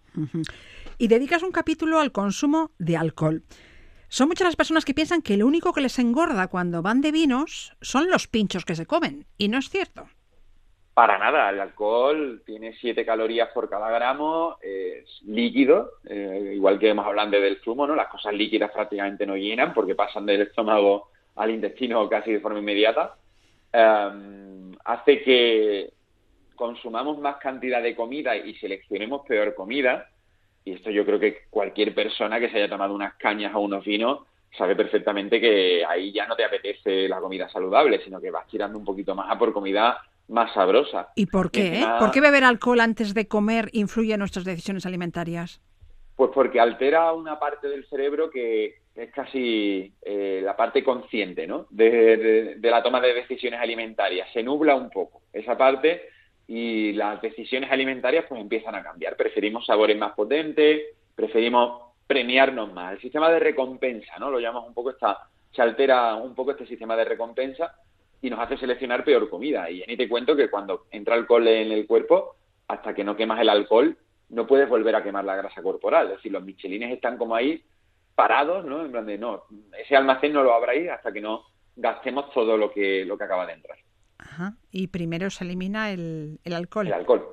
Y 0.99 1.09
dedicas 1.09 1.43
un 1.43 1.53
capítulo 1.53 1.99
al 1.99 2.13
consumo 2.13 2.71
de 2.79 2.97
alcohol. 2.97 3.43
Son 4.09 4.29
muchas 4.29 4.47
las 4.47 4.57
personas 4.57 4.85
que 4.85 4.93
piensan 4.93 5.23
que 5.23 5.39
lo 5.39 5.47
único 5.47 5.73
que 5.73 5.81
les 5.81 5.99
engorda 5.99 6.49
cuando 6.49 6.83
van 6.83 7.01
de 7.01 7.13
vinos 7.13 7.75
son 7.81 8.11
los 8.11 8.29
pinchos 8.29 8.65
que 8.65 8.75
se 8.75 8.85
comen, 8.85 9.25
y 9.39 9.49
no 9.49 9.59
es 9.59 9.71
cierto. 9.71 10.07
Para 10.95 11.17
nada, 11.17 11.49
el 11.49 11.59
alcohol 11.59 12.43
tiene 12.45 12.75
7 12.79 13.07
calorías 13.07 13.49
por 13.55 13.71
cada 13.71 13.91
gramo, 13.91 14.59
es 14.61 15.23
líquido, 15.23 15.93
eh, 16.07 16.53
igual 16.55 16.79
que 16.79 16.91
hemos 16.91 17.07
hablado 17.07 17.31
del 17.31 17.63
zumo, 17.63 17.87
¿no? 17.87 17.97
Las 17.97 18.09
cosas 18.09 18.35
líquidas 18.35 18.71
prácticamente 18.71 19.25
no 19.25 19.35
llenan 19.35 19.73
porque 19.73 19.95
pasan 19.95 20.27
del 20.27 20.43
estómago 20.43 21.09
al 21.37 21.51
intestino 21.51 22.07
casi 22.11 22.33
de 22.33 22.41
forma 22.41 22.59
inmediata. 22.59 23.15
Em, 23.73 24.73
hace 24.85 25.23
que 25.23 25.93
consumamos 26.55 27.19
más 27.19 27.37
cantidad 27.37 27.83
de 27.83 27.97
comida 27.97 28.37
y 28.37 28.55
seleccionemos 28.57 29.23
peor 29.27 29.55
comida 29.55 30.09
y 30.65 30.73
esto 30.73 30.91
yo 30.91 31.05
creo 31.05 31.19
que 31.19 31.45
cualquier 31.51 31.95
persona 31.95 32.39
que 32.39 32.51
se 32.51 32.59
haya 32.59 32.69
tomado 32.69 32.95
unas 32.95 33.15
cañas 33.15 33.53
o 33.55 33.61
unos 33.61 33.85
vinos 33.85 34.21
sabe 34.57 34.77
perfectamente 34.77 35.41
que 35.41 35.85
ahí 35.85 36.13
ya 36.13 36.27
no 36.27 36.37
te 36.37 36.45
apetece 36.45 37.09
la 37.09 37.21
comida 37.21 37.49
saludable, 37.49 38.03
sino 38.05 38.21
que 38.21 38.31
vas 38.31 38.47
tirando 38.47 38.79
un 38.79 38.85
poquito 38.85 39.15
más 39.15 39.31
a 39.31 39.39
por 39.39 39.53
comida 39.53 40.03
más 40.29 40.53
sabrosa. 40.53 41.09
¿Y 41.17 41.27
por 41.27 41.51
qué? 41.51 41.85
¿Por 41.99 42.11
qué 42.11 42.21
beber 42.21 42.45
alcohol 42.45 42.81
antes 42.81 43.15
de 43.15 43.27
comer 43.27 43.71
influye 43.73 44.13
en 44.13 44.19
nuestras 44.19 44.45
decisiones 44.45 44.87
alimentarias? 44.87 45.61
Pues 46.15 46.31
porque 46.35 46.61
altera 46.61 47.13
una 47.13 47.39
parte 47.39 47.69
del 47.69 47.87
cerebro 47.87 48.31
que 48.31 48.82
es 48.95 49.11
casi 49.13 49.93
eh, 50.03 50.41
la 50.43 50.57
parte 50.57 50.85
consciente 50.85 51.47
¿no? 51.47 51.67
de, 51.71 52.59
la 52.63 52.83
toma 52.83 53.01
de 53.01 53.15
decisiones 53.15 53.61
alimentarias. 53.61 54.29
Se 54.33 54.43
nubla 54.43 54.75
un 54.75 54.91
poco 54.91 55.23
esa 55.33 55.57
parte 55.57 56.09
y 56.47 56.93
las 56.93 57.21
decisiones 57.23 57.71
alimentarias 57.71 58.27
pues 58.29 58.41
empiezan 58.41 58.75
a 58.75 58.83
cambiar. 58.83 59.17
Preferimos 59.17 59.65
sabores 59.65 59.97
más 59.97 60.13
potentes, 60.13 60.83
preferimos 61.15 61.93
premiarnos 62.07 62.73
más. 62.73 62.95
El 62.95 63.01
sistema 63.01 63.31
de 63.31 63.39
recompensa, 63.39 64.19
¿no? 64.19 64.31
Lo 64.31 64.41
llamamos 64.41 64.69
un 64.69 64.75
poco 64.75 64.91
esta, 64.91 65.19
se 65.51 65.63
altera 65.63 66.17
un 66.17 66.35
poco 66.35 66.51
este 66.51 66.67
sistema 66.67 66.95
de 66.97 67.05
recompensa 67.05 67.75
y 68.21 68.29
nos 68.29 68.41
hace 68.41 68.59
seleccionar 68.59 69.05
peor 69.05 69.31
comida. 69.31 69.71
Y 69.71 69.83
ni 69.87 69.97
te 69.97 70.09
cuento 70.09 70.37
que 70.37 70.51
cuando 70.51 70.87
entra 70.91 71.15
alcohol 71.15 71.49
en 71.49 71.73
el 71.73 71.87
cuerpo, 71.87 72.37
hasta 72.69 72.95
que 72.95 73.05
no 73.05 73.17
quemas 73.17 73.41
el 73.41 73.49
alcohol, 73.49 73.97
no 74.29 74.47
puedes 74.47 74.69
volver 74.69 74.95
a 74.97 75.03
quemar 75.03 75.25
la 75.25 75.37
grasa 75.37 75.63
corporal. 75.63 76.07
Es 76.07 76.17
decir, 76.17 76.33
los 76.33 76.45
michelines 76.45 76.93
están 76.93 77.17
como 77.17 77.35
ahí 77.35 77.63
parados, 78.15 78.65
¿no? 78.65 78.85
En 78.85 78.93
plan 78.93 79.07
de, 79.07 79.19
no, 79.19 79.45
ese 79.79 79.97
almacén 79.97 80.33
no 80.33 80.43
lo 80.43 80.55
abráis 80.55 80.91
hasta 80.91 81.13
que 81.13 81.21
no 81.21 81.45
gastemos 81.77 82.31
todo 82.33 82.57
lo 82.57 82.71
que, 82.71 83.05
lo 83.05 83.17
que 83.17 83.25
acaba 83.25 83.47
de 83.47 83.55
entrar. 83.55 83.79
Ajá. 84.19 84.57
Y 84.71 84.89
primero 84.89 85.31
se 85.31 85.45
elimina 85.45 85.91
el, 85.91 86.39
alcohol. 86.53 86.87
El 86.87 86.93
alcohol. 86.93 87.27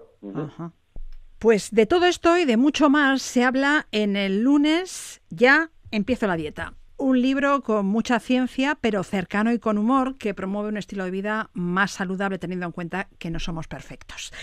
Pues 1.37 1.71
de 1.71 1.85
todo 1.85 2.05
esto 2.05 2.37
y 2.37 2.45
de 2.45 2.57
mucho 2.57 2.89
más 2.89 3.21
se 3.21 3.43
habla 3.43 3.87
en 3.91 4.15
el 4.15 4.43
lunes 4.43 5.21
ya 5.29 5.69
empiezo 5.91 6.27
la 6.27 6.35
dieta. 6.35 6.73
Un 6.97 7.21
libro 7.21 7.61
con 7.61 7.85
mucha 7.85 8.19
ciencia, 8.19 8.77
pero 8.81 9.03
cercano 9.03 9.53
y 9.53 9.59
con 9.59 9.77
humor, 9.77 10.17
que 10.17 10.33
promueve 10.33 10.67
un 10.67 10.75
estilo 10.75 11.05
de 11.05 11.11
vida 11.11 11.49
más 11.53 11.91
saludable 11.91 12.39
teniendo 12.39 12.65
en 12.65 12.73
cuenta 12.73 13.07
que 13.19 13.29
no 13.29 13.39
somos 13.39 13.69
perfectos. 13.69 14.33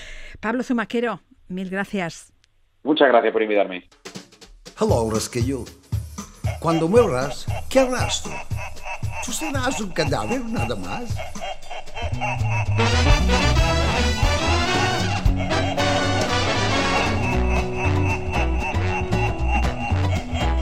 Pablo 0.41 0.63
Zumaquero, 0.63 1.21
mil 1.49 1.69
gracias. 1.69 2.33
Muchas 2.83 3.09
gracias 3.09 3.33
por 3.33 3.43
invitarme. 3.43 3.89
Hello, 4.81 5.11
Rasquillo. 5.11 5.65
Cuando 6.67 6.89
mueras, 6.89 7.47
¿qué 7.69 7.79
harás 7.79 8.25
tú? 8.25 8.31
Tú 9.25 9.31
serás 9.31 9.81
un 9.81 9.91
cadáver 9.91 10.45
nada 10.47 10.75
más. 10.75 11.05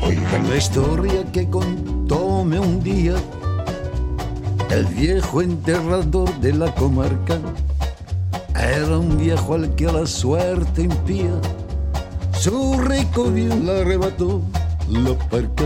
Oigan 0.03 0.51
la 0.51 0.57
historia 0.57 1.25
que 1.33 1.49
contóme 1.49 2.61
un 2.61 2.83
día 2.83 3.15
el 4.69 4.85
viejo 4.85 5.41
enterrador 5.41 6.31
de 6.41 6.53
la 6.53 6.75
comarca. 6.75 7.41
Era 8.55 8.99
un 8.99 9.17
viejo 9.17 9.55
al 9.55 9.75
que 9.75 9.87
la 9.87 10.07
suerte 10.07 10.83
impía 10.83 11.41
su 12.39 12.79
rico 12.79 13.31
bien 13.31 13.65
la 13.65 13.81
arrebató 13.81 14.43
la 14.89 15.15
parca. 15.31 15.65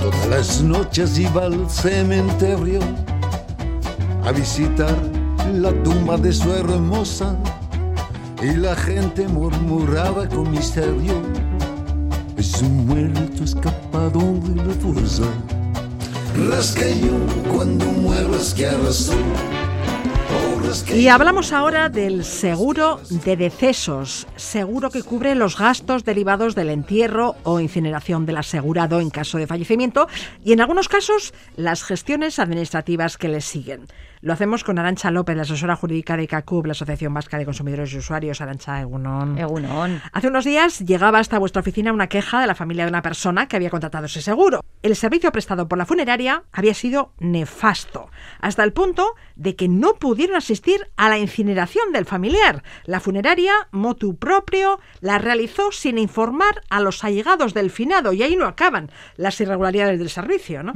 Todas 0.00 0.26
las 0.28 0.62
noches 0.62 1.18
iba 1.18 1.44
al 1.44 1.70
cementerio 1.70 2.80
a 4.24 4.32
visitar 4.32 4.94
la 5.52 5.72
tumba 5.82 6.16
de 6.16 6.32
su 6.32 6.52
hermosa. 6.52 7.36
Y 8.42 8.56
la 8.56 8.74
gente 8.76 9.26
murmuraba 9.28 10.28
con 10.28 10.50
misterio. 10.50 11.22
Es 12.36 12.60
un 12.60 12.86
muerto 12.86 13.44
escapado 13.44 14.20
de 14.44 14.56
la 14.56 14.74
fuerza. 14.74 15.24
Yo 16.36 17.52
cuando 17.52 17.86
mueras 17.86 18.52
que 18.54 18.66
arrasó 18.66 19.14
y 20.92 21.06
hablamos 21.06 21.52
ahora 21.52 21.88
del 21.88 22.24
seguro 22.24 23.00
de 23.08 23.36
decesos, 23.36 24.26
seguro 24.34 24.90
que 24.90 25.04
cubre 25.04 25.36
los 25.36 25.56
gastos 25.56 26.04
derivados 26.04 26.56
del 26.56 26.68
entierro 26.68 27.36
o 27.44 27.60
incineración 27.60 28.26
del 28.26 28.38
asegurado 28.38 29.00
en 29.00 29.10
caso 29.10 29.38
de 29.38 29.46
fallecimiento 29.46 30.08
y 30.44 30.52
en 30.52 30.60
algunos 30.60 30.88
casos 30.88 31.32
las 31.56 31.84
gestiones 31.84 32.40
administrativas 32.40 33.16
que 33.18 33.28
le 33.28 33.40
siguen. 33.40 33.86
Lo 34.24 34.32
hacemos 34.32 34.64
con 34.64 34.78
Arancha 34.78 35.10
López, 35.10 35.36
la 35.36 35.42
asesora 35.42 35.76
jurídica 35.76 36.16
de 36.16 36.26
CACUB, 36.26 36.64
la 36.64 36.72
Asociación 36.72 37.12
Vasca 37.12 37.36
de 37.36 37.44
Consumidores 37.44 37.92
y 37.92 37.98
Usuarios. 37.98 38.40
Arancha 38.40 38.80
Egunon. 38.80 39.36
Egunon. 39.36 40.00
Hace 40.14 40.28
unos 40.28 40.46
días 40.46 40.78
llegaba 40.78 41.18
hasta 41.18 41.38
vuestra 41.38 41.60
oficina 41.60 41.92
una 41.92 42.06
queja 42.06 42.40
de 42.40 42.46
la 42.46 42.54
familia 42.54 42.84
de 42.84 42.88
una 42.88 43.02
persona 43.02 43.48
que 43.48 43.56
había 43.56 43.68
contratado 43.68 44.06
ese 44.06 44.22
seguro. 44.22 44.64
El 44.82 44.96
servicio 44.96 45.30
prestado 45.30 45.68
por 45.68 45.76
la 45.76 45.84
funeraria 45.84 46.44
había 46.52 46.72
sido 46.72 47.12
nefasto, 47.18 48.08
hasta 48.40 48.64
el 48.64 48.72
punto 48.72 49.12
de 49.36 49.56
que 49.56 49.68
no 49.68 49.96
pudieron 49.96 50.36
asistir 50.36 50.88
a 50.96 51.10
la 51.10 51.18
incineración 51.18 51.92
del 51.92 52.06
familiar. 52.06 52.62
La 52.86 53.00
funeraria, 53.00 53.52
motu 53.72 54.16
propio, 54.16 54.80
la 55.02 55.18
realizó 55.18 55.70
sin 55.70 55.98
informar 55.98 56.62
a 56.70 56.80
los 56.80 57.04
allegados 57.04 57.52
del 57.52 57.70
finado 57.70 58.14
y 58.14 58.22
ahí 58.22 58.36
no 58.36 58.46
acaban 58.46 58.90
las 59.18 59.38
irregularidades 59.42 59.98
del 59.98 60.08
servicio, 60.08 60.62
¿no? 60.62 60.72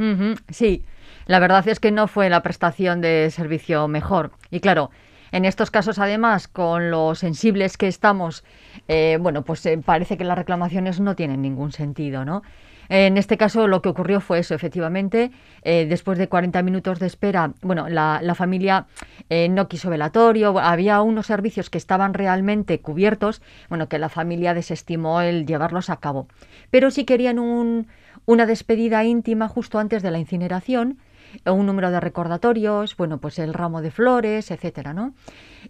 sí. 0.51 0.85
La 1.27 1.39
verdad 1.39 1.67
es 1.69 1.81
que 1.81 1.91
no 1.91 2.09
fue 2.09 2.31
la 2.31 2.43
prestación 2.43 3.01
de 3.01 3.31
servicio 3.31 3.89
mejor. 3.89 4.33
Y 4.51 4.61
claro, 4.61 4.91
en 5.33 5.45
estos 5.45 5.71
casos, 5.71 5.99
además, 5.99 6.49
con 6.49 6.91
lo 6.91 7.15
sensibles 7.15 7.77
que 7.77 7.89
estamos, 7.89 8.45
eh, 8.89 9.19
bueno, 9.21 9.43
pues 9.43 9.65
eh, 9.67 9.79
parece 9.85 10.17
que 10.17 10.25
las 10.25 10.39
reclamaciones 10.39 11.01
no 11.01 11.17
tienen 11.17 11.43
ningún 11.43 11.73
sentido, 11.73 12.25
¿no? 12.25 12.43
En 12.91 13.19
este 13.19 13.37
caso 13.37 13.69
lo 13.69 13.83
que 13.83 13.91
ocurrió 13.91 14.19
fue 14.19 14.39
eso, 14.39 14.55
efectivamente, 14.55 15.31
eh, 15.61 15.85
después 15.87 16.17
de 16.17 16.31
40 16.31 16.63
minutos 16.63 16.99
de 16.99 17.07
espera, 17.07 17.53
bueno, 17.61 17.87
la, 17.91 18.35
familia 18.35 18.87
no 19.29 19.69
quiso 19.69 19.91
velatorio, 19.91 20.59
había 20.59 21.03
unos 21.03 21.27
servicios 21.27 21.69
que 21.69 21.77
estaban 21.77 22.15
realmente 22.15 22.81
cubiertos, 22.81 23.43
bueno, 23.69 23.91
que 23.91 23.99
la 23.99 24.09
familia 24.09 24.55
desestimó 24.55 25.21
el 25.21 25.45
llevarlos 25.45 25.91
a 25.91 25.99
cabo. 25.99 26.29
Pero 26.71 26.91
sí 26.91 27.05
querían 27.05 27.39
un, 27.39 27.89
una 28.29 28.45
despedida 28.45 29.05
íntima 29.05 29.49
justo 29.49 29.79
antes 29.79 30.03
de 30.03 30.11
la 30.11 30.19
incineración 30.19 30.99
un 31.47 31.65
número 31.65 31.91
de 31.91 31.99
recordatorios, 31.99 32.95
bueno, 32.97 33.19
pues 33.19 33.39
el 33.39 33.55
ramo 33.55 33.81
de 33.81 33.91
flores, 33.91 34.51
etcétera, 34.51 34.93
¿no? 34.93 35.15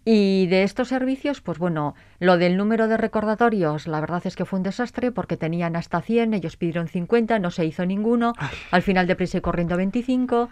Y 0.05 0.49
de 0.49 0.65
estos 0.65 0.89
servicios, 0.89 1.41
pues 1.41 1.59
bueno, 1.59 1.95
lo 2.19 2.37
del 2.37 2.57
número 2.57 2.89
de 2.89 2.97
recordatorios, 2.97 3.87
la 3.87 4.01
verdad 4.01 4.23
es 4.25 4.35
que 4.35 4.45
fue 4.45 4.59
un 4.59 4.65
desastre 4.65 5.13
porque 5.13 5.37
tenían 5.37 5.77
hasta 5.77 6.01
100, 6.01 6.35
ellos 6.35 6.57
pidieron 6.57 6.89
50, 6.89 7.39
no 7.39 7.53
se 7.53 7.65
hizo 7.65 7.87
ninguno, 7.87 8.33
al 8.73 8.83
final 8.83 9.07
de 9.07 9.15
prisa 9.15 9.39
y 9.39 9.41
corriendo 9.41 9.77
25, 9.77 10.49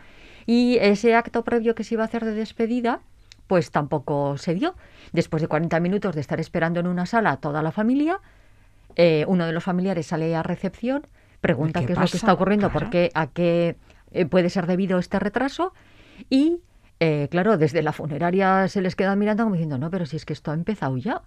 y 0.46 0.78
ese 0.80 1.14
acto 1.16 1.42
previo 1.42 1.74
que 1.74 1.82
se 1.82 1.94
iba 1.94 2.04
a 2.04 2.06
hacer 2.06 2.24
de 2.24 2.34
despedida, 2.34 3.00
pues 3.48 3.72
tampoco 3.72 4.38
se 4.38 4.54
dio. 4.54 4.76
Después 5.12 5.40
de 5.40 5.48
40 5.48 5.80
minutos 5.80 6.14
de 6.14 6.20
estar 6.20 6.38
esperando 6.38 6.78
en 6.78 6.86
una 6.86 7.06
sala 7.06 7.36
toda 7.38 7.62
la 7.62 7.72
familia, 7.72 8.20
eh, 8.94 9.24
uno 9.26 9.46
de 9.46 9.52
los 9.52 9.64
familiares 9.64 10.06
sale 10.06 10.34
a 10.34 10.42
recepción, 10.42 11.06
pregunta 11.46 11.84
qué, 11.84 11.92
es 11.92 11.98
lo 11.98 12.06
que 12.06 12.16
está 12.16 12.32
ocurriendo, 12.32 12.70
porque 12.70 13.10
a 13.14 13.28
qué 13.28 13.76
eh, 14.12 14.26
puede 14.26 14.50
ser 14.50 14.66
debido 14.66 14.98
este 14.98 15.18
retraso 15.18 15.72
y, 16.30 16.60
eh, 17.00 17.28
claro, 17.30 17.58
desde 17.58 17.82
la 17.82 17.92
funeraria 17.92 18.68
se 18.68 18.80
les 18.80 18.96
queda 18.96 19.14
mirando 19.16 19.44
como 19.44 19.54
diciendo, 19.54 19.78
no, 19.78 19.90
pero 19.90 20.06
si 20.06 20.16
es 20.16 20.24
que 20.24 20.32
esto 20.32 20.50
ha 20.50 20.54
empezado 20.54 20.96
ya. 20.96 21.22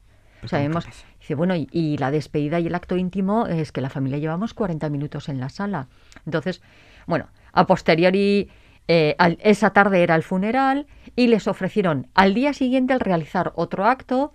Sabemos, 0.45 0.87
dice, 1.19 1.35
bueno, 1.35 1.53
y, 1.53 1.67
y, 1.71 1.97
la 1.97 2.11
despedida 2.11 2.61
y 2.61 2.67
el 2.67 2.75
acto 2.75 2.95
íntimo 2.95 3.47
es 3.47 3.73
que 3.73 3.81
la 3.81 3.89
familia 3.89 4.19
llevamos 4.19 4.53
40 4.53 4.89
minutos 4.89 5.27
en 5.27 5.41
la 5.41 5.49
sala. 5.49 5.89
Entonces, 6.25 6.61
bueno, 7.07 7.27
a 7.51 7.67
posteriori, 7.67 8.49
eh, 8.91 9.15
esa 9.41 9.69
tarde 9.69 10.01
era 10.01 10.15
el 10.15 10.23
funeral 10.23 10.87
y 11.15 11.27
les 11.27 11.47
ofrecieron 11.47 12.07
al 12.15 12.33
día 12.33 12.53
siguiente 12.53 12.91
el 12.91 12.99
realizar 12.99 13.51
otro 13.53 13.85
acto 13.85 14.33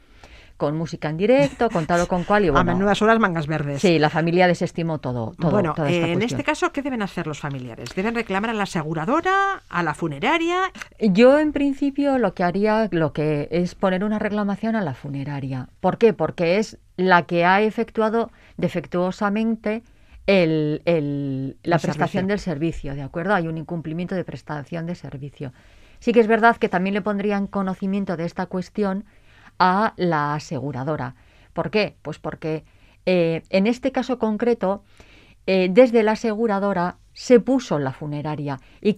con 0.57 0.77
música 0.77 1.09
en 1.09 1.17
directo, 1.17 1.69
con 1.71 1.87
tal 1.87 2.03
o 2.03 2.09
con 2.09 2.25
cual. 2.25 2.45
Y 2.45 2.51
bueno, 2.51 2.71
a 2.71 2.75
menudas 2.75 3.01
horas 3.03 3.19
mangas 3.19 3.47
verdes. 3.47 3.81
Sí, 3.81 3.99
la 3.99 4.11
familia 4.11 4.47
desestimó 4.47 4.99
todo. 4.99 5.33
todo 5.39 5.51
bueno, 5.51 5.75
en 5.79 6.23
este 6.23 6.45
caso, 6.45 6.73
¿qué 6.73 6.83
deben 6.83 7.03
hacer 7.03 7.27
los 7.27 7.41
familiares? 7.41 7.91
¿Deben 7.95 8.15
reclamar 8.15 8.51
a 8.51 8.55
la 8.55 8.65
aseguradora, 8.65 9.63
a 9.69 9.83
la 9.83 9.95
funeraria? 9.95 10.73
Yo, 11.01 11.39
en 11.39 11.53
principio, 11.53 12.19
lo 12.19 12.35
que 12.35 12.45
haría 12.45 12.89
lo 12.91 13.13
que 13.13 13.49
es 13.51 13.75
poner 13.75 14.05
una 14.05 14.19
reclamación 14.19 14.77
a 14.77 14.83
la 14.83 14.95
funeraria. 14.95 15.69
¿Por 15.81 15.99
qué? 15.99 16.13
Porque 16.13 16.59
es 16.59 16.79
la 16.97 17.23
que 17.23 17.45
ha 17.45 17.61
efectuado 17.61 18.31
defectuosamente 18.57 19.83
el, 20.27 21.57
la 21.63 21.79
prestación 21.79 22.27
del 22.27 22.39
servicio, 22.39 22.95
¿de 22.95 23.03
acuerdo? 23.03 23.35
Hay 23.35 23.47
un 23.47 23.59
incumplimiento 23.59 24.15
de 24.15 24.25
prestación 24.25 24.87
de 24.87 24.95
servicio. 24.95 25.53
Sí 25.99 26.13
que 26.13 26.21
es 26.21 26.27
verdad 26.27 26.57
que 26.57 26.69
también 26.69 26.95
le 26.95 27.03
pondrían 27.03 27.47
conocimiento 27.47 28.17
de 28.17 28.25
esta 28.25 28.47
cuestión 28.47 29.05
a 29.59 29.95
la 29.97 30.35
aseguradora. 30.35 31.15
¿Por 31.53 31.71
qué? 31.71 31.97
Pues 32.03 32.19
porque 32.19 32.65
eh, 33.07 33.43
en 33.51 33.67
este 33.67 33.93
caso 33.93 34.19
concreto, 34.19 34.83
eh, 35.47 35.69
desde 35.71 36.03
la 36.03 36.13
aseguradora 36.13 36.99
se 37.13 37.39
puso 37.41 37.79
la 37.79 37.93
funeraria. 37.93 38.61
Y 38.81 38.97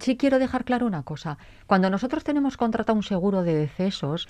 sí 0.00 0.16
quiero 0.16 0.38
dejar 0.38 0.64
claro 0.64 0.86
una 0.86 1.02
cosa. 1.02 1.38
Cuando 1.66 1.90
nosotros 1.90 2.24
tenemos 2.24 2.56
contratado 2.56 2.96
un 2.96 3.02
seguro 3.02 3.42
de 3.42 3.54
decesos, 3.54 4.28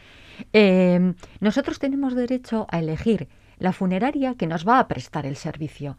eh, 0.52 1.14
nosotros 1.40 1.78
tenemos 1.78 2.14
derecho 2.14 2.66
a 2.70 2.78
elegir 2.78 3.28
la 3.58 3.72
funeraria 3.72 4.34
que 4.34 4.46
nos 4.46 4.66
va 4.66 4.78
a 4.78 4.88
prestar 4.88 5.26
el 5.26 5.36
servicio. 5.36 5.98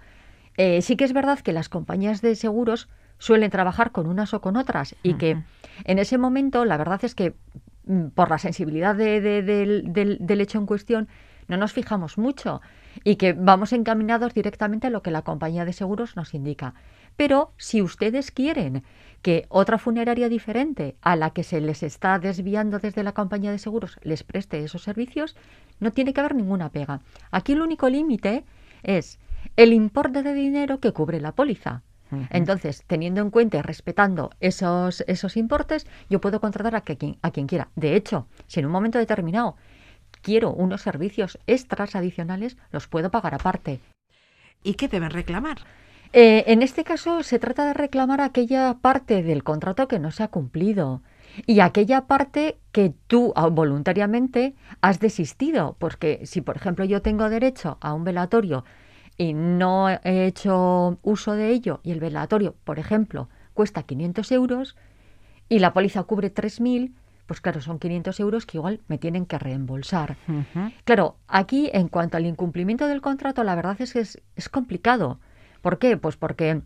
Eh, 0.58 0.82
sí 0.82 0.96
que 0.96 1.04
es 1.04 1.14
verdad 1.14 1.40
que 1.40 1.52
las 1.52 1.68
compañías 1.68 2.22
de 2.22 2.36
seguros 2.36 2.88
suelen 3.18 3.52
trabajar 3.52 3.92
con 3.92 4.08
unas 4.08 4.34
o 4.34 4.42
con 4.42 4.56
otras 4.56 4.96
y 5.04 5.16
que 5.16 5.44
en 5.86 6.00
ese 6.00 6.18
momento 6.18 6.66
la 6.66 6.78
verdad 6.78 7.04
es 7.04 7.16
que 7.16 7.34
por 8.14 8.30
la 8.30 8.38
sensibilidad 8.38 8.96
del, 8.96 10.42
hecho 10.42 10.58
en 10.58 10.66
cuestión 10.66 11.08
no 11.48 11.58
nos 11.58 11.74
fijamos 11.74 12.18
mucho 12.18 12.62
y 13.04 13.18
que 13.18 13.34
vamos 13.34 13.72
encaminados 13.74 14.34
directamente 14.34 14.88
a 14.88 14.90
lo 14.90 15.04
que 15.04 15.12
la 15.12 15.22
compañía 15.22 15.66
de 15.66 15.74
seguros 15.74 16.16
nos 16.16 16.34
indica. 16.34 16.74
Pero 17.18 17.54
si 17.58 17.82
ustedes 17.82 18.32
quieren 18.32 18.84
que 19.22 19.46
otra 19.50 19.78
funeraria 19.78 20.28
diferente 20.28 20.96
a 21.02 21.16
la 21.16 21.30
que 21.32 21.44
se 21.44 21.62
les 21.62 21.84
está 21.84 22.20
desviando 22.20 22.80
desde 22.80 23.04
la 23.04 23.14
compañía 23.14 23.52
de 23.52 23.60
seguros 23.60 23.98
les 24.02 24.24
preste 24.24 24.64
esos 24.64 24.84
servicios, 24.84 25.36
no 25.80 25.92
tiene 25.92 26.14
que 26.14 26.20
haber 26.20 26.36
ninguna 26.36 26.70
pega. 26.70 27.02
Aquí 27.32 27.54
el 27.54 27.62
único 27.62 27.90
límite 27.90 28.44
es 28.84 29.20
el 29.56 29.74
importe 29.74 30.24
de 30.24 30.34
dinero 30.34 30.80
que 30.80 30.92
cubre 30.92 31.22
la 31.22 31.34
póliza. 31.34 31.84
Entonces, 32.30 32.84
teniendo 32.88 33.22
en 33.22 33.32
cuenta 33.32 33.58
y 33.58 33.62
respetando 33.62 34.30
esos, 34.40 35.04
esos 35.08 35.38
importes, 35.38 35.88
yo 36.10 36.22
puedo 36.22 36.40
contratar 36.40 36.76
a, 36.76 36.82
quien, 36.82 37.18
a 37.22 37.32
quien 37.32 37.48
quiera. 37.48 37.70
De 37.76 37.96
hecho, 37.96 38.28
si 38.48 38.60
en 38.60 38.68
un 38.68 38.72
momento 38.72 39.00
determinado 39.00 39.56
quiero 40.22 40.52
unos 40.52 40.82
servicios 40.82 41.40
extras 41.48 41.96
adicionales, 41.96 42.58
los 42.72 42.88
puedo 42.88 43.12
pagar 43.12 43.36
aparte. 43.36 43.80
¿Y 44.64 44.76
qué 44.76 44.88
deben 44.88 45.12
reclamar? 45.12 45.60
Eh, 46.14 46.46
en 46.48 46.62
este 46.62 46.84
caso, 46.84 47.24
se 47.24 47.40
trata 47.40 47.66
de 47.66 47.74
reclamar 47.74 48.22
aquella 48.22 48.78
parte 48.82 49.22
del 49.22 49.44
contrato 49.44 49.88
que 49.88 50.00
no 50.00 50.12
se 50.12 50.24
ha 50.24 50.30
cumplido 50.30 51.02
y 51.46 51.60
aquella 51.60 52.08
parte 52.08 52.58
que 52.72 52.94
tú 53.08 53.34
ah, 53.36 53.48
voluntariamente 53.48 54.56
has 54.82 55.00
desistido. 55.00 55.76
Porque 55.80 56.22
si, 56.26 56.42
por 56.42 56.56
ejemplo, 56.56 56.86
yo 56.86 57.02
tengo 57.02 57.30
derecho 57.30 57.78
a 57.82 57.94
un 57.94 58.04
velatorio 58.04 58.64
y 59.18 59.34
no 59.34 59.90
he 59.90 60.26
hecho 60.26 60.98
uso 61.02 61.34
de 61.34 61.50
ello 61.50 61.80
y 61.84 61.92
el 61.92 62.00
velatorio, 62.00 62.56
por 62.64 62.80
ejemplo, 62.80 63.30
cuesta 63.54 63.84
500 63.84 64.32
euros 64.32 64.76
y 65.48 65.60
la 65.60 65.74
póliza 65.74 66.04
cubre 66.04 66.34
3.000, 66.34 66.94
pues 67.26 67.42
claro, 67.42 67.62
son 67.62 67.80
500 67.80 68.20
euros 68.20 68.46
que 68.46 68.58
igual 68.58 68.82
me 68.88 68.98
tienen 68.98 69.26
que 69.26 69.40
reembolsar. 69.40 70.18
Claro, 70.84 71.18
aquí 71.28 71.70
en 71.74 71.88
cuanto 71.88 72.18
al 72.18 72.26
incumplimiento 72.26 72.88
del 72.88 73.02
contrato, 73.02 73.44
la 73.44 73.56
verdad 73.56 73.78
es 73.80 73.94
que 73.94 74.00
es, 74.00 74.22
es 74.36 74.50
complicado. 74.50 75.20
¿Por 75.62 75.80
qué? 75.80 75.98
Pues 75.98 76.18
porque 76.18 76.62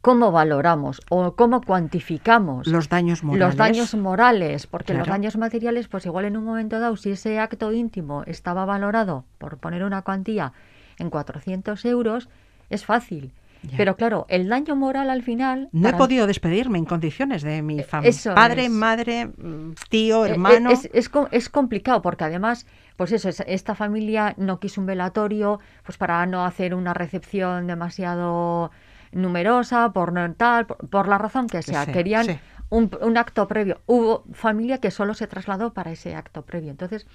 cómo 0.00 0.32
valoramos 0.32 1.00
o 1.10 1.36
cómo 1.36 1.60
cuantificamos 1.60 2.66
los 2.66 2.88
daños 2.88 3.22
morales. 3.22 3.46
Los 3.46 3.56
daños 3.56 3.94
morales, 3.94 4.66
porque 4.66 4.94
los 4.94 5.06
daños 5.06 5.36
materiales, 5.36 5.88
pues 5.88 6.06
igual 6.06 6.24
en 6.24 6.36
un 6.36 6.44
momento 6.44 6.80
dado, 6.80 6.96
si 6.96 7.10
ese 7.10 7.38
acto 7.38 7.72
íntimo 7.72 8.22
estaba 8.26 8.64
valorado, 8.64 9.24
por 9.38 9.58
poner 9.58 9.84
una 9.84 10.02
cuantía, 10.02 10.52
en 11.00 11.10
400 11.10 11.84
euros, 11.84 12.28
es 12.68 12.84
fácil. 12.84 13.32
Pero 13.76 13.96
claro, 13.96 14.26
el 14.28 14.48
daño 14.48 14.74
moral 14.74 15.10
al 15.10 15.22
final... 15.22 15.68
No 15.72 15.88
he 15.88 15.92
podido 15.92 16.26
despedirme 16.26 16.78
en 16.78 16.86
condiciones 16.86 17.42
de 17.42 17.62
mi 17.62 17.80
eh, 17.80 17.82
familia. 17.82 18.34
Padre, 18.34 18.68
madre, 18.68 19.26
mm, 19.26 19.72
tío, 19.88 20.24
eh, 20.24 20.28
eh, 20.28 20.32
hermano... 20.32 20.70
Es, 20.70 20.88
es, 20.92 21.10
es, 21.30 21.48
complicado 21.48 22.00
porque 22.00 22.24
además, 22.24 22.66
pues 22.96 23.12
eso, 23.12 23.28
esta 23.46 23.74
familia 23.74 24.34
no 24.38 24.60
quiso 24.60 24.80
un 24.80 24.86
velatorio 24.86 25.60
pues 25.84 25.98
para 25.98 26.24
no 26.26 26.44
hacer 26.44 26.74
una 26.74 26.94
recepción 26.94 27.66
demasiado 27.66 28.70
numerosa, 29.12 29.92
por 29.92 30.12
no 30.12 30.32
tal, 30.34 30.66
por, 30.66 31.08
la 31.08 31.18
razón 31.18 31.46
que 31.46 31.62
sea. 31.62 31.84
Querían 31.86 32.40
Un, 32.70 32.90
un 33.02 33.16
acto 33.18 33.46
previo. 33.48 33.80
Hubo 33.86 34.24
familia 34.32 34.78
que 34.78 34.90
solo 34.90 35.14
se 35.14 35.26
trasladó 35.26 35.74
para 35.74 35.90
ese 35.90 36.14
acto 36.14 36.42
previo. 36.42 36.70
Entonces, 36.70 37.06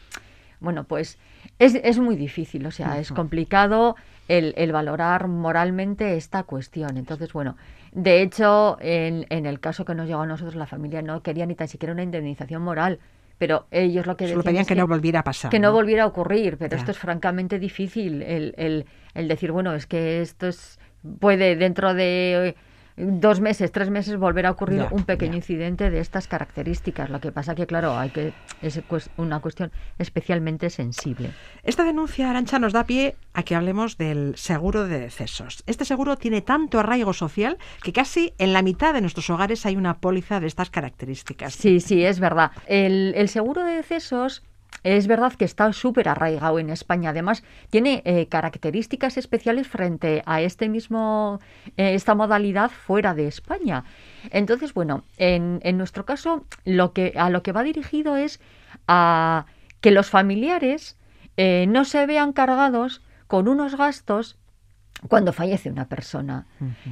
bueno, 0.60 0.86
pues 0.86 1.18
es, 1.60 1.76
es 1.76 2.00
muy 2.00 2.16
difícil, 2.16 2.66
o 2.66 2.72
sea, 2.72 3.00
es 3.00 3.12
complicado 3.12 3.96
el, 4.28 4.54
el, 4.58 4.72
valorar 4.72 5.28
moralmente 5.28 6.16
esta 6.18 6.44
cuestión. 6.44 6.98
Entonces, 6.98 7.32
bueno, 7.34 7.58
de 7.92 8.22
hecho, 8.22 8.78
en, 8.82 9.26
en, 9.30 9.46
el 9.46 9.60
caso 9.60 9.86
que 9.86 9.96
nos 9.96 10.08
llegó 10.08 10.22
a 10.22 10.28
nosotros, 10.28 10.56
la 10.56 10.68
familia 10.68 11.02
no 11.02 11.22
quería 11.22 11.46
ni 11.46 11.56
tan 11.56 11.68
siquiera 11.68 11.94
una 11.94 12.04
indemnización 12.04 12.62
moral, 12.62 13.00
pero 13.38 13.68
ellos 13.72 14.06
lo 14.06 14.16
que 14.16 14.26
decían 14.26 14.44
pedían 14.44 14.66
que, 14.66 14.76
no 14.76 14.88
volviera 14.88 15.20
a 15.20 15.24
pasar. 15.24 15.52
Que 15.52 15.60
no, 15.60 15.72
volviera 15.72 16.04
a 16.04 16.08
ocurrir, 16.08 16.58
pero 16.58 16.76
esto 16.76 16.92
es 16.92 16.98
francamente 16.98 17.60
difícil, 17.60 18.22
el, 18.22 18.54
el, 18.58 18.86
el 19.14 19.28
decir, 19.28 19.52
bueno, 19.52 19.74
es 19.74 19.86
que 19.86 20.22
esto 20.22 20.48
es 20.48 20.80
puede 21.20 21.56
dentro 21.56 21.94
de 21.94 22.56
dos 22.98 23.42
meses, 23.42 23.72
tres 23.72 23.90
meses 23.90 24.18
volver 24.18 24.46
a 24.46 24.52
ocurrir 24.52 24.86
un 24.92 25.04
pequeño 25.04 25.36
incidente 25.36 25.90
de 25.90 26.00
estas 26.00 26.28
características. 26.28 27.10
Lo 27.10 27.20
que 27.20 27.32
pasa 27.32 27.56
que, 27.56 27.68
claro, 27.68 27.98
hay 27.98 28.10
que 28.10 28.34
es 28.62 28.82
una 29.18 29.40
cuestión 29.40 29.72
especialmente 29.98 30.70
sensible. 30.70 31.32
Esta 31.64 31.84
denuncia, 31.84 32.30
Arancha, 32.30 32.60
nos 32.60 32.74
da 32.74 32.86
pie 32.86 33.16
a 33.34 33.44
que 33.44 33.56
hablemos 33.56 33.98
del 33.98 34.36
seguro 34.38 34.88
de 34.88 35.00
decesos. 35.00 35.64
Este 35.66 35.86
seguro 35.86 36.16
tiene 36.16 36.42
tanto 36.42 36.80
arraigo 36.80 37.14
social 37.14 37.58
que 37.84 37.94
casi 37.94 38.34
en 38.38 38.54
la 38.54 38.62
mitad 38.62 38.94
de 38.94 39.02
nuestros 39.02 39.30
hogares 39.30 39.66
hay 39.66 39.76
una 39.76 40.00
póliza 40.00 40.40
de 40.40 40.48
estas 40.48 40.70
características. 40.70 41.54
Sí, 41.54 41.80
sí, 41.80 42.04
es 42.04 42.20
verdad. 42.20 42.52
El, 42.68 43.14
el 43.16 43.30
seguro 43.30 43.64
de 43.66 43.76
decesos 43.76 44.44
es 44.86 45.08
verdad 45.08 45.34
que 45.34 45.46
está 45.46 45.74
súper 45.74 46.08
arraigado 46.08 46.60
en 46.60 46.70
España. 46.70 47.10
Además, 47.10 47.44
tiene 47.72 48.04
eh, 48.06 48.28
características 48.28 49.18
especiales 49.18 49.68
frente 49.68 50.22
a 50.28 50.42
este 50.42 50.70
mismo, 50.70 51.40
eh, 51.76 51.96
esta 51.96 52.14
modalidad 52.14 52.70
fuera 52.70 53.16
de 53.16 53.28
España. 53.28 53.84
Entonces, 54.30 54.76
bueno, 54.76 55.04
en, 55.18 55.60
en, 55.64 55.80
nuestro 55.80 56.06
caso, 56.06 56.46
lo 56.66 56.94
que, 56.94 57.14
a 57.18 57.32
lo 57.32 57.42
que 57.42 57.52
va 57.52 57.64
dirigido 57.64 58.16
es 58.16 58.40
a 58.88 59.48
que 59.82 59.90
los 59.90 60.12
familiares 60.12 60.98
eh, 61.36 61.66
no 61.68 61.84
se 61.84 62.06
vean 62.06 62.32
cargados 62.32 63.02
con 63.26 63.48
unos 63.48 63.76
gastos 63.76 64.38
cuando 65.10 65.34
fallece 65.34 65.70
una 65.70 65.88
persona. 65.88 66.46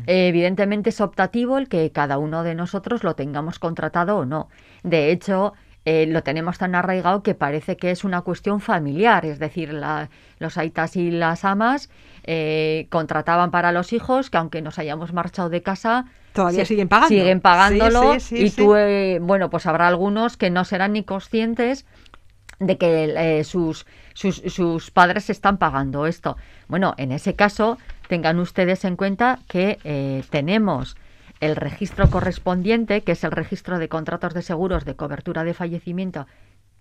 evidentemente 0.08 0.90
es 0.90 1.00
optativo 1.00 1.58
el 1.58 1.68
que 1.70 1.92
cada 1.92 2.18
uno 2.18 2.44
de 2.44 2.56
nosotros 2.56 3.04
lo 3.04 3.16
tengamos 3.16 3.60
contratado 3.60 4.18
o 4.18 4.26
no. 4.26 4.50
De 4.84 5.12
hecho, 5.12 5.54
eh, 5.86 6.06
lo 6.08 6.24
tenemos 6.24 6.58
tan 6.58 6.76
arraigado 6.76 7.24
que 7.24 7.36
parece 7.36 7.76
que 7.76 7.92
es 7.92 8.06
una 8.06 8.22
cuestión 8.22 8.62
familiar, 8.62 9.26
es 9.26 9.38
decir, 9.38 9.74
los 10.40 10.58
aitas 10.58 10.96
y 10.96 11.12
las 11.12 11.44
amas 11.44 11.90
eh, 12.24 12.88
contrataban 12.90 13.52
para 13.52 13.74
los 13.74 13.92
hijos 13.92 14.30
que 14.30 14.38
aunque 14.38 14.62
nos 14.62 14.80
hayamos 14.80 15.12
marchado 15.12 15.50
de 15.50 15.62
casa, 15.62 16.06
todavía 16.32 16.64
siguen 16.64 16.88
pagando. 16.88 17.10
Siguen 17.10 17.42
pagándolo 17.42 18.16
y 18.32 18.50
tú, 18.52 18.76
eh, 18.76 19.20
bueno, 19.22 19.50
pues 19.50 19.66
habrá 19.66 19.90
algunos 19.90 20.38
que 20.38 20.50
no 20.50 20.64
serán 20.64 20.94
ni 20.94 21.04
conscientes 21.04 21.86
de 22.60 22.78
que 22.78 23.44
sus, 23.44 23.86
sus, 24.14 24.38
sus 24.38 24.90
padres 24.90 25.30
están 25.30 25.58
pagando 25.58 26.06
esto. 26.06 26.38
Bueno, 26.70 26.94
en 26.98 27.12
ese 27.12 27.36
caso, 27.36 27.78
tengan 28.08 28.40
ustedes 28.40 28.86
en 28.86 28.96
cuenta 28.96 29.40
que 29.50 30.24
tenemos 30.30 30.96
el 31.46 31.56
registro 31.56 32.10
correspondiente, 32.10 33.02
que 33.02 33.14
es 33.14 33.24
el 33.24 33.32
registro 33.32 33.80
de 33.80 33.90
contratos 33.90 34.34
de 34.34 34.42
seguros 34.42 34.86
de 34.86 34.96
cobertura 34.96 35.44
de 35.44 35.54
fallecimiento, 35.54 36.28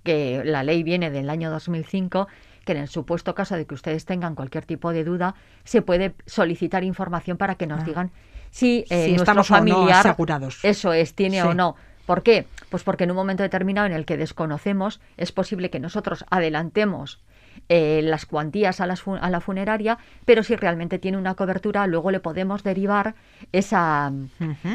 que 0.04 0.42
la 0.44 0.62
ley 0.62 0.82
viene 0.82 1.10
del 1.10 1.30
año 1.30 1.50
2005, 1.50 2.28
que 2.64 2.72
en 2.72 2.78
el 2.78 2.88
supuesto 2.88 3.34
caso 3.34 3.56
de 3.56 3.66
que 3.66 3.74
ustedes 3.74 4.04
tengan 4.04 4.34
cualquier 4.34 4.64
tipo 4.64 4.92
de 4.92 5.04
duda, 5.04 5.34
se 5.64 5.82
puede 5.82 6.14
solicitar 6.26 6.84
información 6.84 7.36
para 7.36 7.56
que 7.56 7.66
nos 7.66 7.80
ah. 7.80 7.84
digan 7.84 8.10
si, 8.50 8.84
eh, 8.90 9.04
Si 9.04 9.10
nuestro 9.12 9.40
estamos 9.40 9.50
o 9.50 9.60
no 9.64 9.88
asegurados. 9.88 10.60
eso 10.62 10.92
es, 10.92 11.14
tiene 11.14 11.40
Sí. 11.40 11.46
o 11.46 11.54
no. 11.54 11.74
¿Por 12.06 12.22
qué? 12.22 12.46
Pues 12.68 12.82
porque 12.82 13.04
en 13.04 13.10
un 13.10 13.16
momento 13.16 13.42
determinado 13.42 13.86
en 13.86 13.92
el 13.92 14.04
que 14.04 14.16
desconocemos, 14.16 15.00
es 15.16 15.32
posible 15.32 15.70
que 15.70 15.80
nosotros 15.80 16.24
adelantemos 16.30 17.20
eh, 17.68 18.00
las 18.02 18.26
cuantías 18.26 18.80
a, 18.80 18.86
las 18.86 19.02
a 19.06 19.30
la 19.30 19.40
funeraria, 19.40 19.98
pero 20.24 20.42
si 20.42 20.56
realmente 20.56 20.98
tiene 20.98 21.18
una 21.18 21.34
cobertura, 21.34 21.86
luego 21.86 22.10
le 22.10 22.20
podemos 22.20 22.62
derivar 22.62 23.14
esa, 23.52 24.12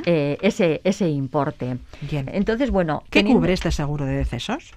eh, 0.05 0.37
ese, 0.41 0.81
ese 0.83 1.09
importe. 1.09 1.77
Bien. 2.01 2.29
Entonces, 2.31 2.71
bueno, 2.71 3.03
¿Qué 3.09 3.19
teniendo- 3.19 3.39
cubre 3.39 3.53
este 3.53 3.71
seguro 3.71 4.05
de 4.05 4.15
decesos? 4.17 4.73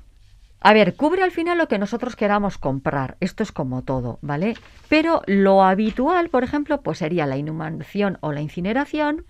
a 0.62 0.74
ver, 0.74 0.94
cubre 0.94 1.22
al 1.22 1.30
final 1.30 1.56
lo 1.56 1.68
que 1.68 1.78
nosotros 1.78 2.16
queramos 2.16 2.58
comprar. 2.58 3.16
Esto 3.20 3.42
es 3.42 3.50
como 3.50 3.80
todo, 3.80 4.18
¿vale? 4.20 4.58
Pero 4.90 5.22
lo 5.26 5.62
habitual, 5.64 6.28
por 6.28 6.44
ejemplo, 6.44 6.82
pues 6.82 6.98
sería 6.98 7.24
la 7.24 7.38
inhumación 7.38 8.18
o 8.20 8.30
la 8.32 8.42
incineración, 8.42 9.24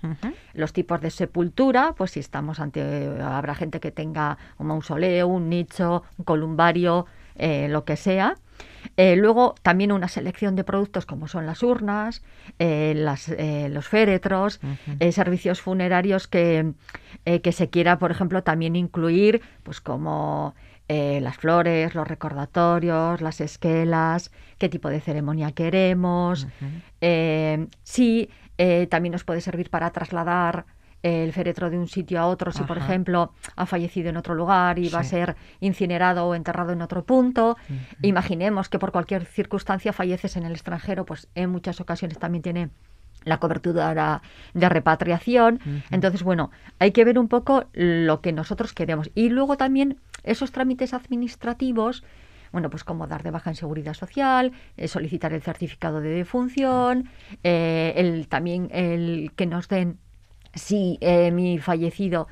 los 0.54 0.72
tipos 0.72 1.00
de 1.00 1.10
sepultura, 1.12 1.94
pues 1.96 2.10
si 2.10 2.18
estamos 2.18 2.58
ante, 2.58 2.82
habrá 3.22 3.54
gente 3.54 3.78
que 3.78 3.92
tenga 3.92 4.38
un 4.58 4.66
mausoleo, 4.66 5.28
un 5.28 5.48
nicho, 5.48 6.02
un 6.18 6.24
columbario, 6.24 7.06
eh, 7.36 7.68
lo 7.70 7.84
que 7.84 7.94
sea. 7.96 8.34
Eh, 9.02 9.16
luego 9.16 9.54
también 9.62 9.92
una 9.92 10.08
selección 10.08 10.56
de 10.56 10.64
productos 10.64 11.06
como 11.06 11.26
son 11.26 11.46
las 11.46 11.62
urnas, 11.62 12.22
eh, 12.58 12.92
las, 12.96 13.28
eh, 13.28 13.68
los 13.70 13.88
féretros, 13.88 14.60
servicios 15.12 15.60
funerarios 15.62 16.26
que, 16.28 16.72
que 17.24 17.52
se 17.52 17.70
quiera, 17.70 17.98
por 17.98 18.10
ejemplo, 18.10 18.42
también 18.42 18.76
incluir, 18.76 19.40
pues 19.62 19.80
como 19.80 20.54
eh, 20.92 21.20
las 21.20 21.36
flores, 21.36 21.94
los 21.94 22.08
recordatorios, 22.08 23.20
las 23.20 23.40
esquelas, 23.40 24.32
qué 24.58 24.68
tipo 24.68 24.88
de 24.88 25.00
ceremonia 25.00 25.52
queremos, 25.52 26.48
eh, 27.00 27.68
eh, 28.58 28.86
también 28.88 29.12
nos 29.12 29.22
puede 29.22 29.40
servir 29.40 29.70
para 29.70 29.92
trasladar 29.92 30.66
el 31.02 31.32
féretro 31.32 31.70
de 31.70 31.78
un 31.78 31.88
sitio 31.88 32.20
a 32.20 32.26
otro, 32.26 32.52
si 32.52 32.62
por 32.64 32.78
ejemplo 32.78 33.32
ha 33.56 33.66
fallecido 33.66 34.10
en 34.10 34.16
otro 34.16 34.34
lugar 34.34 34.78
y 34.78 34.88
va 34.88 35.00
a 35.00 35.04
ser 35.04 35.36
incinerado 35.60 36.26
o 36.26 36.34
enterrado 36.34 36.72
en 36.72 36.82
otro 36.82 37.04
punto. 37.04 37.56
Imaginemos 38.02 38.68
que 38.68 38.78
por 38.78 38.92
cualquier 38.92 39.24
circunstancia 39.24 39.92
falleces 39.92 40.36
en 40.36 40.44
el 40.44 40.52
extranjero, 40.52 41.06
pues 41.06 41.28
en 41.34 41.50
muchas 41.50 41.80
ocasiones 41.80 42.18
también 42.18 42.42
tiene 42.42 42.70
la 43.24 43.38
cobertura 43.38 44.22
de 44.54 44.68
repatriación. 44.68 45.60
Entonces, 45.90 46.22
bueno, 46.22 46.50
hay 46.78 46.92
que 46.92 47.04
ver 47.04 47.18
un 47.18 47.28
poco 47.28 47.64
lo 47.72 48.20
que 48.20 48.32
nosotros 48.32 48.72
queremos. 48.72 49.10
Y 49.14 49.28
luego 49.28 49.56
también 49.56 49.98
esos 50.22 50.52
trámites 50.52 50.94
administrativos, 50.94 52.04
bueno, 52.52 52.70
pues 52.70 52.84
como 52.84 53.06
dar 53.06 53.22
de 53.22 53.30
baja 53.30 53.50
en 53.50 53.56
seguridad 53.56 53.94
social, 53.94 54.52
eh, 54.76 54.88
solicitar 54.88 55.32
el 55.32 55.42
certificado 55.42 56.00
de 56.00 56.10
defunción, 56.10 57.08
eh, 57.44 57.92
el, 57.96 58.26
también 58.28 58.68
el 58.72 59.32
que 59.36 59.46
nos 59.46 59.68
den 59.68 59.98
si 60.54 60.98
eh, 61.00 61.30
mi 61.30 61.58
fallecido 61.58 62.28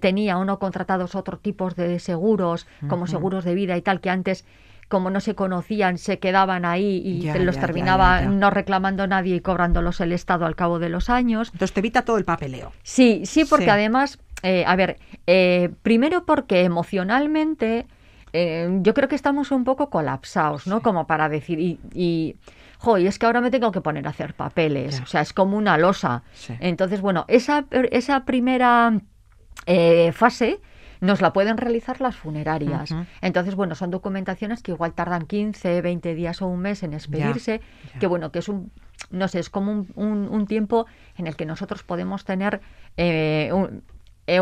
tenía 0.00 0.38
o 0.38 0.44
no 0.44 0.58
contratados 0.58 1.14
otros 1.14 1.40
tipos 1.40 1.76
de 1.76 2.00
seguros, 2.00 2.66
como 2.88 3.06
seguros 3.06 3.44
de 3.44 3.54
vida 3.54 3.76
y 3.76 3.82
tal, 3.82 4.00
que 4.00 4.10
antes, 4.10 4.44
como 4.88 5.08
no 5.08 5.20
se 5.20 5.36
conocían, 5.36 5.98
se 5.98 6.18
quedaban 6.18 6.64
ahí 6.64 7.00
y 7.04 7.20
Ya, 7.20 7.38
los 7.38 7.54
ya, 7.54 7.60
terminaba 7.60 8.22
ya, 8.22 8.26
no 8.28 8.50
reclamando 8.50 9.06
nadie 9.06 9.36
y 9.36 9.40
cobrándolos 9.40 10.00
el 10.00 10.10
Estado 10.12 10.46
al 10.46 10.56
cabo 10.56 10.80
de 10.80 10.88
los 10.88 11.08
años. 11.10 11.50
Entonces 11.52 11.72
te 11.72 11.80
evita 11.80 12.02
todo 12.02 12.18
el 12.18 12.24
papeleo. 12.24 12.72
Sí, 12.82 13.22
sí, 13.24 13.44
porque 13.44 13.66
Sí. 13.66 13.70
además, 13.70 14.18
eh, 14.42 14.64
a 14.66 14.74
ver, 14.74 14.98
eh, 15.28 15.70
primero 15.82 16.24
porque 16.24 16.64
emocionalmente 16.64 17.86
eh, 18.32 18.68
yo 18.82 18.94
creo 18.94 19.08
que 19.08 19.14
estamos 19.14 19.52
un 19.52 19.64
poco 19.64 19.90
colapsados, 19.90 20.66
¿no? 20.66 20.82
Como 20.82 21.06
para 21.06 21.28
decir, 21.28 21.58
y, 21.60 21.78
y 21.94 22.34
jo, 22.78 22.98
y 22.98 23.06
es 23.06 23.18
que 23.18 23.26
ahora 23.26 23.40
me 23.40 23.50
tengo 23.50 23.70
que 23.72 23.80
poner 23.80 24.06
a 24.06 24.10
hacer 24.10 24.34
papeles, 24.34 24.96
o 25.02 25.06
sea, 25.06 25.20
es 25.20 25.32
como 25.32 25.56
una 25.56 25.76
losa. 25.78 26.22
Sí. 26.32 26.54
Entonces, 26.60 27.00
bueno, 27.00 27.24
esa, 27.28 27.66
esa 27.90 28.24
primera 28.24 28.98
eh, 29.66 30.12
fase 30.12 30.60
nos 31.00 31.20
la 31.20 31.32
pueden 31.32 31.56
realizar 31.58 32.00
las 32.00 32.16
funerarias. 32.16 32.90
Entonces, 33.20 33.54
bueno, 33.54 33.74
son 33.76 33.90
documentaciones 33.90 34.62
que 34.62 34.72
igual 34.72 34.94
tardan 34.94 35.26
15, 35.26 35.80
20 35.80 36.14
días 36.14 36.42
o 36.42 36.46
un 36.48 36.60
mes 36.60 36.82
en 36.82 36.92
expedirse, 36.92 37.60
que 38.00 38.06
bueno, 38.08 38.32
que 38.32 38.40
es 38.40 38.48
un, 38.48 38.72
no 39.10 39.28
sé, 39.28 39.38
es 39.38 39.48
como 39.50 39.70
un, 39.70 39.88
un- 39.94 40.28
un 40.28 40.46
tiempo 40.46 40.86
en 41.16 41.26
el 41.28 41.36
que 41.36 41.46
nosotros 41.46 41.84
podemos 41.84 42.24
tener 42.24 42.60
eh, 42.96 43.50
un- 43.52 43.66
eh, 43.66 43.80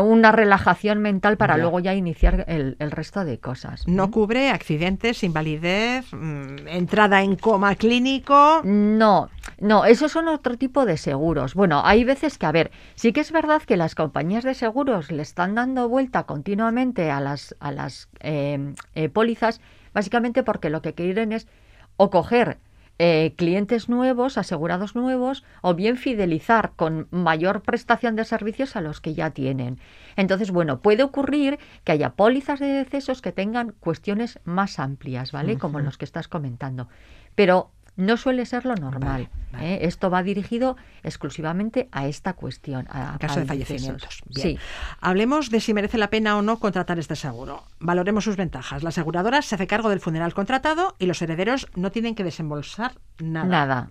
una 0.01 0.31
relajación 0.31 0.99
mental 0.99 1.37
para 1.37 1.55
Ya. 1.55 1.61
luego 1.61 1.79
ya 1.79 1.95
iniciar 1.95 2.43
el, 2.47 2.75
el 2.79 2.91
resto 2.91 3.23
de 3.23 3.39
cosas. 3.39 3.87
No 3.87 4.11
cubre 4.11 4.49
accidentes, 4.49 5.23
invalidez, 5.23 6.05
mm, 6.11 6.67
entrada 6.67 7.21
en 7.21 7.35
coma 7.37 7.75
clínico. 7.75 8.61
No, 8.63 9.29
no, 9.59 9.85
esos 9.85 10.11
son 10.11 10.27
otro 10.27 10.57
tipo 10.57 10.85
de 10.85 10.97
seguros. 10.97 11.53
Bueno, 11.53 11.81
hay 11.85 12.03
veces 12.03 12.37
que, 12.37 12.45
a 12.45 12.51
ver, 12.51 12.71
sí 12.95 13.13
que 13.13 13.21
es 13.21 13.31
verdad 13.31 13.61
que 13.61 13.77
las 13.77 13.95
compañías 13.95 14.43
de 14.43 14.53
seguros 14.53 15.11
le 15.11 15.21
están 15.21 15.55
dando 15.55 15.87
vuelta 15.87 16.23
continuamente 16.23 17.09
a 17.09 17.21
las, 17.21 17.55
a 17.59 17.71
las 17.71 18.09
eh, 18.19 18.73
eh, 18.95 19.09
pólizas, 19.09 19.61
básicamente 19.93 20.43
porque 20.43 20.69
lo 20.69 20.81
que 20.81 20.93
quieren 20.93 21.31
es 21.31 21.47
o 21.95 22.09
coger 22.09 22.57
eh, 22.99 23.33
clientes 23.37 23.89
nuevos, 23.89 24.37
asegurados 24.37 24.95
nuevos, 24.95 25.43
o 25.61 25.75
bien 25.75 25.97
fidelizar 25.97 26.73
con 26.75 27.07
mayor 27.11 27.61
prestación 27.61 28.15
de 28.15 28.25
servicios 28.25 28.75
a 28.75 28.81
los 28.81 29.01
que 29.01 29.13
ya 29.13 29.31
tienen. 29.31 29.79
Entonces, 30.15 30.51
bueno, 30.51 30.81
puede 30.81 31.03
ocurrir 31.03 31.59
que 31.83 31.91
haya 31.91 32.15
pólizas 32.15 32.59
de 32.59 32.67
decesos 32.67 33.21
que 33.21 33.31
tengan 33.31 33.73
cuestiones 33.79 34.39
más 34.45 34.79
amplias, 34.79 35.31
¿vale? 35.31 35.57
Como 35.57 35.79
los 35.79 35.97
que 35.97 36.05
estás 36.05 36.27
comentando. 36.27 36.87
Pero 37.35 37.71
no 37.97 38.15
suele 38.15 38.45
ser 38.45 38.65
lo 38.65 38.75
normal. 38.75 39.27
Vale, 39.27 39.29
vale. 39.51 39.73
¿eh? 39.73 39.79
Esto 39.81 40.09
va 40.09 40.23
dirigido 40.23 40.77
exclusivamente 41.03 41.89
a 41.91 42.07
esta 42.07 42.33
cuestión. 42.33 42.87
A, 42.89 43.13
En 43.13 43.17
caso 43.17 43.39
a 43.39 43.41
de 43.41 43.47
fallecimientos. 43.47 44.21
Bien. 44.27 44.57
Sí. 44.57 44.59
Hablemos 45.01 45.49
de 45.49 45.59
si 45.59 45.73
merece 45.73 45.97
la 45.97 46.09
pena 46.09 46.37
o 46.37 46.41
no 46.41 46.59
contratar 46.59 46.99
este 46.99 47.15
seguro. 47.15 47.63
Valoremos 47.79 48.23
sus 48.23 48.37
ventajas. 48.37 48.83
La 48.83 48.89
aseguradora 48.89 49.41
se 49.41 49.55
hace 49.55 49.67
cargo 49.67 49.89
del 49.89 49.99
funeral 49.99 50.33
contratado 50.33 50.95
y 50.99 51.07
los 51.07 51.21
herederos 51.21 51.67
no 51.75 51.91
tienen 51.91 52.15
que 52.15 52.23
desembolsar 52.23 52.93
nada. 53.19 53.47
Nada. 53.47 53.89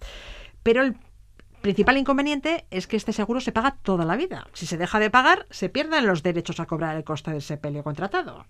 Pero 0.62 0.82
el 0.82 0.96
principal 1.60 1.96
inconveniente 1.96 2.64
es 2.70 2.86
que 2.86 2.96
este 2.96 3.12
seguro 3.12 3.40
se 3.40 3.50
paga 3.50 3.76
toda 3.82 4.04
la 4.04 4.16
vida. 4.16 4.46
Si 4.52 4.66
se 4.66 4.76
deja 4.76 5.00
de 5.00 5.10
pagar, 5.10 5.46
se 5.50 5.68
pierden 5.68 6.06
los 6.06 6.22
derechos 6.22 6.60
a 6.60 6.66
cobrar 6.66 6.96
el 6.96 7.02
coste 7.02 7.32
del 7.32 7.42
sepelio 7.42 7.82
contratado. 7.82 8.46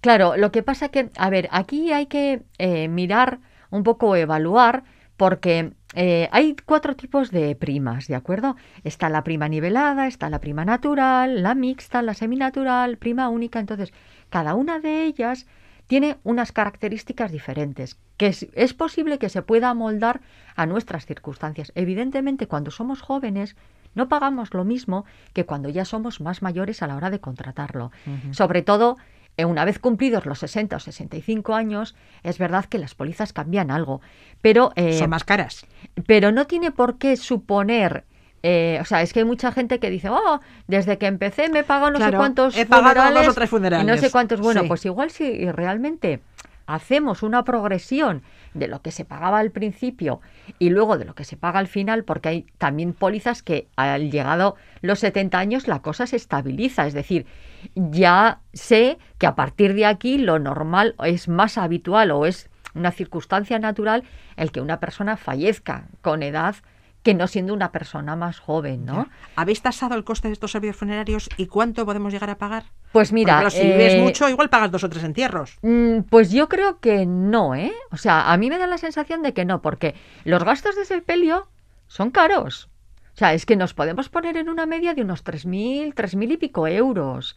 Claro, 0.00 0.36
lo 0.36 0.52
que 0.52 0.62
pasa 0.62 0.88
que, 0.90 1.10
a 1.16 1.30
ver, 1.30 1.48
aquí 1.50 1.92
hay 1.92 2.06
que 2.06 2.42
eh, 2.58 2.86
mirar 2.86 3.40
un 3.74 3.82
poco, 3.82 4.16
evaluar, 4.16 4.84
porque 5.16 5.72
eh, 5.94 6.28
hay 6.32 6.56
cuatro 6.64 6.96
tipos 6.96 7.30
de 7.30 7.54
primas, 7.54 8.06
¿de 8.08 8.14
acuerdo? 8.14 8.56
Está 8.82 9.08
la 9.08 9.22
prima 9.24 9.48
nivelada, 9.48 10.06
está 10.06 10.28
la 10.30 10.40
prima 10.40 10.64
natural, 10.64 11.42
la 11.42 11.54
mixta, 11.54 12.02
la 12.02 12.14
seminatural, 12.14 12.98
prima 12.98 13.28
única. 13.28 13.60
Entonces, 13.60 13.92
cada 14.30 14.54
una 14.54 14.80
de 14.80 15.04
ellas 15.04 15.46
tiene 15.86 16.16
unas 16.24 16.52
características 16.52 17.30
diferentes, 17.30 17.98
que 18.16 18.28
es, 18.28 18.46
es 18.54 18.74
posible 18.74 19.18
que 19.18 19.28
se 19.28 19.42
pueda 19.42 19.70
amoldar 19.70 20.20
a 20.56 20.66
nuestras 20.66 21.06
circunstancias. 21.06 21.72
Evidentemente, 21.74 22.46
cuando 22.46 22.70
somos 22.70 23.02
jóvenes, 23.02 23.54
no 23.94 24.08
pagamos 24.08 24.52
lo 24.54 24.64
mismo 24.64 25.04
que 25.32 25.46
cuando 25.46 25.68
ya 25.68 25.84
somos 25.84 26.20
más 26.20 26.42
mayores 26.42 26.82
a 26.82 26.86
la 26.86 26.96
hora 26.96 27.10
de 27.10 27.20
contratarlo. 27.20 27.92
Sobre 28.32 28.62
todo, 28.62 28.96
una 29.38 29.64
vez 29.64 29.78
cumplidos 29.78 30.26
los 30.26 30.38
60 30.38 30.76
o 30.76 30.78
65 30.80 31.54
años, 31.54 31.96
es 32.22 32.38
verdad 32.38 32.66
que 32.66 32.78
las 32.78 32.94
pólizas 32.94 33.32
cambian 33.32 33.70
algo, 33.70 34.00
pero, 34.40 34.70
eh, 34.76 34.98
Son 34.98 35.10
más 35.10 35.24
caras. 35.24 35.66
pero 36.06 36.30
no 36.30 36.46
tiene 36.46 36.70
por 36.70 36.98
qué 36.98 37.16
suponer... 37.16 38.04
eh, 38.44 38.78
o 38.80 38.84
sea, 38.84 39.00
es 39.02 39.12
que 39.12 39.20
hay 39.20 39.24
mucha 39.24 39.50
gente 39.52 39.78
que 39.80 39.90
dice, 39.90 40.08
oh, 40.10 40.38
desde 40.68 40.98
que 40.98 41.06
empecé 41.06 41.48
me 41.48 41.60
he 41.60 41.64
pagado 41.64 41.90
no 41.92 41.98
sé 41.98 42.12
cuántos 42.12 42.56
he 42.56 42.66
pagado 42.66 42.94
dos 42.94 43.02
funerales 43.04 43.28
o 43.28 43.34
tres 43.34 43.50
y 43.50 43.54
no 43.54 43.58
sé 43.58 43.70
funerales". 43.70 44.12
cuántos. 44.12 44.40
Bueno, 44.40 44.60
Sí. 44.62 44.68
pues 44.68 44.84
igual 44.84 45.10
si 45.10 45.50
realmente 45.50 46.20
hacemos 46.66 47.22
una 47.22 47.42
progresión 47.44 48.22
de 48.54 48.68
lo 48.68 48.80
que 48.80 48.92
se 48.92 49.04
pagaba 49.04 49.38
al 49.38 49.50
principio 49.50 50.20
y 50.58 50.70
luego 50.70 50.96
de 50.96 51.04
lo 51.04 51.14
que 51.14 51.24
se 51.24 51.36
paga 51.36 51.58
al 51.58 51.66
final, 51.66 52.04
porque 52.04 52.28
hay 52.28 52.46
también 52.58 52.92
pólizas 52.92 53.42
que 53.42 53.68
al 53.76 54.10
llegado 54.10 54.56
los 54.80 55.00
70 55.00 55.38
años 55.38 55.68
la 55.68 55.82
cosa 55.82 56.06
se 56.06 56.16
estabiliza, 56.16 56.86
es 56.86 56.94
decir, 56.94 57.26
ya 57.74 58.40
sé 58.52 58.98
que 59.18 59.26
a 59.26 59.34
partir 59.34 59.74
de 59.74 59.86
aquí 59.86 60.18
lo 60.18 60.38
normal 60.38 60.94
es 61.04 61.28
más 61.28 61.58
habitual 61.58 62.10
o 62.10 62.26
es 62.26 62.48
una 62.74 62.90
circunstancia 62.90 63.58
natural 63.58 64.04
el 64.36 64.50
que 64.50 64.60
una 64.60 64.80
persona 64.80 65.16
fallezca 65.16 65.86
con 66.00 66.22
edad 66.22 66.56
que 67.04 67.14
no 67.14 67.28
siendo 67.28 67.52
una 67.52 67.70
persona 67.70 68.16
más 68.16 68.40
joven, 68.40 68.86
¿no? 68.86 69.08
¿Habéis 69.36 69.60
tasado 69.60 69.94
el 69.94 70.04
coste 70.04 70.28
de 70.28 70.32
estos 70.32 70.50
servicios 70.50 70.76
funerarios 70.76 71.28
y 71.36 71.46
cuánto 71.46 71.84
podemos 71.84 72.12
llegar 72.12 72.30
a 72.30 72.38
pagar? 72.38 72.64
Pues 72.92 73.12
mira, 73.12 73.40
Porque, 73.42 73.56
claro, 73.56 73.62
si 73.62 73.72
vives 73.72 73.94
eh, 73.94 74.00
mucho, 74.00 74.28
igual 74.30 74.48
pagas 74.48 74.70
dos 74.70 74.84
o 74.84 74.88
tres 74.88 75.04
entierros. 75.04 75.58
Mm, 75.60 76.00
Pues 76.08 76.32
yo 76.32 76.48
creo 76.48 76.80
que 76.80 77.04
no, 77.04 77.54
¿eh? 77.54 77.72
O 77.92 77.98
sea, 77.98 78.32
a 78.32 78.36
mí 78.38 78.48
me 78.48 78.56
da 78.58 78.66
la 78.66 78.78
sensación 78.78 79.22
de 79.22 79.34
que 79.34 79.44
no, 79.44 79.60
porque 79.60 79.94
los 80.24 80.42
gastos 80.44 80.76
de 80.76 80.86
sepelio 80.86 81.46
son 81.88 82.10
caros. 82.10 82.70
O 83.12 83.16
sea, 83.18 83.34
es 83.34 83.44
que 83.44 83.56
nos 83.56 83.74
podemos 83.74 84.08
poner 84.08 84.38
en 84.38 84.48
una 84.48 84.64
media 84.64 84.94
de 84.94 85.02
unos 85.02 85.22
3.000, 85.24 85.92
3.000 85.94 86.32
y 86.32 86.36
pico 86.38 86.66
euros. 86.66 87.36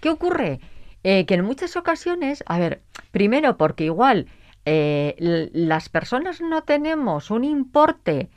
¿Qué 0.00 0.10
ocurre? 0.10 0.58
Eh, 1.04 1.24
que 1.24 1.34
en 1.34 1.44
muchas 1.44 1.76
ocasiones, 1.76 2.42
a 2.46 2.58
ver, 2.58 2.82
primero 3.12 3.56
porque 3.56 3.84
igual 3.84 4.26
eh, 4.64 5.14
las 5.52 5.88
personas 5.88 6.40
no 6.40 6.62
tenemos 6.62 7.30
un 7.30 7.44
importe 7.44 8.28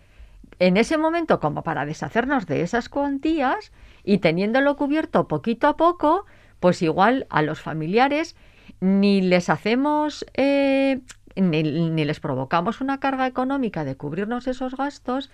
en 0.60 0.78
ese 0.78 0.98
momento, 0.98 1.40
como 1.40 1.64
para 1.64 1.86
deshacernos 1.86 2.46
de 2.48 2.62
esas 2.62 2.90
cuantías 2.90 3.72
y 4.04 4.20
teniéndolo 4.20 4.76
cubierto 4.76 5.28
poquito 5.28 5.68
a 5.68 5.78
poco, 5.78 6.26
pues 6.60 6.82
igual 6.82 7.28
a 7.30 7.42
los 7.42 7.62
familiares 7.62 8.36
ni 8.80 9.22
les 9.22 9.50
hacemos, 9.50 10.26
eh, 10.34 11.02
ni, 11.36 11.64
ni 11.64 12.06
les 12.06 12.20
provocamos 12.20 12.82
una 12.82 13.00
carga 13.00 13.28
económica 13.28 13.84
de 13.84 13.96
cubrirnos 13.96 14.48
esos 14.48 14.76
gastos, 14.76 15.30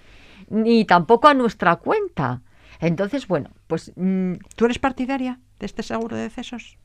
ni 0.50 0.86
tampoco 0.86 1.28
a 1.28 1.34
nuestra 1.34 1.78
cuenta. 1.78 2.42
Entonces, 2.80 3.28
bueno, 3.28 3.52
pues 3.68 3.92
mm, 3.96 4.34
¿Tú 4.56 4.66
eres 4.66 4.80
partidaria 4.80 5.40
de 5.60 5.66
este 5.66 5.84
seguro 5.84 6.16
de 6.18 6.24
decesos? 6.24 6.78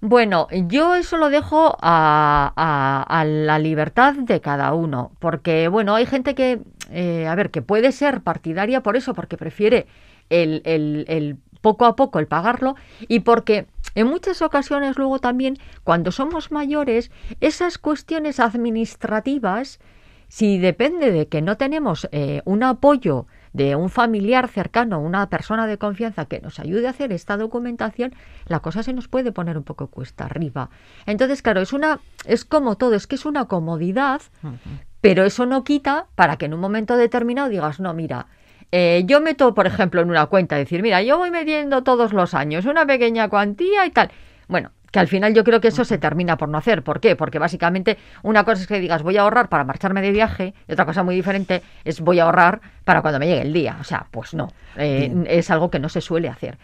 Bueno, 0.00 0.48
yo 0.50 0.96
eso 0.96 1.16
lo 1.16 1.30
dejo 1.30 1.76
a, 1.80 2.52
a- 2.56 3.20
a 3.20 3.24
la 3.24 3.58
libertad 3.60 4.14
de 4.14 4.40
cada 4.40 4.74
uno, 4.74 5.12
porque 5.20 5.68
bueno, 5.68 5.94
hay 5.94 6.06
gente 6.06 6.34
que, 6.34 6.60
eh, 6.90 7.26
a 7.26 7.34
ver, 7.34 7.50
que 7.50 7.62
puede 7.62 7.92
ser 7.92 8.20
partidaria 8.22 8.82
por 8.82 8.96
eso, 8.96 9.14
porque 9.14 9.36
prefiere 9.36 9.86
el, 10.30 10.62
el- 10.64 11.04
el 11.08 11.36
poco 11.60 11.84
a 11.84 11.94
poco 11.94 12.18
el 12.18 12.26
pagarlo 12.26 12.74
y 13.06 13.20
porque 13.20 13.66
en 13.94 14.08
muchas 14.08 14.42
ocasiones 14.42 14.96
luego 14.98 15.20
también 15.20 15.58
cuando 15.84 16.10
somos 16.10 16.50
mayores, 16.50 17.10
esas 17.40 17.78
cuestiones 17.78 18.40
administrativas, 18.92 19.78
si 20.28 20.58
depende 20.58 21.12
de 21.12 21.28
que 21.28 21.42
no 21.42 21.56
tenemos 21.56 22.08
eh, 22.10 22.40
un 22.46 22.62
apoyo 22.62 23.26
de 23.52 23.76
un 23.76 23.90
familiar 23.90 24.48
cercano, 24.48 24.98
una 24.98 25.28
persona 25.28 25.66
de 25.66 25.76
confianza 25.76 26.24
que 26.24 26.40
nos 26.40 26.58
ayude 26.58 26.86
a 26.86 26.90
hacer 26.90 27.12
esta 27.12 27.36
documentación, 27.36 28.14
la 28.46 28.60
cosa 28.60 28.82
se 28.82 28.94
nos 28.94 29.08
puede 29.08 29.30
poner 29.30 29.58
un 29.58 29.62
poco 29.64 29.88
cuesta 29.88 30.24
arriba. 30.24 30.70
Entonces, 31.04 31.42
claro, 31.42 31.60
es 31.60 31.74
una, 31.74 32.00
es 32.24 32.46
como 32.46 32.76
todo, 32.76 32.94
es 32.94 33.06
que 33.06 33.16
es 33.16 33.26
una 33.26 33.44
comodidad, 33.44 34.22
pero 35.02 35.24
eso 35.24 35.44
no 35.44 35.64
quita 35.64 36.06
para 36.14 36.36
que 36.36 36.46
en 36.46 36.54
un 36.54 36.60
momento 36.60 36.96
determinado 36.96 37.50
digas, 37.50 37.80
no, 37.80 37.92
mira, 37.92 38.28
eh, 38.70 39.02
yo 39.04 39.20
meto, 39.20 39.52
por 39.52 39.66
ejemplo, 39.66 40.00
en 40.00 40.08
una 40.08 40.26
cuenta, 40.26 40.56
decir, 40.56 40.80
mira, 40.80 41.02
yo 41.02 41.18
voy 41.18 41.30
metiendo 41.30 41.82
todos 41.82 42.14
los 42.14 42.32
años 42.32 42.64
una 42.64 42.86
pequeña 42.86 43.28
cuantía 43.28 43.84
y 43.84 43.90
tal. 43.90 44.10
Bueno, 44.46 44.70
que 44.92 45.00
al 45.00 45.08
final 45.08 45.34
yo 45.34 45.42
creo 45.42 45.60
que 45.60 45.68
eso 45.68 45.84
se 45.84 45.98
termina 45.98 46.36
por 46.36 46.48
no 46.48 46.56
hacer. 46.56 46.84
¿Por 46.84 47.00
qué? 47.00 47.16
Porque 47.16 47.40
básicamente 47.40 47.98
una 48.22 48.44
cosa 48.44 48.62
es 48.62 48.68
que 48.68 48.78
digas 48.78 49.02
voy 49.02 49.16
a 49.16 49.22
ahorrar 49.22 49.48
para 49.48 49.64
marcharme 49.64 50.02
de 50.02 50.12
viaje 50.12 50.54
y 50.68 50.72
otra 50.72 50.86
cosa 50.86 51.02
muy 51.02 51.16
diferente 51.16 51.62
es 51.84 52.00
voy 52.00 52.20
a 52.20 52.24
ahorrar 52.24 52.60
para 52.84 53.02
cuando 53.02 53.18
me 53.18 53.26
llegue 53.26 53.42
el 53.42 53.52
día. 53.52 53.78
O 53.80 53.84
sea, 53.84 54.06
pues 54.10 54.34
no, 54.34 54.52
eh, 54.76 55.12
es 55.26 55.50
algo 55.50 55.68
que 55.70 55.80
no 55.80 55.88
se 55.88 56.00
suele 56.00 56.28
hacer. 56.28 56.58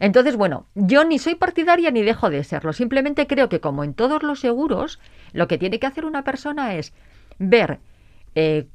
Entonces, 0.00 0.36
bueno, 0.36 0.66
yo 0.74 1.04
ni 1.04 1.18
soy 1.18 1.34
partidaria 1.34 1.90
ni 1.90 2.02
dejo 2.02 2.30
de 2.30 2.42
serlo. 2.44 2.72
Simplemente 2.72 3.26
creo 3.26 3.48
que 3.48 3.60
como 3.60 3.84
en 3.84 3.94
todos 3.94 4.22
los 4.22 4.40
seguros, 4.40 4.98
lo 5.32 5.46
que 5.48 5.58
tiene 5.58 5.78
que 5.78 5.86
hacer 5.86 6.04
una 6.04 6.24
persona 6.24 6.74
es 6.74 6.94
ver 7.38 7.80
eh, 8.34 8.68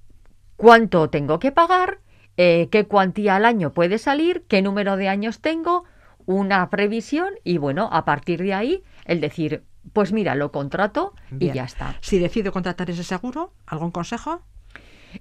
cuánto 0.57 1.09
tengo 1.09 1.39
que 1.39 1.51
pagar, 1.51 1.99
eh, 2.37 2.67
qué 2.71 2.85
cuantía 2.85 3.35
al 3.35 3.45
año 3.45 3.71
puede 3.73 3.97
salir, 3.97 4.43
qué 4.47 4.61
número 4.61 4.95
de 4.97 5.09
años 5.09 5.39
tengo, 5.41 5.83
una 6.25 6.69
previsión 6.69 7.29
y 7.43 7.57
bueno, 7.57 7.89
a 7.91 8.05
partir 8.05 8.41
de 8.41 8.53
ahí 8.53 8.83
el 9.05 9.19
decir, 9.19 9.63
pues 9.93 10.11
mira, 10.13 10.35
lo 10.35 10.51
contrato 10.51 11.13
Bien. 11.31 11.51
y 11.53 11.55
ya 11.55 11.63
está. 11.63 11.95
Si 12.01 12.19
decido 12.19 12.51
contratar 12.51 12.89
ese 12.89 13.03
seguro, 13.03 13.53
¿algún 13.65 13.91
consejo? 13.91 14.41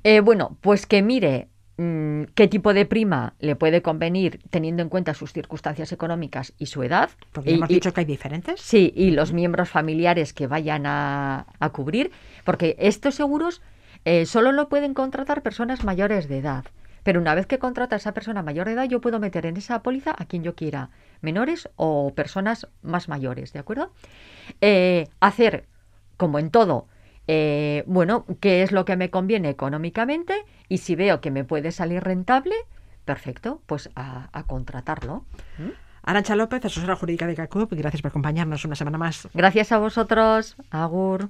Eh, 0.04 0.20
bueno, 0.20 0.58
pues 0.60 0.84
que 0.86 1.00
mire 1.00 1.48
mm, 1.78 2.24
qué 2.34 2.46
tipo 2.48 2.74
de 2.74 2.84
prima 2.84 3.34
le 3.38 3.56
puede 3.56 3.80
convenir 3.80 4.40
teniendo 4.50 4.82
en 4.82 4.90
cuenta 4.90 5.14
sus 5.14 5.32
circunstancias 5.32 5.92
económicas 5.92 6.52
y 6.58 6.66
su 6.66 6.82
edad. 6.82 7.08
Porque 7.32 7.52
Y- 7.52 7.54
hemos 7.54 7.70
y- 7.70 7.74
dicho 7.74 7.94
que 7.94 8.00
hay 8.00 8.04
diferentes. 8.04 8.60
Sí, 8.60 8.92
y 8.94 9.12
los 9.12 9.32
miembros 9.32 9.70
familiares 9.70 10.34
que 10.34 10.46
vayan 10.46 10.84
a, 10.84 11.46
a 11.58 11.70
cubrir, 11.70 12.10
porque 12.48 12.76
estos 12.78 13.14
seguros 13.14 13.60
eh, 14.06 14.24
solo 14.24 14.52
lo 14.52 14.70
pueden 14.70 14.94
contratar 14.94 15.42
personas 15.42 15.84
mayores 15.84 16.30
de 16.30 16.38
edad. 16.38 16.64
Pero 17.02 17.20
una 17.20 17.34
vez 17.34 17.44
que 17.44 17.58
contrata 17.58 17.94
a 17.94 17.98
esa 17.98 18.14
persona 18.14 18.42
mayor 18.42 18.66
de 18.66 18.72
edad, 18.72 18.88
yo 18.88 19.02
puedo 19.02 19.20
meter 19.20 19.44
en 19.44 19.58
esa 19.58 19.82
póliza 19.82 20.14
a 20.16 20.24
quien 20.24 20.42
yo 20.42 20.54
quiera, 20.54 20.88
menores 21.20 21.68
o 21.76 22.14
personas 22.14 22.66
más 22.80 23.06
mayores, 23.10 23.52
¿de 23.52 23.58
acuerdo? 23.58 23.92
Eh, 24.62 25.08
hacer, 25.20 25.66
como 26.16 26.38
en 26.38 26.48
todo, 26.48 26.86
eh, 27.26 27.84
bueno, 27.86 28.24
qué 28.40 28.62
es 28.62 28.72
lo 28.72 28.86
que 28.86 28.96
me 28.96 29.10
conviene 29.10 29.50
económicamente 29.50 30.32
y 30.70 30.78
si 30.78 30.96
veo 30.96 31.20
que 31.20 31.30
me 31.30 31.44
puede 31.44 31.70
salir 31.70 32.02
rentable, 32.02 32.54
perfecto, 33.04 33.60
pues 33.66 33.90
a, 33.94 34.30
a 34.32 34.44
contratarlo. 34.44 35.26
Arancha 36.02 36.34
López, 36.34 36.64
asesora 36.64 36.96
jurídica 36.96 37.26
de 37.26 37.34
CACUP, 37.34 37.74
gracias 37.74 38.00
por 38.00 38.08
acompañarnos 38.08 38.64
una 38.64 38.74
semana 38.74 38.96
más. 38.96 39.28
Gracias 39.34 39.70
a 39.70 39.76
vosotros, 39.76 40.56
Agur. 40.70 41.28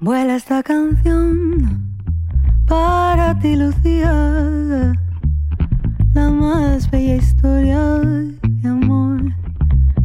Vuela 0.00 0.36
esta 0.36 0.62
canción 0.62 1.92
para 2.66 3.36
ti, 3.40 3.56
Lucía, 3.56 4.94
la 6.14 6.30
más 6.30 6.88
bella 6.88 7.16
historia 7.16 7.80
de 7.80 8.68
amor 8.68 9.20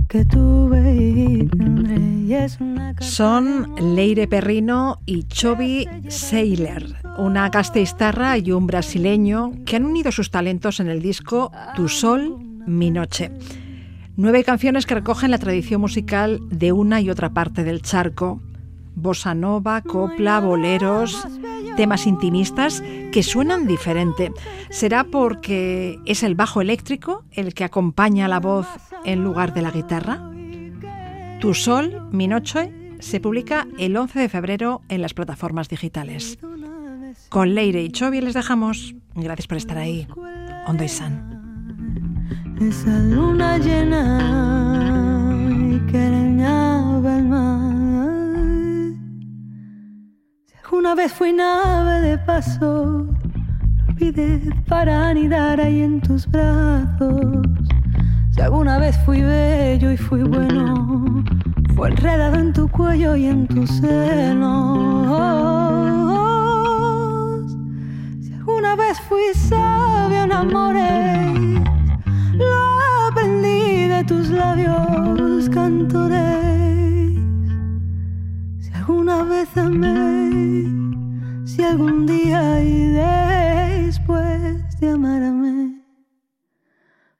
que 0.10 0.26
tuve 0.26 0.96
y 0.96 1.48
tendré. 1.48 2.44
Es 2.44 2.60
una 2.60 2.96
Son. 3.00 3.76
Leire 3.96 4.28
Perrino 4.28 5.00
y 5.06 5.26
Chobi 5.26 5.88
Seiler, 6.08 6.96
una 7.20 7.52
castellistarra 7.52 8.40
y 8.40 8.52
un 8.52 8.66
brasileño 8.66 9.52
que 9.64 9.76
han 9.76 9.86
unido 9.86 10.12
sus 10.12 10.32
talentos 10.32 10.80
en 10.80 10.90
el 10.90 11.04
disco 11.04 11.52
Tu 11.76 11.88
Sol, 11.88 12.40
Mi 12.66 12.90
Noche. 12.90 13.32
Nueve 14.18 14.44
canciones 14.44 14.88
que 14.88 14.96
recogen 14.96 15.30
la 15.30 15.38
tradición 15.38 15.82
musical 15.82 16.40
de 16.50 16.72
una 16.72 17.00
y 17.00 17.12
otra 17.12 17.34
parte 17.34 17.64
del 17.64 17.84
charco. 17.84 18.42
Bossa 18.96 19.34
nova, 19.34 19.82
copla, 19.82 20.40
boleros, 20.40 21.28
temas 21.76 22.06
intimistas 22.06 22.82
que 23.12 23.24
suenan 23.24 23.68
diferente. 23.68 24.32
¿Será 24.70 25.04
porque 25.04 26.00
es 26.06 26.24
el 26.24 26.36
bajo 26.36 26.62
eléctrico 26.62 27.24
el 27.32 27.54
que 27.54 27.64
acompaña 27.64 28.28
la 28.28 28.40
voz 28.40 28.68
en 29.06 29.24
lugar 29.24 29.54
de 29.54 29.62
la 29.62 29.72
guitarra? 29.72 30.30
Tu 31.40 31.54
Sol, 31.54 32.08
Mi 32.12 32.28
Noche 32.28 32.72
se 33.00 33.20
publica 33.20 33.68
el 33.78 33.98
11 33.98 34.20
de 34.20 34.30
febrero 34.30 34.82
en 34.88 35.02
las 35.02 35.14
plataformas 35.14 35.68
digitales. 35.68 36.40
Con 37.30 37.54
Leire 37.54 37.84
y 37.84 37.90
Chobi 37.90 38.22
les 38.22 38.34
dejamos. 38.34 38.96
Gracias 39.16 39.48
por 39.48 39.58
estar 39.58 39.78
ahí. 39.78 40.08
Ondo 40.68 40.84
y 40.84 40.88
San. 40.88 41.44
Esa 42.62 42.98
luna 43.00 43.58
llena 43.58 44.20
y 45.74 45.80
que 45.92 46.06
el 46.06 47.28
mar. 47.28 47.63
Alguna 50.84 51.02
vez 51.02 51.14
fui 51.14 51.32
nave 51.32 52.02
de 52.02 52.18
paso, 52.18 53.08
lo 53.08 53.86
olvidé 53.88 54.42
para 54.68 55.08
anidar 55.08 55.62
ahí 55.62 55.82
en 55.82 56.02
tus 56.02 56.28
brazos. 56.28 57.48
Si 58.32 58.42
alguna 58.42 58.80
vez 58.80 58.98
fui 59.06 59.22
bello 59.22 59.94
y 59.94 59.96
fui 59.96 60.24
bueno, 60.24 61.24
fue 61.74 61.88
enredado 61.88 62.36
en 62.36 62.52
tu 62.52 62.68
cuello 62.68 63.16
y 63.16 63.28
en 63.28 63.48
tus 63.48 63.70
senos. 63.70 65.08
Si 68.20 68.34
alguna 68.34 68.76
vez 68.76 69.00
fui 69.08 69.24
sabio 69.36 70.24
en 70.24 70.34
amores, 70.34 71.62
lo 72.34 73.10
aprendí 73.10 73.88
de 73.88 74.04
tus 74.04 74.28
labios 74.32 75.50
cantores. 75.50 76.53
Alguna 78.86 79.24
vez 79.24 79.48
amé, 79.56 80.68
si 81.46 81.64
algún 81.64 82.06
día 82.06 82.62
y 82.62 82.88
después 83.86 84.78
de 84.82 84.90
amarme, 84.90 85.82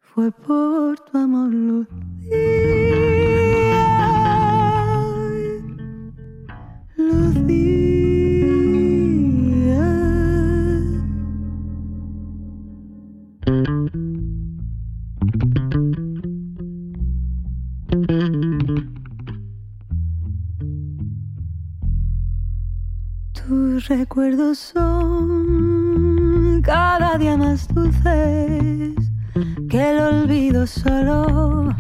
fue 0.02 0.30
por 0.30 1.00
tu 1.00 1.18
amor, 1.18 1.54
Lucía. 1.54 3.33
Recuerdos 23.90 24.60
son 24.60 26.62
cada 26.62 27.18
día 27.18 27.36
más 27.36 27.68
dulces, 27.68 28.96
que 29.70 29.92
el 29.92 30.00
olvido 30.00 30.66
solo 30.66 31.76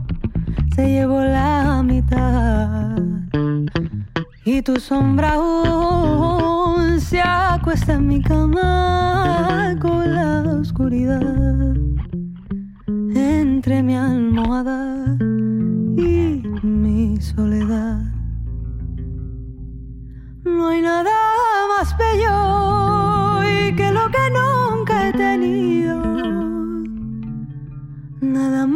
se 0.75 0.89
llevó 0.89 1.21
la 1.21 1.81
mitad. 1.81 2.97
Y 4.43 4.61
tu 4.63 4.81
sombra 4.81 5.35
aún 5.35 6.99
se 6.99 7.21
acuesta 7.21 7.93
en 7.93 8.07
mi 8.07 8.21
cama 8.21 9.73
con 9.79 10.13
la 10.13 10.41
oscuridad 10.59 11.73
entre 13.15 13.81
mi 13.81 13.95
almohada 13.95 15.02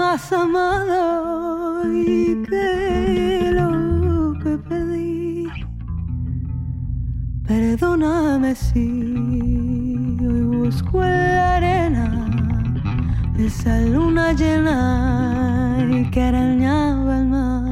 más 0.09 0.31
amado 0.31 1.83
y 1.91 2.41
que 2.47 3.51
lo 3.59 3.69
que 4.41 4.53
pedí. 4.69 5.45
Perdóname 7.45 8.55
si 8.55 8.87
hoy 10.25 10.43
busco 10.55 11.03
en 11.03 11.35
la 11.35 11.55
arena 11.57 12.05
esa 13.37 13.81
luna 13.81 14.31
llena 14.31 14.79
y 15.95 16.09
que 16.11 16.21
arañaba 16.29 17.13
el 17.19 17.25
mar. 17.35 17.67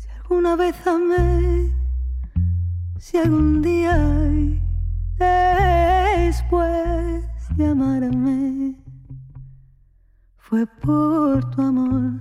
Si 0.00 0.08
alguna 0.18 0.52
vez 0.56 0.76
amé, 0.86 1.72
si 2.98 3.16
algún 3.16 3.62
día 3.62 3.96
después 5.18 7.22
de 7.56 7.66
amarme, 7.66 7.91
fue 10.52 10.66
por 10.66 11.50
tu 11.52 11.62
amor. 11.62 12.11